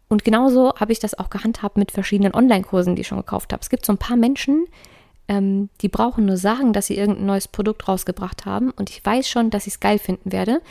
Und 0.10 0.26
genauso 0.26 0.76
habe 0.76 0.92
ich 0.92 1.00
das 1.00 1.18
auch 1.18 1.30
gehandhabt 1.30 1.78
mit 1.78 1.92
verschiedenen 1.92 2.36
Online-Kursen, 2.36 2.96
die 2.96 3.02
ich 3.02 3.08
schon 3.08 3.18
gekauft 3.18 3.54
habe. 3.54 3.62
Es 3.62 3.70
gibt 3.70 3.86
so 3.86 3.94
ein 3.94 3.98
paar 3.98 4.18
Menschen, 4.18 4.68
ähm, 5.28 5.70
die 5.82 5.88
brauchen 5.88 6.26
nur 6.26 6.38
sagen, 6.38 6.74
dass 6.74 6.88
sie 6.88 6.98
irgendein 6.98 7.26
neues 7.26 7.48
Produkt 7.48 7.88
rausgebracht 7.88 8.46
haben 8.46 8.72
und 8.72 8.90
ich 8.90 9.04
weiß 9.04 9.28
schon, 9.30 9.50
dass 9.50 9.68
ich 9.68 9.74
es 9.74 9.80
geil 9.80 10.00
finden 10.00 10.32
werde. 10.32 10.62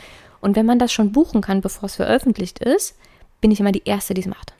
Und 0.41 0.55
wenn 0.55 0.65
man 0.65 0.79
das 0.79 0.91
schon 0.91 1.11
buchen 1.11 1.41
kann, 1.41 1.61
bevor 1.61 1.87
es 1.87 1.95
veröffentlicht 1.95 2.59
ist, 2.59 2.95
bin 3.41 3.49
ich 3.49 3.59
immer 3.59 3.71
die 3.71 3.83
Erste, 3.85 4.13
die 4.13 4.21
es 4.21 4.27
macht. 4.27 4.53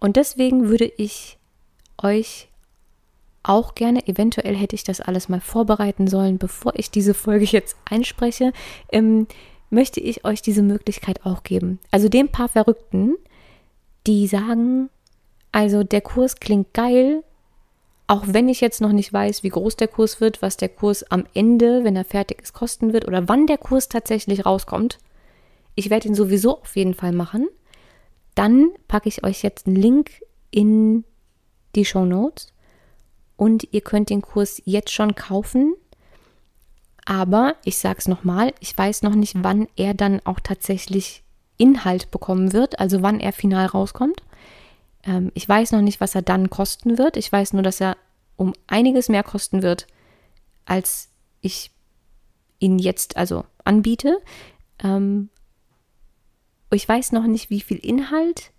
Und 0.00 0.16
deswegen 0.16 0.68
würde 0.68 0.90
ich 0.96 1.38
euch 2.02 2.48
auch 3.48 3.74
gerne, 3.74 4.06
eventuell 4.06 4.54
hätte 4.56 4.74
ich 4.74 4.84
das 4.84 5.00
alles 5.00 5.28
mal 5.28 5.40
vorbereiten 5.40 6.06
sollen, 6.06 6.38
bevor 6.38 6.74
ich 6.76 6.90
diese 6.90 7.14
Folge 7.14 7.44
jetzt 7.44 7.76
einspreche, 7.84 8.52
ähm, 8.92 9.26
möchte 9.70 10.00
ich 10.00 10.24
euch 10.24 10.42
diese 10.42 10.62
Möglichkeit 10.62 11.24
auch 11.24 11.42
geben. 11.42 11.78
Also 11.90 12.08
den 12.08 12.28
paar 12.28 12.48
Verrückten, 12.48 13.16
die 14.06 14.26
sagen, 14.26 14.90
also 15.52 15.82
der 15.82 16.00
Kurs 16.00 16.36
klingt 16.36 16.72
geil, 16.74 17.24
auch 18.06 18.22
wenn 18.26 18.48
ich 18.48 18.60
jetzt 18.60 18.80
noch 18.80 18.92
nicht 18.92 19.12
weiß, 19.12 19.42
wie 19.42 19.48
groß 19.48 19.76
der 19.76 19.88
Kurs 19.88 20.20
wird, 20.20 20.40
was 20.40 20.56
der 20.56 20.68
Kurs 20.68 21.02
am 21.10 21.24
Ende, 21.34 21.82
wenn 21.82 21.96
er 21.96 22.04
fertig 22.04 22.42
ist, 22.42 22.52
kosten 22.52 22.92
wird 22.92 23.08
oder 23.08 23.28
wann 23.28 23.46
der 23.46 23.58
Kurs 23.58 23.88
tatsächlich 23.88 24.46
rauskommt. 24.46 24.98
Ich 25.74 25.90
werde 25.90 26.08
ihn 26.08 26.14
sowieso 26.14 26.60
auf 26.60 26.76
jeden 26.76 26.94
Fall 26.94 27.12
machen. 27.12 27.48
Dann 28.36 28.70
packe 28.86 29.08
ich 29.08 29.24
euch 29.24 29.42
jetzt 29.42 29.66
einen 29.66 29.76
Link 29.76 30.10
in 30.50 31.04
die 31.74 31.84
Show 31.84 32.04
Notes 32.04 32.52
und 33.36 33.68
ihr 33.72 33.80
könnt 33.80 34.10
den 34.10 34.22
Kurs 34.22 34.62
jetzt 34.64 34.92
schon 34.92 35.14
kaufen. 35.14 35.74
Aber 37.04 37.54
ich 37.64 37.78
sage 37.78 37.98
es 37.98 38.08
nochmal, 38.08 38.52
ich 38.60 38.76
weiß 38.76 39.02
noch 39.02 39.14
nicht, 39.14 39.34
wann 39.42 39.68
er 39.76 39.94
dann 39.94 40.20
auch 40.24 40.40
tatsächlich 40.40 41.22
Inhalt 41.56 42.10
bekommen 42.10 42.52
wird, 42.52 42.78
also 42.80 43.02
wann 43.02 43.20
er 43.20 43.32
final 43.32 43.66
rauskommt. 43.66 44.22
Ähm, 45.04 45.30
ich 45.34 45.48
weiß 45.48 45.72
noch 45.72 45.82
nicht, 45.82 46.00
was 46.00 46.14
er 46.14 46.22
dann 46.22 46.50
kosten 46.50 46.98
wird. 46.98 47.16
Ich 47.16 47.30
weiß 47.30 47.52
nur, 47.52 47.62
dass 47.62 47.80
er 47.80 47.96
um 48.36 48.52
einiges 48.66 49.08
mehr 49.08 49.22
kosten 49.22 49.62
wird, 49.62 49.86
als 50.64 51.08
ich 51.40 51.70
ihn 52.58 52.78
jetzt 52.78 53.16
also 53.16 53.44
anbiete. 53.64 54.18
Ähm, 54.82 55.30
ich 56.72 56.88
weiß 56.88 57.12
noch 57.12 57.26
nicht, 57.26 57.50
wie 57.50 57.60
viel 57.60 57.78
Inhalt. 57.78 58.50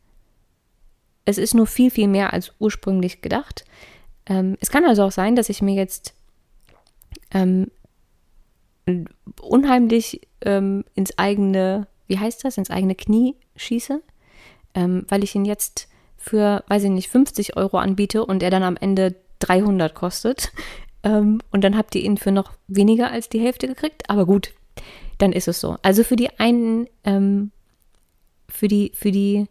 Es 1.25 1.37
ist 1.37 1.53
nur 1.53 1.67
viel, 1.67 1.91
viel 1.91 2.07
mehr 2.07 2.31
als 2.33 2.53
ursprünglich 2.59 3.21
gedacht. 3.21 3.65
Ähm, 4.27 4.57
es 4.59 4.69
kann 4.69 4.85
also 4.85 5.03
auch 5.03 5.11
sein, 5.11 5.35
dass 5.35 5.49
ich 5.49 5.61
mir 5.61 5.75
jetzt 5.75 6.13
ähm, 7.31 7.71
unheimlich 9.41 10.21
ähm, 10.41 10.83
ins 10.95 11.17
eigene, 11.17 11.87
wie 12.07 12.19
heißt 12.19 12.43
das, 12.43 12.57
ins 12.57 12.69
eigene 12.69 12.95
Knie 12.95 13.35
schieße, 13.55 14.01
ähm, 14.75 15.05
weil 15.09 15.23
ich 15.23 15.35
ihn 15.35 15.45
jetzt 15.45 15.87
für, 16.17 16.63
weiß 16.67 16.83
ich 16.83 16.89
nicht, 16.89 17.09
50 17.09 17.57
Euro 17.57 17.77
anbiete 17.77 18.25
und 18.25 18.43
er 18.43 18.49
dann 18.49 18.63
am 18.63 18.77
Ende 18.77 19.15
300 19.39 19.93
kostet. 19.93 20.51
Ähm, 21.03 21.41
und 21.51 21.63
dann 21.63 21.77
habt 21.77 21.93
ihr 21.95 22.01
ihn 22.01 22.17
für 22.17 22.31
noch 22.31 22.53
weniger 22.67 23.11
als 23.11 23.29
die 23.29 23.39
Hälfte 23.39 23.67
gekriegt. 23.67 24.09
Aber 24.09 24.25
gut, 24.25 24.53
dann 25.19 25.31
ist 25.31 25.47
es 25.47 25.59
so. 25.59 25.77
Also 25.81 26.03
für 26.03 26.15
die 26.15 26.39
einen, 26.39 26.87
ähm, 27.03 27.51
für 28.49 28.67
die, 28.67 28.91
für 28.95 29.11
die 29.11 29.45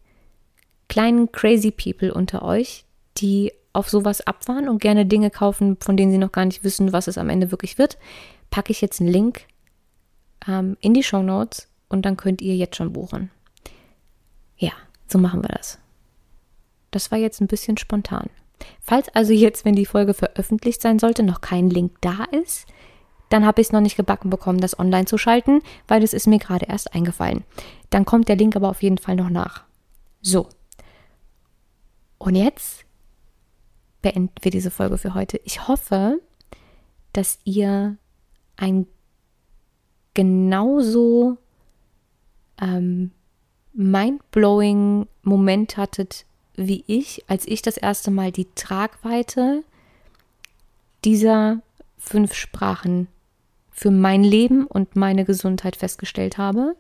kleinen 0.89 1.31
crazy 1.31 1.71
people 1.71 2.13
unter 2.13 2.43
euch, 2.43 2.85
die 3.19 3.53
auf 3.77 3.89
sowas 3.91 4.27
abfahren 4.27 4.69
und 4.69 4.81
gerne 4.81 5.07
Dinge 5.07 5.31
kaufen, 5.31 5.77
von 5.81 5.97
denen 5.97 6.11
sie 6.11 6.19
noch 6.19 6.33
gar 6.33 6.47
nicht 6.47 6.65
wissen, 6.65 6.93
was 6.93 7.09
es 7.09 7.19
am 7.19 7.29
Ende 7.29 7.51
wirklich 7.51 7.79
wird, 7.79 7.99
packe 8.51 8.73
ich 8.73 8.81
jetzt 8.81 9.01
einen 9.01 9.11
Link 9.11 9.43
ähm, 10.49 10.77
in 10.81 10.95
die 10.95 11.03
Show 11.03 11.23
Notes 11.23 11.69
und 11.89 12.07
dann 12.07 12.17
könnt 12.17 12.41
ihr 12.41 12.57
jetzt 12.57 12.77
schon 12.77 12.93
buchen. 12.93 13.31
Ja, 14.57 14.73
so 15.07 15.19
machen 15.19 15.43
wir 15.43 15.55
das. 15.55 15.79
Das 16.91 17.11
war 17.11 17.19
jetzt 17.19 17.41
ein 17.41 17.49
bisschen 17.49 17.77
spontan. 17.77 18.31
Falls 18.81 19.09
also 19.11 19.35
jetzt, 19.35 19.67
wenn 19.67 19.75
die 19.75 19.85
Folge 19.85 20.15
veröffentlicht 20.15 20.81
sein 20.81 20.99
sollte, 20.99 21.23
noch 21.23 21.43
kein 21.43 21.69
Link 21.69 21.93
da 22.01 22.25
ist, 22.31 22.67
dann 23.29 23.45
habe 23.45 23.61
ich 23.61 23.67
es 23.67 23.73
noch 23.73 23.81
nicht 23.81 23.97
gebacken 23.97 24.31
bekommen, 24.31 24.61
das 24.61 24.79
online 24.79 25.05
zu 25.05 25.19
schalten, 25.19 25.61
weil 25.87 26.03
es 26.03 26.15
ist 26.15 26.27
mir 26.27 26.39
gerade 26.39 26.67
erst 26.67 26.95
eingefallen. 26.95 27.45
Dann 27.91 28.07
kommt 28.07 28.29
der 28.29 28.37
Link 28.37 28.57
aber 28.57 28.71
auf 28.71 28.83
jeden 28.83 28.99
Fall 28.99 29.17
noch 29.17 29.29
nach. 29.29 29.65
So. 30.23 30.49
Und 32.19 32.37
jetzt 32.37 32.86
beenden 34.07 34.31
wir 34.41 34.53
diese 34.53 34.71
Folge 34.71 34.99
für 34.99 35.15
heute. 35.15 35.41
Ich 35.43 35.67
hoffe, 35.67 36.21
dass 37.13 37.41
ihr 37.43 37.97
ein 38.57 38.87
genauso 40.15 41.39
ähm, 42.61 43.11
mindblowing 43.73 45.09
Moment 45.25 45.77
hattet 45.77 46.25
wie 46.55 46.85
ich, 46.87 47.25
als 47.27 47.49
ich 47.49 47.63
das 47.63 47.77
erste 47.79 48.13
Mal 48.13 48.31
die 48.31 48.47
Tragweite 48.55 49.65
dieser 51.05 51.61
fünf 51.99 52.35
Sprachen 52.35 53.09
für 53.73 53.91
mein 53.91 54.23
Leben 54.23 54.69
und 54.69 54.95
meine 54.95 55.25
Gesundheit 55.25 55.75
festgestellt 55.75 56.39
habe 56.39 56.77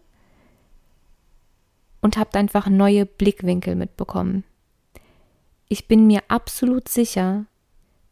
und 2.00 2.18
habt 2.18 2.36
einfach 2.36 2.68
neue 2.68 3.04
Blickwinkel 3.04 3.74
mitbekommen. 3.74 4.44
Ich 5.68 5.88
bin 5.88 6.06
mir 6.06 6.22
absolut 6.28 6.88
sicher, 6.88 7.44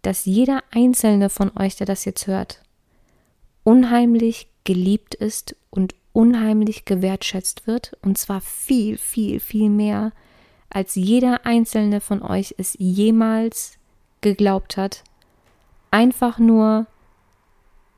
dass 0.03 0.25
jeder 0.25 0.63
einzelne 0.71 1.31
von 1.31 1.57
euch, 1.57 1.77
der 1.77 1.87
das 1.87 2.05
jetzt 2.05 2.27
hört, 2.27 2.63
unheimlich 3.63 4.49
geliebt 4.65 5.15
ist 5.15 5.57
und 5.71 5.95
unheimlich 6.13 6.85
gewertschätzt 6.85 7.67
wird, 7.67 7.97
und 8.03 8.19
zwar 8.19 8.41
viel, 8.41 8.99
viel, 8.99 9.41
viel 9.41 9.71
mehr, 9.71 10.13
als 10.71 10.95
jeder 10.95 11.47
einzelne 11.47 12.01
von 12.01 12.23
euch 12.23 12.55
es 12.59 12.77
jemals 12.79 13.79
geglaubt 14.21 14.77
hat, 14.77 15.05
einfach 15.91 16.39
nur, 16.39 16.87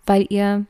weil 0.05 0.27
ihr 0.29 0.67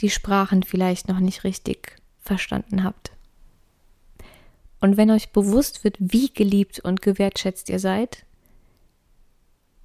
die 0.00 0.10
Sprachen 0.10 0.62
vielleicht 0.62 1.08
noch 1.08 1.18
nicht 1.18 1.44
richtig 1.44 1.96
verstanden 2.20 2.84
habt. 2.84 3.12
Und 4.80 4.96
wenn 4.96 5.10
euch 5.10 5.32
bewusst 5.32 5.84
wird, 5.84 5.96
wie 5.98 6.32
geliebt 6.32 6.80
und 6.80 7.02
gewertschätzt 7.02 7.68
ihr 7.68 7.78
seid, 7.78 8.24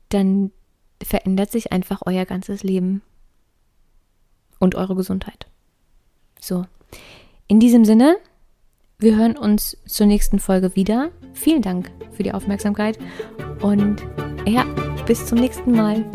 dann 0.09 0.51
verändert 1.03 1.51
sich 1.51 1.71
einfach 1.71 2.01
euer 2.05 2.25
ganzes 2.25 2.63
Leben 2.63 3.01
und 4.59 4.75
eure 4.75 4.95
Gesundheit. 4.95 5.47
So, 6.39 6.65
in 7.47 7.59
diesem 7.59 7.85
Sinne, 7.85 8.17
wir 8.97 9.17
hören 9.17 9.37
uns 9.37 9.77
zur 9.85 10.05
nächsten 10.05 10.39
Folge 10.39 10.75
wieder. 10.75 11.11
Vielen 11.33 11.61
Dank 11.61 11.91
für 12.13 12.23
die 12.23 12.33
Aufmerksamkeit 12.33 12.97
und 13.61 14.01
ja, 14.45 14.63
bis 15.05 15.25
zum 15.25 15.39
nächsten 15.39 15.71
Mal. 15.71 16.05